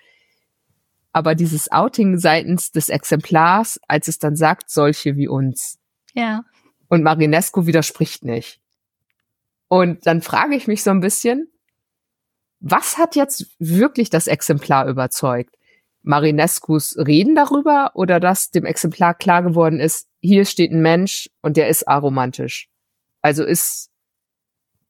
Aber 1.12 1.36
dieses 1.36 1.72
Outing 1.72 2.18
seitens 2.18 2.72
des 2.72 2.90
Exemplars, 2.90 3.80
als 3.88 4.08
es 4.08 4.20
dann 4.20 4.36
sagt, 4.36 4.70
solche 4.70 5.18
wie 5.18 5.28
uns. 5.28 5.80
Ja. 6.14 6.44
Und 6.88 7.04
Marinescu 7.04 7.66
widerspricht 7.66 8.24
nicht. 8.24 8.60
Und 9.68 10.06
dann 10.06 10.22
frage 10.22 10.56
ich 10.56 10.68
mich 10.68 10.84
so 10.84 10.92
ein 10.92 11.00
bisschen, 11.00 11.48
was 12.60 12.98
hat 12.98 13.16
jetzt 13.16 13.56
wirklich 13.60 14.10
das 14.10 14.28
Exemplar 14.28 14.88
überzeugt? 14.88 15.56
Marinescus 16.02 16.96
Reden 16.98 17.36
darüber 17.36 17.92
oder 17.94 18.20
dass 18.20 18.52
dem 18.52 18.66
Exemplar 18.66 19.14
klar 19.14 19.44
geworden 19.44 19.80
ist, 19.80 20.08
hier 20.22 20.46
steht 20.46 20.72
ein 20.72 20.82
Mensch 20.82 21.30
und 21.42 21.58
der 21.58 21.68
ist 21.70 21.88
aromantisch. 21.88 22.70
Also 23.22 23.44
ist 23.44 23.89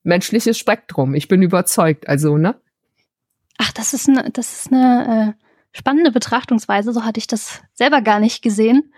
menschliches 0.03 0.57
Spektrum. 0.57 1.13
Ich 1.15 1.27
bin 1.27 1.41
überzeugt. 1.41 2.07
Also, 2.07 2.37
ne? 2.37 2.55
Ach, 3.57 3.71
das 3.71 3.93
ist 3.93 4.07
eine, 4.07 4.29
das 4.31 4.53
ist 4.53 4.73
eine 4.73 5.35
äh, 5.37 5.45
spannende 5.77 6.11
Betrachtungsweise. 6.11 6.93
So 6.93 7.03
hatte 7.03 7.19
ich 7.19 7.27
das 7.27 7.61
selber 7.73 8.01
gar 8.01 8.19
nicht 8.19 8.41
gesehen. 8.41 8.93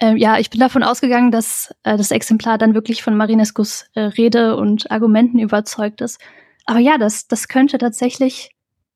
Ähm, 0.00 0.16
ja, 0.16 0.38
ich 0.38 0.50
bin 0.50 0.60
davon 0.60 0.82
ausgegangen, 0.82 1.30
dass 1.30 1.72
äh, 1.84 1.96
das 1.96 2.10
Exemplar 2.10 2.58
dann 2.58 2.74
wirklich 2.74 3.02
von 3.02 3.16
Marinescus 3.16 3.86
äh, 3.94 4.00
Rede 4.00 4.56
und 4.56 4.90
Argumenten 4.90 5.38
überzeugt 5.38 6.00
ist. 6.00 6.20
Aber 6.66 6.78
ja, 6.78 6.98
das, 6.98 7.28
das 7.28 7.48
könnte 7.48 7.78
tatsächlich 7.78 8.50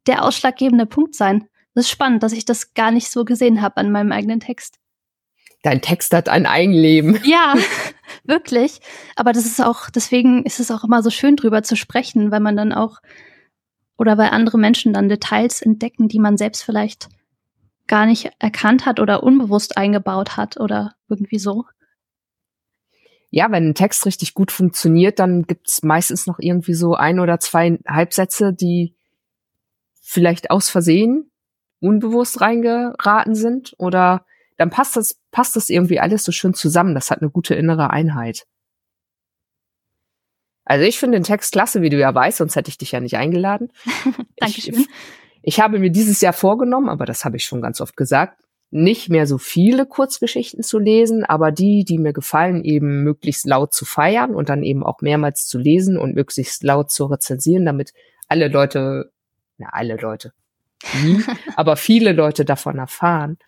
der 0.07 0.25
ausschlaggebende 0.25 0.87
Punkt 0.87 1.15
sein. 1.15 1.49
Das 1.75 1.85
ist 1.85 1.91
spannend, 1.91 2.23
dass 2.23 2.33
ich 2.33 2.45
das 2.45 2.75
gar 2.75 2.91
nicht 2.91 3.11
so 3.11 3.25
gesehen 3.25 3.63
habe 3.63 3.77
an 3.77 3.93
meinem 3.93 4.11
eigenen 4.11 4.41
Text. 4.41 4.79
Dein 5.63 5.83
Text 5.83 6.15
hat 6.15 6.29
ein 6.29 6.47
Eigenleben. 6.47 7.19
Ja, 7.25 7.55
wirklich. 8.25 8.81
Aber 9.17 9.33
das 9.33 9.45
ist 9.45 9.61
auch, 9.61 9.91
deswegen 9.91 10.45
ist 10.45 10.61
es 10.61 10.71
auch 10.71 10.85
immer 10.85 11.03
so 11.03 11.11
schön 11.11 11.37
drüber 11.37 11.63
zu 11.63 11.77
sprechen, 11.77 12.31
weil 12.31 12.41
man 12.41 12.57
dann 12.57 12.73
auch, 12.73 12.99
oder 13.97 14.17
weil 14.19 14.31
andere 14.31 14.59
Menschen 14.59 14.93
dann 14.93 15.09
Details 15.09 15.61
entdecken, 15.61 16.09
die 16.09 16.21
man 16.21 16.37
selbst 16.37 16.63
vielleicht 16.63 17.09
gar 17.87 18.07
nicht 18.07 18.31
erkannt 18.39 18.87
hat 18.87 19.01
oder 19.01 19.23
unbewusst 19.23 19.77
eingebaut 19.77 20.37
hat 20.37 20.61
oder 20.61 20.95
irgendwie 21.09 21.39
so. 21.39 21.65
Ja, 23.31 23.51
wenn 23.51 23.71
ein 23.71 23.75
Text 23.75 24.07
richtig 24.07 24.35
gut 24.35 24.53
funktioniert, 24.53 25.19
dann 25.19 25.43
gibt's 25.43 25.83
meistens 25.83 26.27
noch 26.27 26.39
irgendwie 26.39 26.75
so 26.75 26.95
ein 26.95 27.19
oder 27.19 27.41
zwei 27.41 27.79
Halbsätze, 27.87 28.55
die 28.55 28.95
vielleicht 30.01 30.51
aus 30.51 30.71
Versehen 30.71 31.31
unbewusst 31.81 32.41
reingeraten 32.41 33.35
sind 33.35 33.75
oder 33.79 34.25
dann 34.59 34.71
passt 34.71 34.97
das, 34.97 35.19
passt 35.31 35.57
das 35.57 35.71
irgendwie 35.71 36.01
alles 36.01 36.25
so 36.25 36.33
schön 36.33 36.53
zusammen. 36.53 36.95
Das 36.95 37.11
hat 37.11 37.23
eine 37.23 37.31
gute 37.31 37.55
innere 37.55 37.91
Einheit. 37.91 38.47
Also 40.65 40.85
ich 40.85 40.99
finde 40.99 41.19
den 41.19 41.25
Text 41.25 41.53
klasse, 41.53 41.81
wie 41.81 41.89
du 41.89 41.99
ja 41.99 42.15
weißt, 42.15 42.39
sonst 42.39 42.55
hätte 42.55 42.69
ich 42.69 42.77
dich 42.77 42.93
ja 42.93 43.01
nicht 43.01 43.17
eingeladen. 43.17 43.73
Dankeschön. 44.37 44.75
Ich, 44.75 44.89
ich 45.43 45.61
habe 45.61 45.79
mir 45.79 45.91
dieses 45.91 46.21
Jahr 46.21 46.35
vorgenommen, 46.35 46.91
aber 46.91 47.07
das 47.07 47.25
habe 47.25 47.39
ich 47.39 47.45
schon 47.45 47.63
ganz 47.63 47.81
oft 47.81 47.97
gesagt, 47.97 48.43
nicht 48.71 49.09
mehr 49.09 49.27
so 49.27 49.39
viele 49.39 49.87
Kurzgeschichten 49.87 50.63
zu 50.63 50.79
lesen, 50.79 51.25
aber 51.25 51.53
die, 51.53 51.85
die 51.85 51.97
mir 51.97 52.13
gefallen, 52.13 52.65
eben 52.65 53.03
möglichst 53.03 53.47
laut 53.47 53.73
zu 53.73 53.87
feiern 53.87 54.35
und 54.35 54.51
dann 54.51 54.63
eben 54.63 54.85
auch 54.85 55.01
mehrmals 55.01 55.47
zu 55.47 55.59
lesen 55.59 55.97
und 55.97 56.15
möglichst 56.15 56.63
laut 56.63 56.91
zu 56.91 57.07
rezensieren, 57.07 57.65
damit 57.65 57.95
alle 58.27 58.49
Leute, 58.49 59.11
na 59.57 59.69
alle 59.73 59.97
Leute, 59.97 60.33
nie, 61.03 61.23
aber 61.57 61.77
viele 61.77 62.13
Leute 62.13 62.45
davon 62.45 62.77
erfahren. 62.77 63.39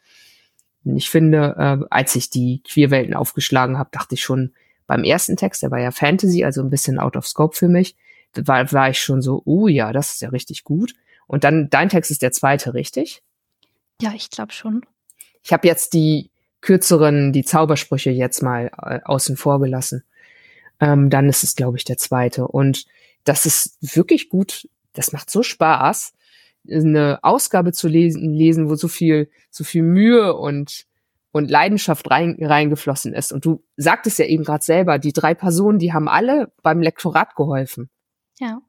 Ich 0.85 1.11
finde, 1.11 1.55
äh, 1.59 1.85
als 1.91 2.17
ich 2.17 2.31
die 2.31 2.63
Queerwelten 2.63 3.15
aufgeschlagen 3.15 3.79
habe, 3.79 3.91
dachte 3.93 4.15
ich 4.15 4.23
schon 4.23 4.55
beim 4.87 5.05
ersten 5.05 5.37
Text, 5.37 5.63
der 5.63 5.71
war 5.71 5.79
ja 5.79 5.91
Fantasy, 5.91 6.45
also 6.45 6.63
ein 6.63 6.71
bisschen 6.71 6.99
out 6.99 7.17
of 7.17 7.27
scope 7.27 7.57
für 7.57 7.69
mich, 7.69 7.97
da 8.33 8.47
war, 8.47 8.73
war 8.73 8.91
ich 8.91 9.01
schon 9.01 9.23
so, 9.23 9.43
oh 9.45 9.69
ja, 9.69 9.93
das 9.93 10.13
ist 10.13 10.23
ja 10.23 10.31
richtig 10.31 10.65
gut. 10.65 10.95
Und 11.27 11.45
dann 11.45 11.69
dein 11.71 11.89
Text 11.89 12.11
ist 12.11 12.23
der 12.23 12.33
zweite, 12.33 12.75
richtig? 12.75 13.23
Ja, 14.01 14.13
ich 14.15 14.31
glaube 14.31 14.53
schon. 14.53 14.85
Ich 15.43 15.53
habe 15.53 15.69
jetzt 15.69 15.95
die 15.95 16.31
kürzeren, 16.61 17.33
die 17.33 17.45
Zaubersprüche 17.45 18.11
jetzt 18.11 18.43
mal 18.43 18.71
äh, 18.83 19.01
außen 19.05 19.37
vor 19.37 19.61
gelassen. 19.61 20.05
Ähm, 20.81 21.11
dann 21.11 21.29
ist 21.29 21.45
es, 21.45 21.55
glaube 21.55 21.79
ich, 21.79 21.85
der 21.85 21.97
zweite. 21.99 22.49
Und 22.49 22.87
das 23.25 23.47
ist 23.47 23.77
wirklich 23.81 24.29
gut. 24.29 24.69
Das 24.95 25.13
macht 25.13 25.31
so 25.31 25.43
Spaß, 25.43 26.15
eine 26.69 27.19
Ausgabe 27.23 27.73
zu 27.73 27.89
lesen, 27.89 28.33
lesen 28.33 28.69
wo 28.69 28.75
so 28.75 28.89
viel, 28.89 29.31
so 29.51 29.65
viel 29.65 29.83
Mühe 29.83 30.35
und 30.35 30.87
und 31.33 31.51
Leidenschaft 31.51 32.11
rein, 32.11 32.37
reingeflossen 32.41 33.15
ist. 33.15 33.33
Und 33.33 33.45
du 33.45 33.63
sagtest 33.77 34.19
ja 34.19 34.25
eben 34.25 34.45
gerade 34.45 34.65
selber, 34.65 34.99
die 34.99 35.13
drei 35.13 35.35
Personen, 35.35 35.79
die 35.79 35.93
haben 35.93 36.09
alle 36.09 36.53
beim 36.63 36.83
Lektorat 36.83 37.37
geholfen. 37.37 37.89
Ja. 38.41 38.61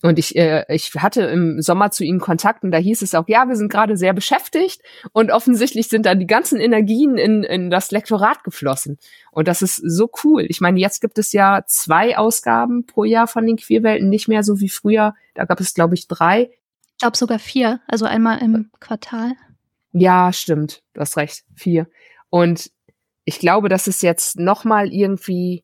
Und 0.00 0.18
ich, 0.18 0.36
äh, 0.36 0.64
ich 0.68 0.92
hatte 0.94 1.22
im 1.22 1.60
Sommer 1.60 1.90
zu 1.90 2.04
ihnen 2.04 2.20
Kontakt 2.20 2.62
und 2.62 2.70
da 2.70 2.78
hieß 2.78 3.02
es 3.02 3.16
auch, 3.16 3.26
ja, 3.26 3.48
wir 3.48 3.56
sind 3.56 3.70
gerade 3.70 3.96
sehr 3.96 4.12
beschäftigt 4.12 4.80
und 5.12 5.32
offensichtlich 5.32 5.88
sind 5.88 6.06
da 6.06 6.14
die 6.14 6.26
ganzen 6.26 6.60
Energien 6.60 7.18
in, 7.18 7.42
in 7.42 7.68
das 7.68 7.90
Lektorat 7.90 8.44
geflossen. 8.44 8.98
Und 9.32 9.48
das 9.48 9.60
ist 9.60 9.76
so 9.76 10.08
cool. 10.22 10.46
Ich 10.48 10.60
meine, 10.60 10.78
jetzt 10.78 11.00
gibt 11.00 11.18
es 11.18 11.32
ja 11.32 11.64
zwei 11.66 12.16
Ausgaben 12.16 12.86
pro 12.86 13.02
Jahr 13.02 13.26
von 13.26 13.44
den 13.44 13.56
Queerwelten, 13.56 14.08
nicht 14.08 14.28
mehr 14.28 14.44
so 14.44 14.60
wie 14.60 14.68
früher. 14.68 15.14
Da 15.34 15.46
gab 15.46 15.58
es, 15.58 15.74
glaube 15.74 15.94
ich, 15.94 16.06
drei. 16.06 16.50
Ich 16.98 17.00
glaube 17.00 17.16
sogar 17.16 17.38
vier, 17.38 17.80
also 17.86 18.06
einmal 18.06 18.42
im 18.42 18.72
Quartal. 18.80 19.36
Ja, 19.92 20.32
stimmt. 20.32 20.82
Du 20.94 21.00
hast 21.00 21.16
recht. 21.16 21.44
Vier. 21.54 21.86
Und 22.28 22.72
ich 23.24 23.38
glaube, 23.38 23.68
das 23.68 23.86
ist 23.86 24.02
jetzt 24.02 24.36
noch 24.40 24.64
mal 24.64 24.92
irgendwie 24.92 25.62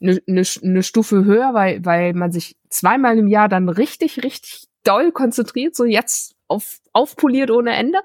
eine, 0.00 0.20
eine, 0.26 0.42
eine 0.64 0.82
Stufe 0.82 1.24
höher, 1.24 1.54
weil, 1.54 1.84
weil 1.84 2.12
man 2.14 2.32
sich 2.32 2.56
zweimal 2.70 3.18
im 3.18 3.28
Jahr 3.28 3.48
dann 3.48 3.68
richtig, 3.68 4.24
richtig 4.24 4.66
doll 4.82 5.12
konzentriert, 5.12 5.76
so 5.76 5.84
jetzt 5.84 6.34
auf, 6.48 6.80
aufpoliert 6.92 7.52
ohne 7.52 7.76
Ende. 7.76 8.00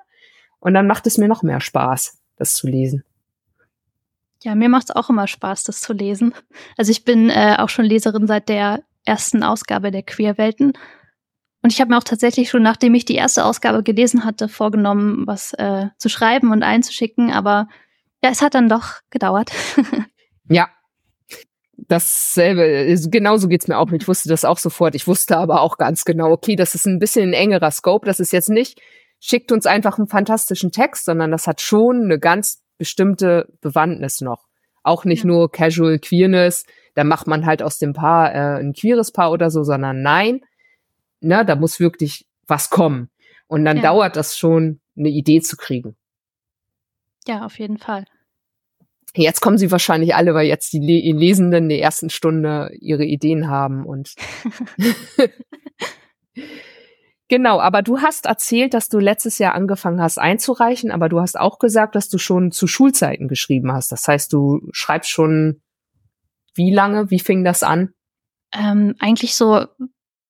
Und 0.60 0.76
dann 0.76 0.86
macht 0.86 1.08
es 1.08 1.18
mir 1.18 1.28
noch 1.28 1.42
mehr 1.42 1.60
Spaß, 1.60 2.20
das 2.36 2.54
zu 2.54 2.68
lesen. 2.68 3.04
Ja, 4.44 4.54
mir 4.54 4.70
macht 4.70 4.92
es 4.92 4.96
auch 4.96 5.10
immer 5.10 5.26
Spaß, 5.26 5.64
das 5.64 5.82
zu 5.82 5.92
lesen. 5.92 6.36
Also 6.78 6.92
ich 6.92 7.04
bin 7.04 7.32
äh, 7.32 7.56
auch 7.58 7.70
schon 7.70 7.86
Leserin 7.86 8.28
seit 8.28 8.48
der 8.48 8.84
ersten 9.06 9.42
Ausgabe 9.42 9.90
der 9.90 10.04
Queerwelten. 10.04 10.74
Und 11.68 11.74
ich 11.74 11.82
habe 11.82 11.90
mir 11.90 11.98
auch 11.98 12.06
tatsächlich 12.06 12.50
schon, 12.50 12.64
nachdem 12.64 12.96
ich 12.96 13.04
die 13.04 13.16
erste 13.16 13.44
Ausgabe 13.44 13.84
gelesen 13.84 14.24
hatte, 14.24 14.48
vorgenommen, 14.48 15.28
was 15.28 15.52
äh, 15.52 15.88
zu 15.98 16.08
schreiben 16.08 16.54
und 16.54 16.64
einzuschicken. 16.64 17.30
Aber 17.30 17.68
ja, 18.24 18.30
es 18.30 18.42
hat 18.42 18.56
dann 18.56 18.70
doch 18.70 19.02
gedauert. 19.10 19.52
ja. 20.50 20.70
Dasselbe, 21.76 22.96
genauso 23.10 23.50
geht's 23.50 23.68
mir 23.68 23.78
auch. 23.78 23.92
Ich 23.92 24.08
wusste 24.08 24.30
das 24.30 24.46
auch 24.46 24.60
sofort. 24.60 24.96
Ich 24.96 25.08
wusste 25.08 25.36
aber 25.36 25.60
auch 25.60 25.78
ganz 25.78 26.06
genau, 26.06 26.32
okay, 26.32 26.56
das 26.56 26.74
ist 26.74 26.88
ein 26.88 27.00
bisschen 27.00 27.32
ein 27.32 27.34
engerer 27.34 27.72
Scope. 27.72 28.06
Das 28.06 28.22
ist 28.22 28.32
jetzt 28.32 28.50
nicht, 28.50 28.80
schickt 29.20 29.52
uns 29.52 29.66
einfach 29.66 29.98
einen 29.98 30.08
fantastischen 30.08 30.72
Text, 30.72 31.04
sondern 31.04 31.32
das 31.32 31.48
hat 31.48 31.60
schon 31.60 32.04
eine 32.06 32.18
ganz 32.18 32.64
bestimmte 32.78 33.50
Bewandtnis 33.60 34.22
noch. 34.22 34.46
Auch 34.84 35.04
nicht 35.04 35.26
ja. 35.26 35.28
nur 35.28 35.52
Casual 35.52 36.00
Queerness, 36.00 36.64
da 36.96 37.04
macht 37.04 37.28
man 37.28 37.46
halt 37.46 37.62
aus 37.62 37.78
dem 37.78 37.92
Paar 37.92 38.34
äh, 38.34 38.62
ein 38.62 38.72
queeres 38.72 39.12
Paar 39.12 39.34
oder 39.34 39.50
so, 39.50 39.64
sondern 39.64 40.02
nein, 40.02 40.40
ne, 41.20 41.46
da 41.46 41.56
muss 41.56 41.80
wirklich 41.80 42.28
was 42.48 42.70
kommen. 42.70 43.10
Und 43.48 43.66
dann 43.66 43.78
ja. 43.78 43.84
dauert 43.84 44.16
das 44.16 44.38
schon, 44.38 44.82
eine 44.98 45.10
Idee 45.10 45.42
zu 45.42 45.58
kriegen. 45.58 45.96
Ja, 47.28 47.46
auf 47.46 47.60
jeden 47.60 47.78
Fall. 47.78 48.06
Jetzt 49.16 49.42
kommen 49.42 49.58
sie 49.58 49.72
wahrscheinlich 49.72 50.16
alle, 50.16 50.34
weil 50.34 50.48
jetzt 50.48 50.74
die 50.74 50.80
Lesenden 50.80 51.64
in 51.64 51.70
der 51.70 51.82
ersten 51.82 52.10
Stunde 52.10 52.72
ihre 52.80 53.06
Ideen 53.06 53.48
haben 53.48 53.86
und 53.86 54.14
Genau, 57.30 57.60
aber 57.60 57.82
du 57.82 58.00
hast 58.00 58.26
erzählt, 58.26 58.74
dass 58.74 58.88
du 58.88 59.00
letztes 59.00 59.38
Jahr 59.38 59.54
angefangen 59.54 60.02
hast 60.02 60.18
einzureichen, 60.18 60.92
aber 60.92 61.10
du 61.10 61.20
hast 61.20 61.38
auch 61.38 61.60
gesagt, 61.60 61.96
dass 61.96 62.08
du 62.08 62.18
schon 62.18 62.52
zu 62.52 62.68
Schulzeiten 62.68 63.28
geschrieben 63.28 63.74
hast. 63.74 63.92
Das 63.92 64.08
heißt, 64.08 64.32
du 64.32 64.62
schreibst 64.72 65.10
schon 65.10 65.62
wie 66.54 66.74
lange? 66.74 67.12
Wie 67.12 67.20
fing 67.20 67.44
das 67.44 67.64
an? 67.64 67.94
Ähm, 68.54 68.96
eigentlich 69.00 69.36
so 69.36 69.66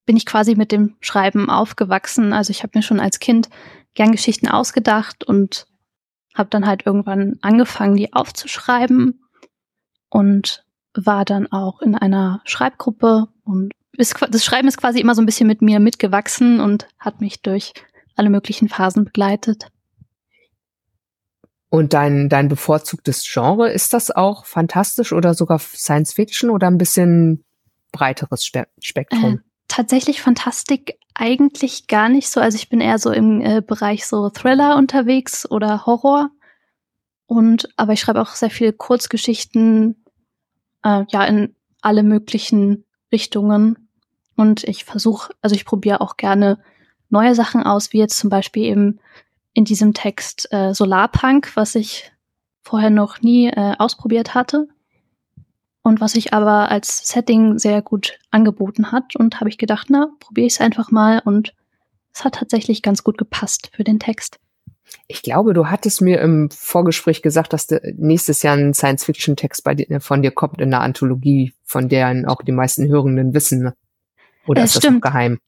bin 0.08 0.18
ich 0.18 0.26
quasi 0.26 0.56
mit 0.56 0.72
dem 0.72 0.96
Schreiben 1.02 1.52
aufgewachsen. 1.52 2.34
Also 2.34 2.50
ich 2.50 2.64
habe 2.64 2.72
mir 2.76 2.82
schon 2.82 3.00
als 3.00 3.20
Kind 3.20 3.50
gern 3.94 4.12
Geschichten 4.12 4.48
ausgedacht 4.48 5.24
und 5.24 5.68
habe 6.34 6.50
dann 6.50 6.66
halt 6.66 6.86
irgendwann 6.86 7.38
angefangen, 7.42 7.98
die 7.98 8.14
aufzuschreiben 8.14 9.22
und 10.10 10.66
war 10.96 11.26
dann 11.26 11.52
auch 11.52 11.82
in 11.82 11.94
einer 11.94 12.42
Schreibgruppe 12.46 13.28
und 13.44 13.74
das 13.98 14.46
Schreiben 14.46 14.68
ist 14.68 14.78
quasi 14.78 15.00
immer 15.00 15.16
so 15.16 15.24
ein 15.24 15.26
bisschen 15.26 15.48
mit 15.48 15.64
mir 15.64 15.80
mitgewachsen 15.80 16.60
und 16.60 16.88
hat 17.00 17.20
mich 17.20 17.42
durch 17.42 17.74
alle 18.16 18.30
möglichen 18.30 18.70
Phasen 18.70 19.06
begleitet. 19.06 19.70
Und 21.70 21.94
dein, 21.94 22.30
dein 22.30 22.48
bevorzugtes 22.48 23.28
Genre, 23.28 23.72
ist 23.72 23.94
das 23.94 24.12
auch 24.12 24.46
fantastisch 24.46 25.14
oder 25.14 25.34
sogar 25.34 25.58
Science 25.58 26.14
Fiction 26.14 26.52
oder 26.52 26.68
ein 26.68 26.78
bisschen 26.78 27.44
breiteres 27.92 28.46
Spe 28.46 28.68
Spektrum? 28.80 29.42
Tatsächlich 29.78 30.24
Fantastik 30.24 30.98
eigentlich 31.14 31.86
gar 31.86 32.10
nicht 32.10 32.30
so. 32.30 32.42
Also 32.42 32.56
ich 32.56 32.68
bin 32.68 32.82
eher 32.82 32.98
so 32.98 33.12
im 33.12 33.42
äh, 33.42 33.62
Bereich 33.62 34.08
so 34.08 34.32
Thriller 34.32 34.76
unterwegs 34.76 35.48
oder 35.48 35.86
Horror. 35.86 36.32
Und 37.28 37.70
aber 37.78 37.94
ich 37.94 38.00
schreibe 38.00 38.20
auch 38.20 38.32
sehr 38.32 38.50
viel 38.50 38.74
Kurzgeschichten, 38.74 40.04
äh, 40.84 41.04
ja, 41.10 41.24
in 41.26 41.56
alle 41.80 42.02
möglichen 42.02 42.86
Richtungen. 43.12 43.88
Und 44.36 44.64
ich 44.64 44.84
versuche, 44.84 45.32
also 45.44 45.56
ich 45.56 45.64
probiere 45.64 46.02
auch 46.02 46.18
gerne 46.18 46.58
neue 47.12 47.36
Sachen 47.36 47.62
aus, 47.62 47.94
wie 47.94 48.00
jetzt 48.00 48.18
zum 48.18 48.32
Beispiel 48.32 48.64
eben 48.64 49.00
in 49.54 49.64
diesem 49.64 49.94
Text 49.94 50.52
äh, 50.52 50.74
Solarpunk, 50.74 51.56
was 51.56 51.76
ich 51.76 52.12
vorher 52.64 52.90
noch 52.90 53.22
nie 53.22 53.50
äh, 53.50 53.76
ausprobiert 53.78 54.34
hatte 54.34 54.70
und 55.88 56.02
was 56.02 56.12
sich 56.12 56.34
aber 56.34 56.70
als 56.70 57.08
Setting 57.08 57.58
sehr 57.58 57.82
gut 57.82 58.20
angeboten 58.30 58.92
hat. 58.92 59.16
Und 59.16 59.40
habe 59.40 59.50
ich 59.50 59.58
gedacht, 59.58 59.88
na, 59.90 60.10
probiere 60.20 60.48
ich 60.48 60.54
es 60.54 60.62
einfach 60.62 60.92
mal 60.92 61.22
und 61.24 61.54
es 62.14 62.26
hat 62.26 62.36
tatsächlich 62.36 62.82
ganz 62.82 63.04
gut 63.04 63.18
gepasst 63.18 63.72
für 63.74 63.84
den 63.84 64.00
Text. 64.00 64.38
Ich 65.08 65.22
glaube, 65.22 65.54
du 65.54 65.68
hattest 65.68 66.02
mir 66.02 66.20
im 66.20 66.50
Vorgespräch 66.52 67.22
gesagt, 67.22 67.54
dass 67.54 67.68
nächstes 67.96 68.44
Jahr 68.44 68.58
ein 68.58 68.74
Science-Fiction-Text 68.74 69.64
von 70.00 70.22
dir 70.22 70.32
kommt 70.32 70.60
in 70.60 70.72
der 70.72 70.82
Anthologie, 70.82 71.54
von 71.64 71.88
der 71.88 72.26
auch 72.28 72.42
die 72.42 72.52
meisten 72.52 72.88
Hörenden 72.88 73.34
wissen. 73.34 73.72
Oder 74.46 74.64
es 74.64 74.76
ist 74.76 74.84
stimmt. 74.84 75.06
das 75.06 75.12
geheim? 75.12 75.40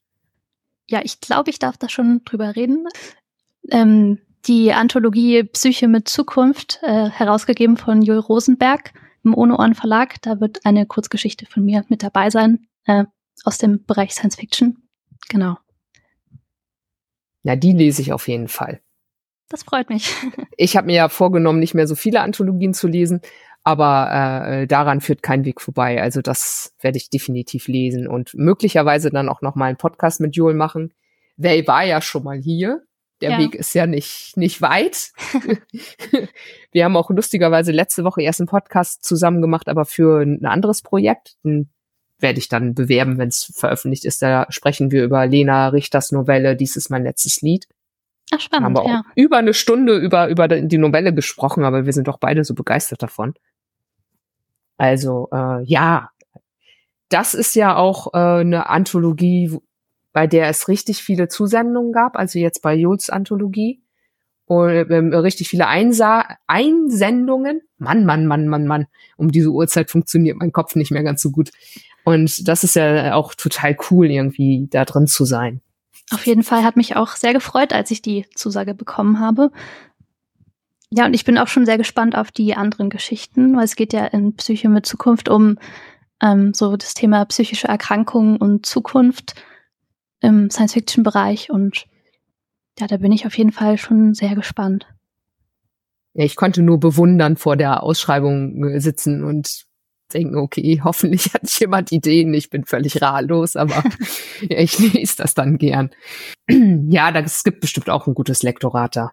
Ja, 0.87 1.01
ich 1.03 1.19
glaube, 1.19 1.49
ich 1.49 1.59
darf 1.59 1.77
da 1.77 1.89
schon 1.89 2.21
drüber 2.25 2.55
reden. 2.55 2.87
Ähm, 3.69 4.19
die 4.45 4.71
Anthologie 4.71 5.43
Psyche 5.43 5.87
mit 5.87 6.07
Zukunft, 6.07 6.79
äh, 6.81 7.09
herausgegeben 7.09 7.77
von 7.77 8.01
Joel 8.01 8.19
Rosenberg 8.19 8.93
im 9.23 9.33
Ohne 9.33 9.57
Ohren 9.57 9.75
Verlag. 9.75 10.21
Da 10.21 10.39
wird 10.39 10.65
eine 10.65 10.85
Kurzgeschichte 10.85 11.45
von 11.45 11.65
mir 11.65 11.85
mit 11.89 12.03
dabei 12.03 12.29
sein, 12.29 12.67
äh, 12.85 13.05
aus 13.43 13.57
dem 13.57 13.85
Bereich 13.85 14.13
Science 14.13 14.35
Fiction. 14.35 14.77
Genau. 15.29 15.57
Ja, 17.43 17.55
die 17.55 17.73
lese 17.73 18.01
ich 18.01 18.13
auf 18.13 18.27
jeden 18.27 18.47
Fall. 18.47 18.81
Das 19.49 19.63
freut 19.63 19.89
mich. 19.89 20.13
ich 20.57 20.77
habe 20.77 20.87
mir 20.87 20.95
ja 20.95 21.09
vorgenommen, 21.09 21.59
nicht 21.59 21.73
mehr 21.73 21.87
so 21.87 21.95
viele 21.95 22.21
Anthologien 22.21 22.73
zu 22.73 22.87
lesen, 22.87 23.21
aber 23.63 24.45
äh, 24.47 24.67
daran 24.67 25.01
führt 25.01 25.23
kein 25.23 25.45
Weg 25.45 25.61
vorbei. 25.61 26.01
Also 26.01 26.21
das 26.21 26.73
werde 26.79 26.97
ich 26.97 27.09
definitiv 27.09 27.67
lesen 27.67 28.07
und 28.07 28.33
möglicherweise 28.35 29.09
dann 29.09 29.29
auch 29.29 29.41
noch 29.41 29.55
mal 29.55 29.65
einen 29.65 29.77
Podcast 29.77 30.21
mit 30.21 30.35
Joel 30.35 30.55
machen. 30.55 30.93
Wer 31.37 31.65
war 31.67 31.83
ja 31.83 32.01
schon 32.01 32.23
mal 32.23 32.37
hier. 32.37 32.83
Der 33.21 33.31
ja. 33.31 33.37
Weg 33.39 33.55
ist 33.55 33.73
ja 33.73 33.85
nicht, 33.85 34.37
nicht 34.37 34.61
weit. 34.61 35.11
Wir 36.71 36.85
haben 36.85 36.95
auch 36.95 37.09
lustigerweise 37.09 37.71
letzte 37.71 38.03
Woche 38.03 38.21
erst 38.21 38.39
einen 38.39 38.47
Podcast 38.47 39.03
zusammen 39.03 39.41
gemacht, 39.41 39.67
aber 39.67 39.85
für 39.85 40.21
ein 40.21 40.45
anderes 40.45 40.81
Projekt. 40.81 41.35
Den 41.43 41.69
werde 42.19 42.39
ich 42.39 42.49
dann 42.49 42.75
bewerben, 42.75 43.17
wenn 43.17 43.29
es 43.29 43.51
veröffentlicht 43.55 44.05
ist. 44.05 44.21
Da 44.21 44.45
sprechen 44.49 44.91
wir 44.91 45.03
über 45.03 45.25
Lena 45.25 45.69
Richters 45.69 46.11
Novelle 46.11 46.55
Dies 46.55 46.75
ist 46.75 46.89
mein 46.89 47.03
letztes 47.03 47.41
Lied. 47.41 47.67
Ach, 48.31 48.39
spannend, 48.39 48.65
haben 48.65 48.75
wir 48.75 48.85
ja. 48.85 48.99
auch 48.99 49.15
über 49.15 49.37
eine 49.37 49.53
Stunde 49.53 49.97
über, 49.97 50.27
über 50.27 50.47
die 50.47 50.77
Novelle 50.77 51.13
gesprochen, 51.13 51.63
aber 51.63 51.85
wir 51.85 51.93
sind 51.93 52.07
doch 52.07 52.19
beide 52.19 52.43
so 52.43 52.53
begeistert 52.53 53.01
davon. 53.01 53.33
Also, 54.77 55.29
äh, 55.33 55.63
ja, 55.63 56.11
das 57.09 57.33
ist 57.33 57.55
ja 57.55 57.75
auch 57.75 58.13
äh, 58.13 58.41
eine 58.41 58.69
Anthologie, 58.69 59.57
bei 60.19 60.27
der 60.27 60.49
es 60.49 60.67
richtig 60.67 61.01
viele 61.01 61.29
Zusendungen 61.29 61.93
gab, 61.93 62.17
also 62.17 62.39
jetzt 62.39 62.61
bei 62.61 62.75
Jules 62.75 63.09
Anthologie. 63.09 63.81
Und 64.47 64.91
ähm, 64.91 65.13
richtig 65.13 65.47
viele 65.47 65.67
Einsa 65.67 66.25
Einsendungen. 66.45 67.61
Mann, 67.77 68.03
Mann, 68.03 68.25
Mann, 68.25 68.49
Mann, 68.49 68.67
Mann. 68.67 68.87
Um 69.15 69.31
diese 69.31 69.47
Uhrzeit 69.47 69.89
funktioniert 69.89 70.35
mein 70.35 70.51
Kopf 70.51 70.75
nicht 70.75 70.91
mehr 70.91 71.03
ganz 71.03 71.21
so 71.21 71.31
gut. 71.31 71.51
Und 72.03 72.49
das 72.49 72.65
ist 72.65 72.75
ja 72.75 73.13
auch 73.13 73.33
total 73.33 73.77
cool, 73.89 74.11
irgendwie 74.11 74.67
da 74.69 74.83
drin 74.83 75.07
zu 75.07 75.23
sein. 75.23 75.61
Auf 76.11 76.25
jeden 76.25 76.43
Fall 76.43 76.65
hat 76.65 76.75
mich 76.75 76.97
auch 76.97 77.15
sehr 77.15 77.31
gefreut, 77.31 77.71
als 77.71 77.89
ich 77.89 78.01
die 78.01 78.25
Zusage 78.35 78.73
bekommen 78.73 79.21
habe. 79.21 79.51
Ja, 80.91 81.05
und 81.05 81.13
ich 81.13 81.23
bin 81.23 81.37
auch 81.37 81.47
schon 81.47 81.65
sehr 81.65 81.77
gespannt 81.77 82.17
auf 82.17 82.29
die 82.29 82.55
anderen 82.55 82.89
Geschichten, 82.89 83.55
weil 83.55 83.63
es 83.63 83.77
geht 83.77 83.93
ja 83.93 84.05
in 84.05 84.35
Psyche 84.35 84.67
mit 84.67 84.85
Zukunft 84.85 85.29
um 85.29 85.57
ähm, 86.21 86.53
so 86.53 86.75
das 86.75 86.93
Thema 86.93 87.23
psychische 87.23 87.69
Erkrankungen 87.69 88.35
und 88.35 88.65
Zukunft 88.65 89.35
im 90.21 90.49
Science-Fiction-Bereich. 90.49 91.49
Und 91.49 91.85
ja, 92.79 92.87
da 92.87 92.97
bin 92.97 93.11
ich 93.11 93.25
auf 93.25 93.37
jeden 93.37 93.51
Fall 93.51 93.77
schon 93.77 94.13
sehr 94.13 94.35
gespannt. 94.35 94.87
Ja, 96.13 96.25
ich 96.25 96.35
konnte 96.35 96.61
nur 96.61 96.79
bewundern 96.79 97.37
vor 97.37 97.55
der 97.55 97.83
Ausschreibung 97.83 98.63
äh, 98.63 98.79
sitzen 98.79 99.23
und 99.23 99.65
denken, 100.13 100.37
okay, 100.37 100.81
hoffentlich 100.83 101.33
hat 101.33 101.49
jemand 101.59 101.91
Ideen. 101.91 102.33
Ich 102.33 102.49
bin 102.49 102.65
völlig 102.65 103.01
ratlos, 103.01 103.55
aber 103.55 103.83
ich 104.41 104.79
lese 104.79 105.17
das 105.17 105.33
dann 105.33 105.57
gern. 105.57 105.91
ja, 106.49 107.11
es 107.11 107.43
gibt 107.43 107.61
bestimmt 107.61 107.89
auch 107.89 108.07
ein 108.07 108.13
gutes 108.13 108.43
Lektorat 108.43 108.95
da. 108.95 109.11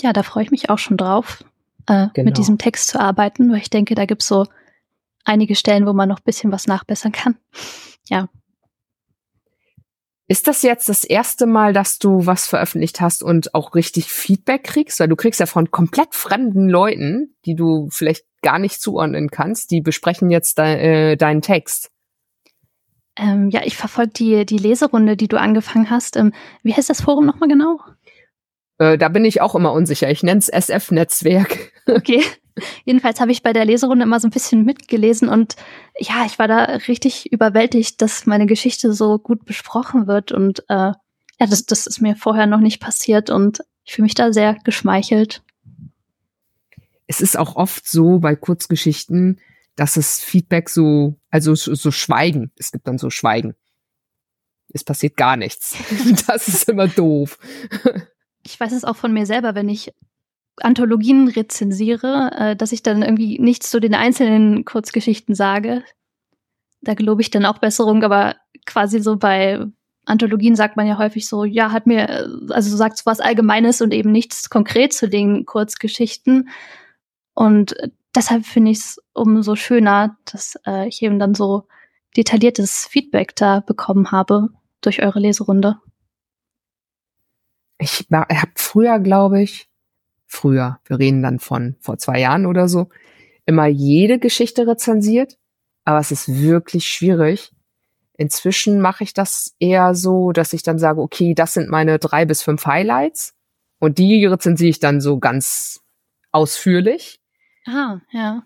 Ja, 0.00 0.12
da 0.12 0.22
freue 0.22 0.44
ich 0.44 0.52
mich 0.52 0.70
auch 0.70 0.78
schon 0.78 0.96
drauf, 0.96 1.44
äh, 1.86 2.06
genau. 2.14 2.26
mit 2.26 2.38
diesem 2.38 2.56
Text 2.56 2.88
zu 2.88 3.00
arbeiten, 3.00 3.50
weil 3.50 3.58
ich 3.58 3.70
denke, 3.70 3.96
da 3.96 4.06
gibt 4.06 4.22
es 4.22 4.28
so 4.28 4.46
einige 5.24 5.56
Stellen, 5.56 5.86
wo 5.86 5.92
man 5.92 6.08
noch 6.08 6.20
ein 6.20 6.24
bisschen 6.24 6.52
was 6.52 6.68
nachbessern 6.68 7.10
kann. 7.10 7.36
Ja. 8.08 8.28
Ist 10.30 10.46
das 10.46 10.60
jetzt 10.62 10.90
das 10.90 11.04
erste 11.04 11.46
Mal, 11.46 11.72
dass 11.72 11.98
du 11.98 12.26
was 12.26 12.46
veröffentlicht 12.46 13.00
hast 13.00 13.22
und 13.22 13.54
auch 13.54 13.74
richtig 13.74 14.12
Feedback 14.12 14.62
kriegst? 14.62 15.00
Weil 15.00 15.08
du 15.08 15.16
kriegst 15.16 15.40
ja 15.40 15.46
von 15.46 15.70
komplett 15.70 16.14
fremden 16.14 16.68
Leuten, 16.68 17.34
die 17.46 17.54
du 17.54 17.88
vielleicht 17.90 18.26
gar 18.42 18.58
nicht 18.58 18.80
zuordnen 18.80 19.30
kannst, 19.30 19.70
die 19.70 19.80
besprechen 19.80 20.30
jetzt 20.30 20.58
de 20.58 21.12
äh, 21.12 21.16
deinen 21.16 21.40
Text. 21.40 21.90
Ähm, 23.16 23.48
ja, 23.48 23.62
ich 23.64 23.76
verfolge 23.76 24.12
die, 24.12 24.46
die 24.46 24.58
Leserunde, 24.58 25.16
die 25.16 25.28
du 25.28 25.40
angefangen 25.40 25.88
hast. 25.88 26.16
Ähm, 26.16 26.32
wie 26.62 26.74
heißt 26.74 26.90
das 26.90 27.00
Forum 27.00 27.24
nochmal 27.24 27.48
genau? 27.48 27.80
Äh, 28.78 28.98
da 28.98 29.08
bin 29.08 29.24
ich 29.24 29.40
auch 29.40 29.54
immer 29.54 29.72
unsicher. 29.72 30.10
Ich 30.10 30.22
nenne 30.22 30.38
es 30.38 30.48
SF-Netzwerk. 30.48 31.72
Okay. 31.88 32.22
Jedenfalls 32.84 33.20
habe 33.20 33.32
ich 33.32 33.42
bei 33.42 33.52
der 33.52 33.64
Leserunde 33.64 34.04
immer 34.04 34.20
so 34.20 34.28
ein 34.28 34.32
bisschen 34.32 34.64
mitgelesen 34.64 35.28
und 35.28 35.56
ja, 35.98 36.24
ich 36.26 36.38
war 36.38 36.48
da 36.48 36.64
richtig 36.88 37.32
überwältigt, 37.32 38.00
dass 38.02 38.26
meine 38.26 38.46
Geschichte 38.46 38.92
so 38.92 39.18
gut 39.18 39.44
besprochen 39.44 40.06
wird 40.06 40.32
und 40.32 40.60
äh, 40.68 40.92
ja, 41.40 41.46
das, 41.46 41.66
das 41.66 41.86
ist 41.86 42.00
mir 42.00 42.16
vorher 42.16 42.46
noch 42.46 42.60
nicht 42.60 42.80
passiert 42.80 43.30
und 43.30 43.60
ich 43.84 43.94
fühle 43.94 44.04
mich 44.04 44.14
da 44.14 44.32
sehr 44.32 44.54
geschmeichelt. 44.64 45.42
Es 47.06 47.20
ist 47.20 47.38
auch 47.38 47.56
oft 47.56 47.88
so 47.88 48.18
bei 48.18 48.36
Kurzgeschichten, 48.36 49.40
dass 49.76 49.96
es 49.96 50.20
Feedback 50.20 50.68
so, 50.68 51.14
also 51.30 51.54
so, 51.54 51.74
so 51.74 51.90
Schweigen, 51.90 52.50
es 52.56 52.72
gibt 52.72 52.86
dann 52.86 52.98
so 52.98 53.10
Schweigen. 53.10 53.54
Es 54.70 54.84
passiert 54.84 55.16
gar 55.16 55.36
nichts. 55.36 55.76
Das 56.26 56.48
ist 56.48 56.68
immer 56.68 56.88
doof. 56.88 57.38
Ich 58.44 58.58
weiß 58.60 58.72
es 58.72 58.84
auch 58.84 58.96
von 58.96 59.12
mir 59.12 59.24
selber, 59.24 59.54
wenn 59.54 59.68
ich 59.68 59.94
Anthologien 60.60 61.28
rezensiere, 61.28 62.30
äh, 62.36 62.56
dass 62.56 62.72
ich 62.72 62.82
dann 62.82 63.02
irgendwie 63.02 63.38
nichts 63.38 63.70
zu 63.70 63.80
den 63.80 63.94
einzelnen 63.94 64.64
Kurzgeschichten 64.64 65.34
sage. 65.34 65.82
Da 66.80 66.94
gelobe 66.94 67.22
ich 67.22 67.30
dann 67.30 67.44
auch 67.44 67.58
Besserung, 67.58 68.02
aber 68.02 68.36
quasi 68.66 69.00
so 69.00 69.16
bei 69.16 69.64
Anthologien 70.04 70.56
sagt 70.56 70.76
man 70.76 70.86
ja 70.86 70.98
häufig 70.98 71.28
so, 71.28 71.44
ja, 71.44 71.70
hat 71.70 71.86
mir, 71.86 72.28
also 72.50 72.76
sagt 72.76 72.98
so 72.98 73.06
was 73.06 73.20
Allgemeines 73.20 73.80
und 73.80 73.92
eben 73.92 74.10
nichts 74.10 74.48
konkret 74.48 74.92
zu 74.92 75.08
den 75.08 75.44
Kurzgeschichten. 75.44 76.48
Und 77.34 77.74
deshalb 78.14 78.46
finde 78.46 78.70
ich 78.70 78.78
es 78.78 79.02
umso 79.12 79.54
schöner, 79.54 80.16
dass 80.24 80.58
äh, 80.66 80.88
ich 80.88 81.02
eben 81.02 81.18
dann 81.18 81.34
so 81.34 81.66
detailliertes 82.16 82.86
Feedback 82.86 83.36
da 83.36 83.60
bekommen 83.60 84.10
habe 84.10 84.48
durch 84.80 85.02
eure 85.02 85.20
Leserunde. 85.20 85.78
Ich 87.78 88.06
habe 88.10 88.52
früher, 88.56 88.98
glaube 88.98 89.42
ich, 89.42 89.67
früher, 90.28 90.78
wir 90.84 90.98
reden 90.98 91.22
dann 91.22 91.40
von 91.40 91.74
vor 91.80 91.98
zwei 91.98 92.20
Jahren 92.20 92.46
oder 92.46 92.68
so, 92.68 92.88
immer 93.46 93.66
jede 93.66 94.18
Geschichte 94.18 94.66
rezensiert, 94.66 95.38
aber 95.84 95.98
es 95.98 96.12
ist 96.12 96.28
wirklich 96.40 96.86
schwierig. 96.86 97.50
Inzwischen 98.16 98.80
mache 98.80 99.04
ich 99.04 99.14
das 99.14 99.54
eher 99.58 99.94
so, 99.94 100.32
dass 100.32 100.52
ich 100.52 100.62
dann 100.62 100.78
sage, 100.78 101.00
okay, 101.00 101.34
das 101.34 101.54
sind 101.54 101.70
meine 101.70 101.98
drei 101.98 102.26
bis 102.26 102.42
fünf 102.42 102.66
Highlights 102.66 103.34
und 103.78 103.98
die 103.98 104.26
rezensiere 104.26 104.70
ich 104.70 104.80
dann 104.80 105.00
so 105.00 105.18
ganz 105.18 105.80
ausführlich. 106.30 107.20
Ah, 107.66 108.00
ja. 108.10 108.42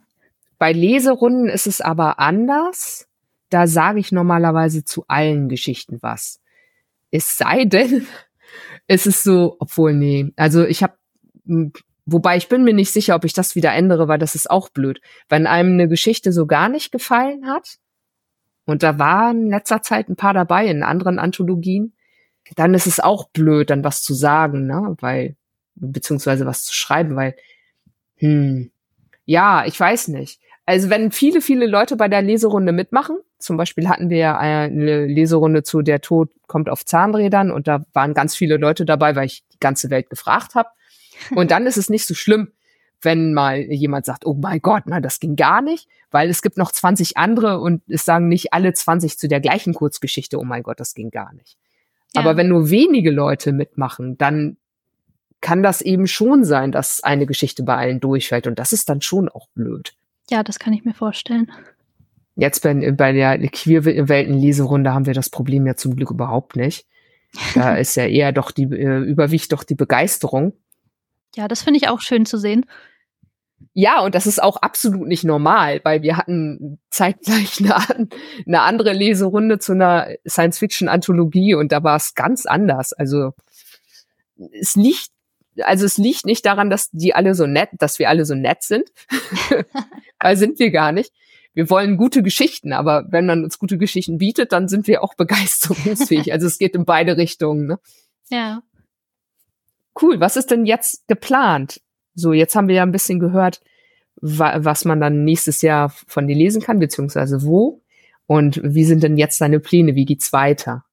Bei 0.59 0.73
Leserunden 0.73 1.49
ist 1.49 1.67
es 1.67 1.81
aber 1.81 2.21
anders. 2.21 3.09
Da 3.51 3.67
sage 3.67 3.99
ich 3.99 4.13
normalerweise 4.13 4.85
zu 4.85 5.05
allen 5.09 5.49
Geschichten 5.49 5.99
was. 6.01 6.41
Es 7.11 7.37
sei 7.37 7.65
denn, 7.65 8.07
es 8.87 9.07
ist 9.07 9.25
so, 9.25 9.57
obwohl, 9.59 9.95
nee. 9.95 10.33
Also 10.37 10.65
ich 10.65 10.83
habe 10.83 10.95
Wobei 12.05 12.37
ich 12.37 12.49
bin 12.49 12.65
mir 12.65 12.75
nicht 12.75 12.93
sicher, 12.93 13.15
ob 13.15 13.25
ich 13.25 13.33
das 13.33 13.55
wieder 13.55 13.73
ändere, 13.73 14.09
weil 14.09 14.19
das 14.19 14.35
ist 14.35 14.51
auch 14.51 14.71
blöd. 14.71 15.01
Wenn 15.29 15.47
einem 15.47 15.75
eine 15.75 15.89
Geschichte 15.89 16.33
so 16.33 16.47
gar 16.47 16.69
nicht 16.69 16.91
gefallen 16.91 17.47
hat, 17.47 17.79
und 18.65 18.83
da 18.83 18.99
waren 18.99 19.43
in 19.43 19.51
letzter 19.51 19.83
Zeit 19.83 20.09
ein 20.09 20.17
paar 20.17 20.35
dabei 20.35 20.67
in 20.67 20.83
anderen 20.83 21.19
Anthologien, 21.19 21.95
dann 22.57 22.75
ist 22.75 22.87
es 22.87 23.01
auch 23.01 23.29
blöd, 23.31 23.71
dann 23.71 23.85
was 23.85 24.03
zu 24.03 24.15
sagen, 24.15 24.67
ne? 24.67 24.97
Weil, 25.01 25.37
beziehungsweise 25.75 26.47
was 26.47 26.65
zu 26.65 26.75
schreiben, 26.75 27.17
weil, 27.17 27.35
hm, 28.17 28.71
ja, 29.25 29.65
ich 29.67 29.79
weiß 29.79 30.09
nicht. 30.09 30.41
Also 30.65 30.91
wenn 30.91 31.11
viele, 31.11 31.41
viele 31.41 31.67
Leute 31.67 31.97
bei 31.97 32.09
der 32.09 32.23
Leserunde 32.23 32.73
mitmachen, 32.73 33.19
zum 33.39 33.57
Beispiel 33.57 33.89
hatten 33.89 34.11
wir 34.11 34.39
eine 34.39 35.07
Leserunde 35.07 35.65
zu 35.65 35.83
Der 35.83 36.01
Tod 36.01 36.31
kommt 36.47 36.69
auf 36.69 36.85
Zahnrädern 36.85 37.51
und 37.51 37.67
da 37.67 37.85
waren 37.93 38.15
ganz 38.15 38.37
viele 38.37 38.57
Leute 38.59 38.85
dabei, 38.85 39.17
weil 39.17 39.27
ich 39.27 39.45
die 39.53 39.59
ganze 39.59 39.91
Welt 39.91 40.09
gefragt 40.09 40.55
habe. 40.55 40.69
Und 41.31 41.51
dann 41.51 41.67
ist 41.67 41.77
es 41.77 41.91
nicht 41.91 42.07
so 42.07 42.15
schlimm, 42.15 42.53
wenn 43.01 43.35
mal 43.35 43.61
jemand 43.61 44.07
sagt, 44.07 44.27
oh 44.27 44.35
mein 44.35 44.61
Gott, 44.61 44.85
na, 44.87 45.01
das 45.01 45.21
ging 45.21 45.37
gar 45.37 45.61
nicht, 45.61 45.89
weil 46.11 46.31
es 46.31 46.43
gibt 46.43 46.57
noch 46.57 46.71
20 46.71 47.17
andere 47.17 47.59
und 47.59 47.83
es 47.89 48.05
sagen 48.05 48.29
nicht 48.29 48.53
alle 48.53 48.73
20 48.73 49.19
zu 49.19 49.29
der 49.29 49.41
gleichen 49.41 49.75
Kurzgeschichte, 49.75 50.39
oh 50.39 50.45
mein 50.45 50.63
Gott, 50.63 50.79
das 50.79 50.95
ging 50.95 51.11
gar 51.11 51.33
nicht. 51.33 51.57
Ja. 52.15 52.21
Aber 52.21 52.37
wenn 52.37 52.49
nur 52.49 52.71
wenige 52.71 53.11
Leute 53.11 53.53
mitmachen, 53.53 54.19
dann 54.19 54.57
kann 55.41 55.63
das 55.63 55.81
eben 55.81 56.07
schon 56.07 56.45
sein, 56.45 56.71
dass 56.71 57.03
eine 57.03 57.27
Geschichte 57.27 57.65
bei 57.65 57.77
allen 57.77 58.01
durchfällt 58.01 58.47
und 58.47 58.59
das 58.59 58.73
ist 58.73 58.89
dann 58.89 59.03
schon 59.03 59.29
auch 59.29 59.49
blöd. 59.55 59.95
Ja, 60.31 60.43
das 60.43 60.59
kann 60.59 60.73
ich 60.73 60.85
mir 60.85 60.95
vorstellen. 60.95 61.51
Jetzt 62.37 62.63
bei, 62.63 62.93
bei 62.93 63.13
der 63.13 63.39
Queerwelten-Leserunde 63.39 64.95
haben 64.95 65.07
wir 65.07 65.15
das 65.15 65.29
Problem 65.29 65.67
ja 65.67 65.75
zum 65.75 65.97
Glück 65.97 66.11
überhaupt 66.11 66.57
nicht. 66.57 66.87
Da 67.55 67.77
ist 67.77 67.97
ja 67.97 68.07
eher 68.07 68.33
doch 68.33 68.53
die, 68.53 68.65
äh, 68.65 69.01
überwiegt 69.01 69.53
doch 69.53 69.65
die 69.65 69.75
Begeisterung. 69.75 70.55
Ja, 71.35 71.49
das 71.49 71.63
finde 71.63 71.79
ich 71.79 71.89
auch 71.89 72.01
schön 72.01 72.27
zu 72.27 72.39
sehen. 72.39 72.67
Ja, 73.75 74.01
und 74.01 74.15
das 74.15 74.27
ist 74.27 74.43
auch 74.43 74.57
absolut 74.57 75.07
nicht 75.07 75.25
normal, 75.25 75.81
weil 75.85 76.03
wir 76.03 76.17
hatten 76.17 76.79
zeitgleich 76.91 77.61
eine, 77.61 78.09
eine 78.47 78.61
andere 78.63 78.93
Leserunde 78.93 79.59
zu 79.59 79.73
einer 79.73 80.09
Science-Fiction-Anthologie 80.29 81.55
und 81.55 81.73
da 81.73 81.83
war 81.83 81.97
es 81.97 82.15
ganz 82.15 82.45
anders. 82.45 82.93
Also 82.93 83.33
es 84.53 84.75
liegt, 84.75 85.09
also 85.61 85.87
es 85.87 85.97
liegt 85.97 86.27
nicht 86.27 86.45
daran, 86.45 86.71
dass 86.71 86.91
die 86.91 87.15
alle 87.15 87.35
so 87.35 87.47
nett, 87.47 87.71
dass 87.73 87.99
wir 87.99 88.09
alle 88.09 88.25
so 88.25 88.35
nett 88.35 88.63
sind. 88.63 88.91
weil 90.21 90.37
sind 90.37 90.59
wir 90.59 90.71
gar 90.71 90.93
nicht. 90.93 91.13
Wir 91.55 91.69
wollen 91.69 91.99
gute 91.99 92.23
Geschichten, 92.23 92.73
aber 92.73 93.05
wenn 93.11 93.27
man 93.27 93.45
uns 93.45 93.59
gute 93.59 93.77
Geschichten 93.77 94.19
bietet, 94.19 94.53
dann 94.53 94.69
sind 94.69 94.87
wir 94.87 95.03
auch 95.03 95.15
begeisterungsfähig. 95.17 96.33
also 96.33 96.47
es 96.47 96.59
geht 96.59 96.75
in 96.75 96.85
beide 96.85 97.17
Richtungen. 97.17 97.67
Ne? 97.67 97.79
Ja. 98.31 98.63
Cool. 100.01 100.21
Was 100.21 100.37
ist 100.37 100.51
denn 100.51 100.65
jetzt 100.67 101.07
geplant? 101.09 101.81
So, 102.15 102.33
jetzt 102.33 102.55
haben 102.55 102.69
wir 102.69 102.77
ja 102.77 102.83
ein 102.83 102.93
bisschen 102.93 103.21
gehört, 103.21 103.61
wa 104.17 104.57
was 104.59 104.85
man 104.85 105.01
dann 105.01 105.25
nächstes 105.25 105.63
Jahr 105.63 105.91
von 105.91 106.27
dir 106.27 106.37
lesen 106.37 106.63
kann, 106.63 106.79
beziehungsweise 106.79 107.43
wo. 107.43 107.83
Und 108.27 108.61
wie 108.63 108.85
sind 108.85 109.03
denn 109.03 109.17
jetzt 109.17 109.41
deine 109.41 109.61
Pläne? 109.61 109.95
Wie 109.95 110.05
geht's 110.05 110.33
weiter? 110.33 110.85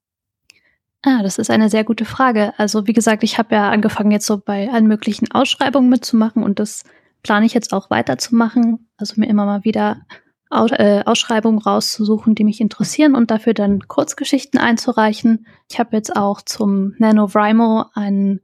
Ah, 1.01 1.23
das 1.23 1.37
ist 1.37 1.49
eine 1.49 1.69
sehr 1.69 1.85
gute 1.85 2.03
Frage. 2.03 2.53
Also 2.57 2.85
wie 2.87 2.93
gesagt, 2.93 3.23
ich 3.23 3.37
habe 3.37 3.55
ja 3.55 3.69
angefangen 3.69 4.11
jetzt 4.11 4.25
so 4.25 4.37
bei 4.37 4.69
allen 4.69 4.87
möglichen 4.87 5.31
Ausschreibungen 5.31 5.89
mitzumachen 5.89 6.43
und 6.43 6.59
das 6.59 6.83
plane 7.23 7.45
ich 7.45 7.53
jetzt 7.53 7.71
auch 7.71 7.89
weiterzumachen. 7.89 8.89
Also 8.97 9.13
mir 9.17 9.29
immer 9.29 9.45
mal 9.45 9.63
wieder 9.63 10.01
äh, 10.51 11.03
Ausschreibungen 11.05 11.59
rauszusuchen, 11.59 12.35
die 12.35 12.43
mich 12.43 12.59
interessieren 12.59 13.15
und 13.15 13.31
dafür 13.31 13.53
dann 13.53 13.87
Kurzgeschichten 13.87 14.59
einzureichen. 14.59 15.45
Ich 15.69 15.79
habe 15.79 15.95
jetzt 15.95 16.17
auch 16.17 16.41
zum 16.41 16.95
NaNoWriMo 16.97 17.85
einen 17.93 18.41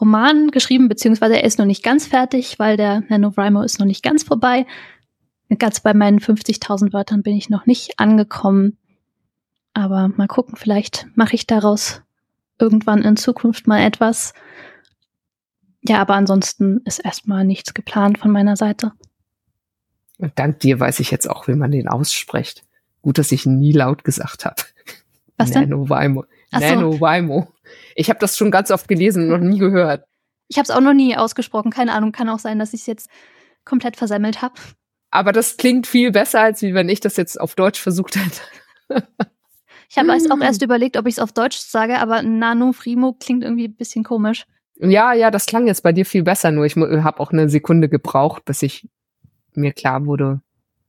Roman 0.00 0.50
geschrieben, 0.50 0.88
beziehungsweise 0.88 1.36
er 1.36 1.44
ist 1.44 1.58
noch 1.58 1.66
nicht 1.66 1.84
ganz 1.84 2.06
fertig, 2.06 2.58
weil 2.58 2.76
der 2.76 3.02
NaNoWriMo 3.08 3.62
ist 3.62 3.78
noch 3.78 3.86
nicht 3.86 4.02
ganz 4.02 4.24
vorbei. 4.24 4.66
Ganz 5.58 5.80
bei 5.80 5.94
meinen 5.94 6.18
50.000 6.18 6.92
Wörtern 6.92 7.22
bin 7.22 7.36
ich 7.36 7.48
noch 7.48 7.66
nicht 7.66 8.00
angekommen. 8.00 8.76
Aber 9.72 10.08
mal 10.08 10.26
gucken, 10.26 10.56
vielleicht 10.56 11.06
mache 11.14 11.34
ich 11.34 11.46
daraus 11.46 12.02
irgendwann 12.58 13.02
in 13.02 13.16
Zukunft 13.16 13.66
mal 13.66 13.80
etwas. 13.80 14.34
Ja, 15.82 16.00
aber 16.00 16.14
ansonsten 16.14 16.80
ist 16.84 16.98
erstmal 16.98 17.44
nichts 17.44 17.74
geplant 17.74 18.18
von 18.18 18.30
meiner 18.30 18.56
Seite. 18.56 18.92
Und 20.18 20.32
dank 20.36 20.60
dir 20.60 20.80
weiß 20.80 21.00
ich 21.00 21.10
jetzt 21.10 21.28
auch, 21.28 21.46
wie 21.48 21.54
man 21.54 21.70
den 21.70 21.88
ausspricht. 21.88 22.64
Gut, 23.02 23.18
dass 23.18 23.32
ich 23.32 23.46
ihn 23.46 23.58
nie 23.58 23.72
laut 23.72 24.04
gesagt 24.04 24.44
habe. 24.44 24.62
Was 25.36 25.50
denn? 25.50 25.68
NaNoWriMo. 25.68 26.24
NaNoWriMo. 26.52 27.48
Ich 27.94 28.08
habe 28.10 28.18
das 28.18 28.36
schon 28.36 28.50
ganz 28.50 28.70
oft 28.70 28.88
gelesen 28.88 29.24
und 29.24 29.28
noch 29.28 29.48
nie 29.48 29.58
gehört. 29.58 30.04
Ich 30.48 30.58
habe 30.58 30.64
es 30.64 30.70
auch 30.70 30.80
noch 30.80 30.92
nie 30.92 31.16
ausgesprochen. 31.16 31.70
Keine 31.70 31.92
Ahnung, 31.92 32.12
kann 32.12 32.28
auch 32.28 32.38
sein, 32.38 32.58
dass 32.58 32.74
ich 32.74 32.80
es 32.80 32.86
jetzt 32.86 33.10
komplett 33.64 33.96
versammelt 33.96 34.42
habe. 34.42 34.54
Aber 35.10 35.32
das 35.32 35.56
klingt 35.56 35.86
viel 35.86 36.10
besser, 36.10 36.40
als 36.40 36.60
wie 36.62 36.74
wenn 36.74 36.88
ich 36.88 37.00
das 37.00 37.16
jetzt 37.16 37.40
auf 37.40 37.54
Deutsch 37.54 37.80
versucht 37.80 38.16
hätte. 38.16 38.40
ich 39.88 39.96
habe 39.96 40.12
auch 40.12 40.40
erst 40.40 40.62
überlegt, 40.62 40.96
ob 40.96 41.06
ich 41.06 41.14
es 41.14 41.18
auf 41.20 41.32
Deutsch 41.32 41.58
sage, 41.58 41.98
aber 41.98 42.22
Nano 42.22 42.72
Frimo 42.72 43.12
klingt 43.12 43.44
irgendwie 43.44 43.68
ein 43.68 43.76
bisschen 43.76 44.04
komisch. 44.04 44.44
Ja, 44.76 45.12
ja, 45.12 45.30
das 45.30 45.46
klang 45.46 45.66
jetzt 45.68 45.82
bei 45.82 45.92
dir 45.92 46.04
viel 46.04 46.24
besser, 46.24 46.50
nur 46.50 46.66
ich 46.66 46.74
habe 46.76 47.20
auch 47.20 47.30
eine 47.30 47.48
Sekunde 47.48 47.88
gebraucht, 47.88 48.44
bis 48.44 48.62
ich 48.62 48.88
mir 49.54 49.72
klar 49.72 50.04
wurde, 50.04 50.40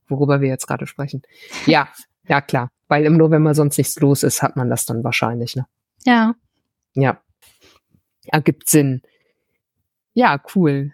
worüber 0.07 0.41
wir 0.41 0.49
jetzt 0.49 0.65
gerade 0.65 0.87
sprechen. 0.87 1.21
Ja, 1.67 1.87
ja, 2.27 2.41
klar. 2.41 2.69
Weil 2.87 3.05
im 3.05 3.17
November 3.17 3.53
sonst 3.53 3.77
nichts 3.77 3.99
los 3.99 4.23
ist, 4.23 4.41
hat 4.41 4.55
man 4.55 4.69
das 4.69 4.85
dann 4.85 5.03
wahrscheinlich, 5.03 5.55
ne? 5.55 5.65
Ja. 6.03 6.33
Ja. 6.95 7.21
Ergibt 8.27 8.69
Sinn. 8.69 9.01
Ja, 10.13 10.41
cool. 10.55 10.93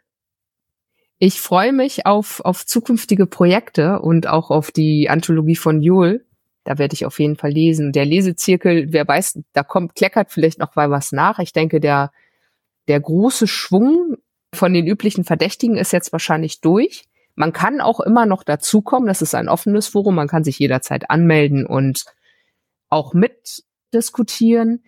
Ich 1.19 1.39
freue 1.39 1.71
mich 1.71 2.07
auf, 2.07 2.39
auf 2.41 2.65
zukünftige 2.65 3.27
Projekte 3.27 3.99
und 3.99 4.27
auch 4.27 4.49
auf 4.49 4.71
die 4.71 5.07
Anthologie 5.09 5.55
von 5.55 5.81
Jul. 5.81 6.25
Da 6.63 6.77
werde 6.77 6.95
ich 6.95 7.05
auf 7.05 7.19
jeden 7.19 7.37
Fall 7.37 7.51
lesen. 7.51 7.91
Der 7.91 8.05
Lesezirkel, 8.05 8.91
wer 8.91 9.07
weiß, 9.07 9.39
da 9.53 9.63
kommt, 9.63 9.95
kleckert 9.95 10.31
vielleicht 10.31 10.59
noch 10.59 10.75
mal 10.75 10.89
was 10.89 11.11
nach. 11.11 11.39
Ich 11.39 11.53
denke, 11.53 11.79
der, 11.79 12.11
der 12.87 12.99
große 12.99 13.47
Schwung 13.47 14.17
von 14.53 14.73
den 14.73 14.87
üblichen 14.87 15.23
Verdächtigen 15.23 15.77
ist 15.77 15.93
jetzt 15.93 16.11
wahrscheinlich 16.11 16.59
durch. 16.61 17.05
Man 17.35 17.53
kann 17.53 17.81
auch 17.81 17.99
immer 17.99 18.25
noch 18.25 18.43
dazukommen. 18.43 19.07
Das 19.07 19.21
ist 19.21 19.35
ein 19.35 19.47
offenes 19.49 19.87
Forum. 19.87 20.15
Man 20.15 20.27
kann 20.27 20.43
sich 20.43 20.59
jederzeit 20.59 21.09
anmelden 21.09 21.65
und 21.65 22.05
auch 22.89 23.13
mitdiskutieren. 23.13 24.83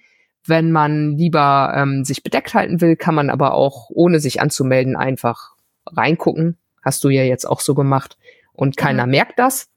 Wenn 0.46 0.72
man 0.72 1.18
lieber 1.18 1.74
ähm, 1.76 2.04
sich 2.04 2.24
bedeckt 2.24 2.54
halten 2.54 2.82
will, 2.82 2.96
kann 2.96 3.16
man 3.16 3.30
aber 3.30 3.54
auch, 3.54 3.90
ohne 3.90 4.20
sich 4.20 4.42
anzumelden, 4.42 4.96
einfach 4.96 5.56
reingucken. 5.86 6.58
Hast 6.82 7.04
du 7.04 7.10
ja 7.10 7.24
jetzt 7.24 7.46
auch 7.46 7.62
so 7.62 7.76
gemacht. 7.76 8.18
Und 8.52 8.78
keiner 8.78 9.06
mhm. 9.06 9.12
merkt 9.12 9.40
das. 9.40 9.70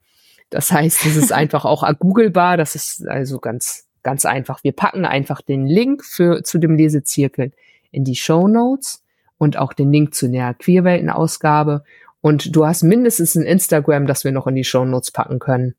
Das 0.49 0.71
heißt, 0.71 1.05
es 1.05 1.15
ist 1.15 1.31
einfach 1.33 1.65
auch 1.65 1.87
googelbar. 1.99 2.57
Das 2.57 2.75
ist 2.75 3.07
also 3.07 3.39
ganz, 3.39 3.87
ganz 4.03 4.25
einfach. 4.25 4.63
Wir 4.63 4.73
packen 4.73 5.05
einfach 5.05 5.41
den 5.41 5.65
Link 5.65 6.03
für, 6.03 6.43
zu 6.43 6.57
dem 6.57 6.75
Lesezirkel 6.75 7.53
in 7.91 8.03
die 8.03 8.15
Show 8.15 8.47
Notes 8.47 9.03
und 9.37 9.57
auch 9.57 9.73
den 9.73 9.91
Link 9.91 10.13
zu 10.15 10.29
der 10.29 10.53
Queerwelten-Ausgabe. 10.53 11.83
Und 12.21 12.55
du 12.55 12.65
hast 12.65 12.83
mindestens 12.83 13.35
ein 13.35 13.43
Instagram, 13.43 14.07
das 14.07 14.23
wir 14.23 14.31
noch 14.31 14.47
in 14.47 14.55
die 14.55 14.63
Show 14.63 14.85
Notes 14.85 15.11
packen 15.11 15.39
können. 15.39 15.75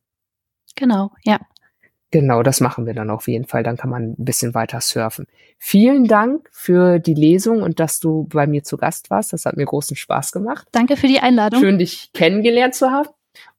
Genau, 0.76 1.10
ja. 1.24 1.38
Genau, 2.10 2.42
das 2.42 2.60
machen 2.60 2.86
wir 2.86 2.94
dann 2.94 3.10
auf 3.10 3.28
jeden 3.28 3.44
Fall. 3.44 3.62
Dann 3.62 3.76
kann 3.76 3.90
man 3.90 4.12
ein 4.12 4.24
bisschen 4.24 4.54
weiter 4.54 4.80
surfen. 4.80 5.26
Vielen 5.58 6.04
Dank 6.04 6.48
für 6.52 6.98
die 6.98 7.14
Lesung 7.14 7.62
und 7.62 7.80
dass 7.80 8.00
du 8.00 8.24
bei 8.24 8.46
mir 8.46 8.64
zu 8.64 8.78
Gast 8.78 9.10
warst. 9.10 9.34
Das 9.34 9.44
hat 9.44 9.56
mir 9.56 9.66
großen 9.66 9.96
Spaß 9.96 10.32
gemacht. 10.32 10.66
Danke 10.72 10.96
für 10.96 11.06
die 11.06 11.20
Einladung. 11.20 11.60
Schön, 11.60 11.78
dich 11.78 12.10
kennengelernt 12.14 12.74
zu 12.74 12.90
haben. 12.90 13.08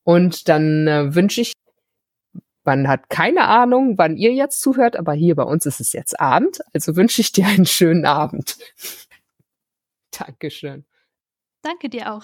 Und 0.04 0.50
dann 0.50 0.88
äh, 0.88 1.14
wünsche 1.14 1.42
ich, 1.42 1.54
man 2.64 2.88
hat 2.88 3.10
keine 3.10 3.48
Ahnung, 3.48 4.00
wann 4.00 4.18
ihr 4.18 4.34
jetzt 4.34 4.62
zuhört, 4.62 4.96
aber 4.96 5.14
hier 5.14 5.36
bei 5.36 5.44
uns 5.44 5.68
ist 5.68 5.80
es 5.80 5.94
jetzt 5.94 6.20
Abend. 6.20 6.62
Also 6.74 6.96
wünsche 6.96 7.22
ich 7.22 7.32
dir 7.32 7.46
einen 7.46 7.68
schönen 7.68 8.06
Abend. 8.06 8.58
Dankeschön. 10.18 10.86
Danke 11.62 11.90
dir 11.90 12.14
auch. 12.14 12.24